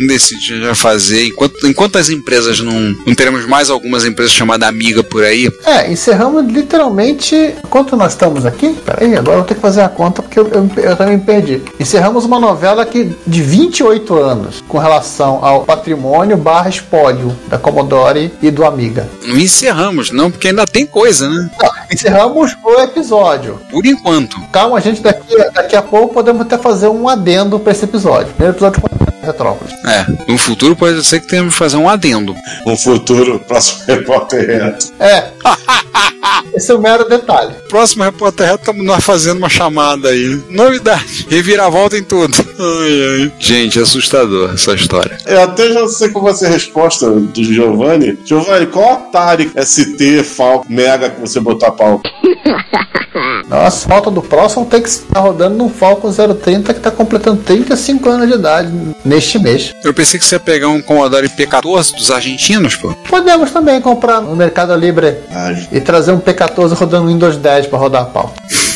decide 0.07 0.59
já 0.61 0.75
fazer, 0.75 1.27
enquanto, 1.27 1.67
enquanto 1.67 1.97
as 1.97 2.09
empresas 2.09 2.59
não. 2.59 2.75
Não 3.05 3.15
teremos 3.15 3.45
mais 3.45 3.69
algumas 3.69 4.05
empresas 4.05 4.33
chamadas 4.33 4.67
Amiga 4.67 5.03
por 5.03 5.23
aí, 5.23 5.49
É, 5.65 5.91
encerramos 5.91 6.45
literalmente. 6.51 7.55
Quanto 7.69 7.95
nós 7.95 8.13
estamos 8.13 8.45
aqui? 8.45 8.75
Peraí, 8.85 9.15
agora 9.15 9.37
eu 9.37 9.39
vou 9.39 9.43
ter 9.43 9.55
que 9.55 9.61
fazer 9.61 9.81
a 9.81 9.89
conta 9.89 10.21
porque 10.21 10.39
eu, 10.39 10.47
eu, 10.47 10.69
eu 10.77 10.95
também 10.95 11.19
perdi. 11.19 11.61
Encerramos 11.79 12.25
uma 12.25 12.39
novela 12.39 12.85
que, 12.85 13.11
de 13.25 13.41
28 13.41 14.15
anos 14.15 14.63
com 14.67 14.77
relação 14.77 15.43
ao 15.43 15.63
patrimônio 15.63 16.35
barra 16.37 16.69
espólio 16.69 17.35
da 17.47 17.57
Commodore 17.57 18.31
e 18.41 18.51
do 18.51 18.65
Amiga. 18.65 19.07
não 19.25 19.37
encerramos, 19.37 20.11
não, 20.11 20.31
porque 20.31 20.47
ainda 20.49 20.65
tem 20.65 20.85
coisa, 20.85 21.29
né? 21.29 21.49
Não, 21.61 21.71
encerramos 21.91 22.55
o 22.63 22.79
episódio. 22.81 23.59
Por 23.69 23.84
por 23.85 23.87
enquanto. 23.87 24.41
Calma, 24.51 24.77
a 24.77 24.81
gente 24.81 25.01
daqui, 25.01 25.35
daqui 25.53 25.75
a 25.75 25.81
pouco 25.81 26.13
podemos 26.13 26.41
até 26.41 26.57
fazer 26.57 26.87
um 26.87 27.07
adendo 27.07 27.59
pra 27.59 27.71
esse 27.71 27.85
episódio. 27.85 28.33
Primeiro 28.33 28.53
episódio 28.53 28.81
de 28.81 29.25
Retrópolis. 29.25 29.73
É, 29.85 30.05
no 30.27 30.37
futuro 30.37 30.75
pode 30.75 31.03
ser 31.03 31.19
que 31.19 31.27
tenhamos 31.27 31.53
que 31.53 31.59
fazer 31.59 31.77
um 31.77 31.89
adendo. 31.89 32.35
No 32.65 32.75
futuro, 32.75 33.39
próximo 33.39 33.83
repórter 33.87 34.47
reto. 34.47 34.91
É. 34.99 35.25
Esse 36.55 36.71
é 36.71 36.75
um 36.75 36.79
mero 36.79 37.07
detalhe. 37.07 37.53
Próximo 37.75 38.05
repórter 38.05 38.47
reto, 38.47 38.61
estamos 38.61 38.85
nós 38.85 39.03
fazendo 39.03 39.37
uma 39.37 39.49
chamada 39.49 40.07
aí. 40.07 40.41
Novidade. 40.49 41.27
Reviravolta 41.29 41.97
em 41.97 42.03
tudo. 42.03 42.33
Ai, 42.57 43.23
ai. 43.23 43.31
Gente, 43.37 43.77
é 43.77 43.81
assustador 43.81 44.53
essa 44.53 44.73
história. 44.73 45.17
Eu 45.25 45.41
até 45.41 45.73
já 45.73 45.85
sei 45.89 46.07
qual 46.07 46.23
vai 46.23 46.33
ser 46.33 46.45
a 46.45 46.51
resposta 46.51 47.11
do 47.11 47.43
Giovanni. 47.43 48.17
Giovanni, 48.23 48.67
qual 48.67 48.93
Atari 48.93 49.51
ST, 49.61 50.23
Falco, 50.23 50.71
Mega 50.71 51.09
que 51.09 51.19
você 51.19 51.41
botar 51.41 51.71
pau? 51.71 52.01
Nossa, 53.47 53.87
falta 53.87 54.11
do 54.11 54.21
próximo 54.21 54.65
tem 54.65 54.81
que 54.81 54.89
estar 54.89 55.19
rodando 55.19 55.55
num 55.55 55.69
Falcon 55.69 56.11
030 56.11 56.73
que 56.73 56.79
tá 56.79 56.91
completando 56.91 57.41
35 57.43 58.09
anos 58.09 58.27
de 58.27 58.33
idade 58.33 58.71
neste 59.03 59.39
mês. 59.39 59.73
Eu 59.83 59.93
pensei 59.93 60.19
que 60.19 60.25
você 60.25 60.35
ia 60.35 60.39
pegar 60.39 60.67
um 60.67 60.81
Commodore 60.81 61.29
P14 61.29 61.95
dos 61.95 62.11
argentinos, 62.11 62.75
pô. 62.75 62.93
Podemos 63.07 63.51
também 63.51 63.79
comprar 63.79 64.21
no 64.21 64.35
Mercado 64.35 64.75
Livre 64.75 65.17
Ai. 65.31 65.67
e 65.71 65.79
trazer 65.79 66.11
um 66.11 66.19
P14 66.19 66.73
rodando 66.73 67.07
Windows 67.07 67.37
10 67.37 67.64
pra 67.65 67.79
rodar 67.79 68.03
a 68.03 68.05
pau. 68.05 68.33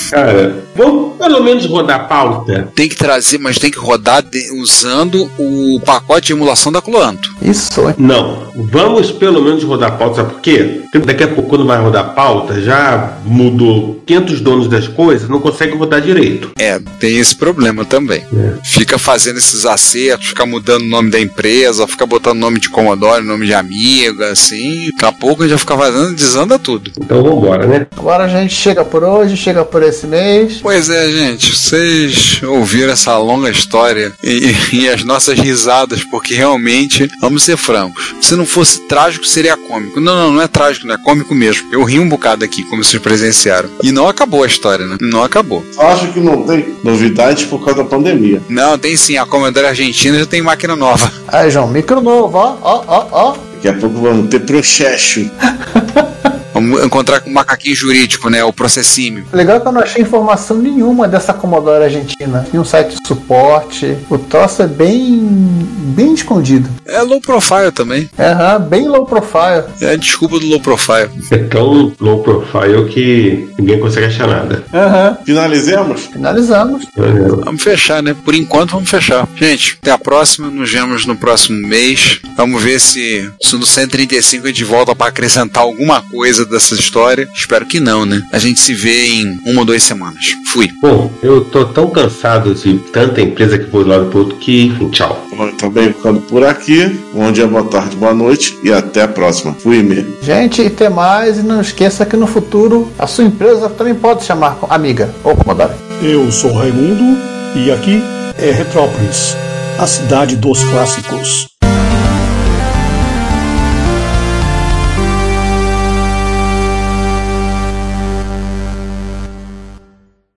Cara, 0.09 0.63
vamos 0.75 1.17
pelo 1.17 1.43
menos 1.43 1.65
rodar 1.67 1.99
a 1.99 2.03
pauta. 2.05 2.67
Tem 2.73 2.89
que 2.89 2.95
trazer, 2.95 3.37
mas 3.37 3.59
tem 3.59 3.69
que 3.69 3.77
rodar 3.77 4.23
de- 4.23 4.51
usando 4.59 5.29
o 5.37 5.79
pacote 5.85 6.27
de 6.27 6.33
emulação 6.33 6.71
da 6.71 6.81
Cloanto. 6.81 7.29
Isso, 7.41 7.87
hein? 7.87 7.93
Não, 7.97 8.47
vamos 8.55 9.11
pelo 9.11 9.39
menos 9.43 9.63
rodar 9.63 9.89
a 9.89 9.95
pauta, 9.95 10.15
sabe 10.15 10.33
por 10.33 10.41
quê? 10.41 10.81
Porque 10.91 11.05
daqui 11.05 11.23
a 11.23 11.27
pouco, 11.27 11.49
quando 11.49 11.65
vai 11.67 11.79
rodar 11.79 12.05
a 12.05 12.09
pauta, 12.09 12.59
já 12.59 13.17
mudou 13.23 13.98
500 14.09 14.41
donos 14.41 14.67
das 14.67 14.87
coisas, 14.87 15.29
não 15.29 15.39
consegue 15.39 15.77
rodar 15.77 16.01
direito. 16.01 16.51
É, 16.57 16.79
tem 16.99 17.19
esse 17.19 17.35
problema 17.35 17.85
também. 17.85 18.23
Fica 18.63 18.97
fazendo 18.97 19.37
esses 19.37 19.67
acertos, 19.67 20.29
fica 20.29 20.47
mudando 20.47 20.81
o 20.81 20.89
nome 20.89 21.11
da 21.11 21.19
empresa, 21.19 21.87
fica 21.87 22.07
botando 22.07 22.39
nome 22.39 22.59
de 22.59 22.69
Commodore, 22.69 23.23
nome 23.23 23.45
de 23.45 23.53
amiga, 23.53 24.31
assim. 24.31 24.89
Daqui 24.93 25.05
a 25.05 25.11
pouco 25.11 25.47
já 25.47 25.59
fica 25.59 25.77
fazendo, 25.77 26.15
desanda 26.15 26.57
tudo. 26.57 26.91
Então 26.99 27.21
vambora, 27.21 27.67
né? 27.67 27.85
Agora 27.95 28.23
a 28.23 28.27
gente 28.27 28.53
chega 28.53 28.83
por 28.83 29.03
hoje, 29.03 29.37
chega 29.37 29.63
por 29.63 29.83
esse 29.83 30.07
mês. 30.07 30.57
Pois 30.59 30.89
é, 30.89 31.11
gente, 31.11 31.55
vocês 31.55 32.41
ouviram 32.41 32.91
essa 32.91 33.15
longa 33.19 33.51
história 33.51 34.11
e, 34.23 34.55
e 34.73 34.89
as 34.89 35.03
nossas 35.03 35.37
risadas, 35.37 36.03
porque 36.03 36.33
realmente, 36.33 37.07
vamos 37.21 37.43
ser 37.43 37.57
francos, 37.57 38.15
se 38.21 38.35
não 38.35 38.45
fosse 38.45 38.87
trágico, 38.87 39.25
seria 39.25 39.55
cômico. 39.55 39.99
Não, 39.99 40.15
não, 40.15 40.31
não 40.33 40.41
é 40.41 40.47
trágico, 40.47 40.87
não 40.87 40.95
é 40.95 40.97
cômico 40.97 41.35
mesmo. 41.35 41.71
Eu 41.71 41.83
ri 41.83 41.99
um 41.99 42.09
bocado 42.09 42.43
aqui, 42.43 42.63
como 42.63 42.83
vocês 42.83 43.01
presenciaram. 43.01 43.69
E 43.83 43.91
não 43.99 44.07
acabou 44.07 44.45
a 44.45 44.47
história, 44.47 44.85
né? 44.85 44.97
Não 45.01 45.21
acabou. 45.25 45.61
Acho 45.77 46.13
que 46.13 46.21
não 46.21 46.43
tem 46.43 46.73
novidades 46.81 47.43
por 47.43 47.59
causa 47.59 47.83
da 47.83 47.89
pandemia. 47.89 48.41
Não, 48.47 48.77
tem 48.77 48.95
sim, 48.95 49.17
a 49.17 49.25
Commodore 49.25 49.65
Argentina 49.65 50.17
já 50.17 50.25
tem 50.25 50.41
máquina 50.41 50.73
nova. 50.73 51.11
Aí, 51.27 51.51
João, 51.51 51.67
micro 51.67 51.99
novo, 51.99 52.37
ó, 52.37 52.57
ó, 52.61 52.83
ó, 52.87 53.07
ó. 53.11 53.37
Daqui 53.55 53.67
a 53.67 53.73
pouco 53.73 53.99
vamos 53.99 54.29
ter 54.29 54.39
processo. 54.39 55.29
Vamos 56.59 56.83
encontrar 56.83 57.21
com 57.21 57.29
o 57.29 57.33
macaquinho 57.33 57.73
jurídico, 57.73 58.29
né? 58.29 58.43
O 58.43 58.51
processímio. 58.51 59.25
Legal 59.31 59.57
é 59.57 59.59
que 59.61 59.67
eu 59.67 59.71
não 59.71 59.81
achei 59.81 60.01
informação 60.01 60.57
nenhuma 60.57 61.07
dessa 61.07 61.33
Commodore 61.33 61.85
Argentina. 61.85 62.45
Tem 62.51 62.59
um 62.59 62.65
site 62.65 62.97
de 63.01 63.07
suporte. 63.07 63.97
O 64.09 64.17
troço 64.17 64.61
é 64.61 64.67
bem. 64.67 65.21
bem 65.95 66.13
escondido. 66.13 66.69
É 66.85 67.01
low 67.01 67.21
profile 67.21 67.71
também. 67.71 68.09
Aham, 68.19 68.59
bem 68.59 68.89
low 68.89 69.05
profile. 69.05 69.63
É 69.79 69.91
a 69.91 69.95
desculpa 69.95 70.37
do 70.37 70.47
low 70.47 70.59
profile. 70.59 71.09
É 71.31 71.37
tão 71.37 71.93
low 71.97 72.21
profile 72.23 72.89
que 72.89 73.47
ninguém 73.57 73.79
consegue 73.79 74.07
achar 74.07 74.27
nada. 74.27 74.63
Aham. 74.73 75.17
Finalizemos? 75.25 76.01
Finalizamos. 76.07 76.85
Vamos 77.45 77.63
fechar, 77.63 78.03
né? 78.03 78.13
Por 78.25 78.35
enquanto 78.35 78.71
vamos 78.71 78.89
fechar. 78.89 79.25
Gente, 79.37 79.77
até 79.81 79.91
a 79.91 79.97
próxima. 79.97 80.49
Nos 80.49 80.69
vemos 80.69 81.05
no 81.05 81.15
próximo 81.15 81.65
mês. 81.65 82.19
Vamos 82.35 82.61
ver 82.61 82.79
se, 82.81 83.31
se 83.41 83.55
no 83.55 83.65
135 83.65 84.45
a 84.45 84.49
gente 84.49 84.63
volta 84.65 84.93
para 84.93 85.07
acrescentar 85.07 85.63
alguma 85.63 86.01
coisa 86.01 86.48
dessa 86.49 86.75
história. 86.75 87.27
Espero 87.33 87.65
que 87.65 87.79
não, 87.79 88.05
né? 88.05 88.21
A 88.31 88.39
gente 88.39 88.59
se 88.59 88.73
vê 88.73 89.07
em 89.07 89.39
uma 89.45 89.61
ou 89.61 89.65
duas 89.65 89.83
semanas. 89.83 90.35
Fui. 90.47 90.69
Bom, 90.81 91.11
eu 91.21 91.41
tô 91.45 91.65
tão 91.65 91.89
cansado 91.89 92.53
de 92.53 92.77
tanta 92.91 93.21
empresa 93.21 93.57
que 93.57 93.69
foi 93.69 93.83
do 93.83 93.89
lado 93.89 94.05
pro 94.07 94.19
outro 94.19 94.35
que, 94.37 94.65
enfim, 94.65 94.89
tchau. 94.89 95.25
Bom, 95.35 95.51
Também 95.51 95.93
ficando 95.93 96.21
por 96.21 96.43
aqui. 96.43 96.99
Bom 97.13 97.31
dia, 97.31 97.47
boa 97.47 97.63
tarde, 97.63 97.95
boa 97.95 98.13
noite 98.13 98.57
e 98.63 98.71
até 98.71 99.03
a 99.03 99.07
próxima. 99.07 99.53
Fui 99.53 99.81
mesmo. 99.83 100.15
Gente, 100.21 100.61
e 100.61 100.69
tem 100.69 100.89
mais. 100.89 101.37
E 101.37 101.43
não 101.43 101.61
esqueça 101.61 102.05
que 102.05 102.17
no 102.17 102.27
futuro 102.27 102.91
a 102.97 103.07
sua 103.07 103.23
empresa 103.23 103.69
também 103.69 103.95
pode 103.95 104.23
chamar 104.23 104.57
amiga 104.69 105.13
ou 105.23 105.35
Commodore. 105.35 105.73
Eu 106.01 106.31
sou 106.31 106.51
Raimundo 106.53 107.03
e 107.55 107.71
aqui 107.71 108.01
é 108.37 108.51
Retrópolis, 108.51 109.35
a 109.77 109.85
cidade 109.85 110.35
dos 110.35 110.63
clássicos. 110.63 111.58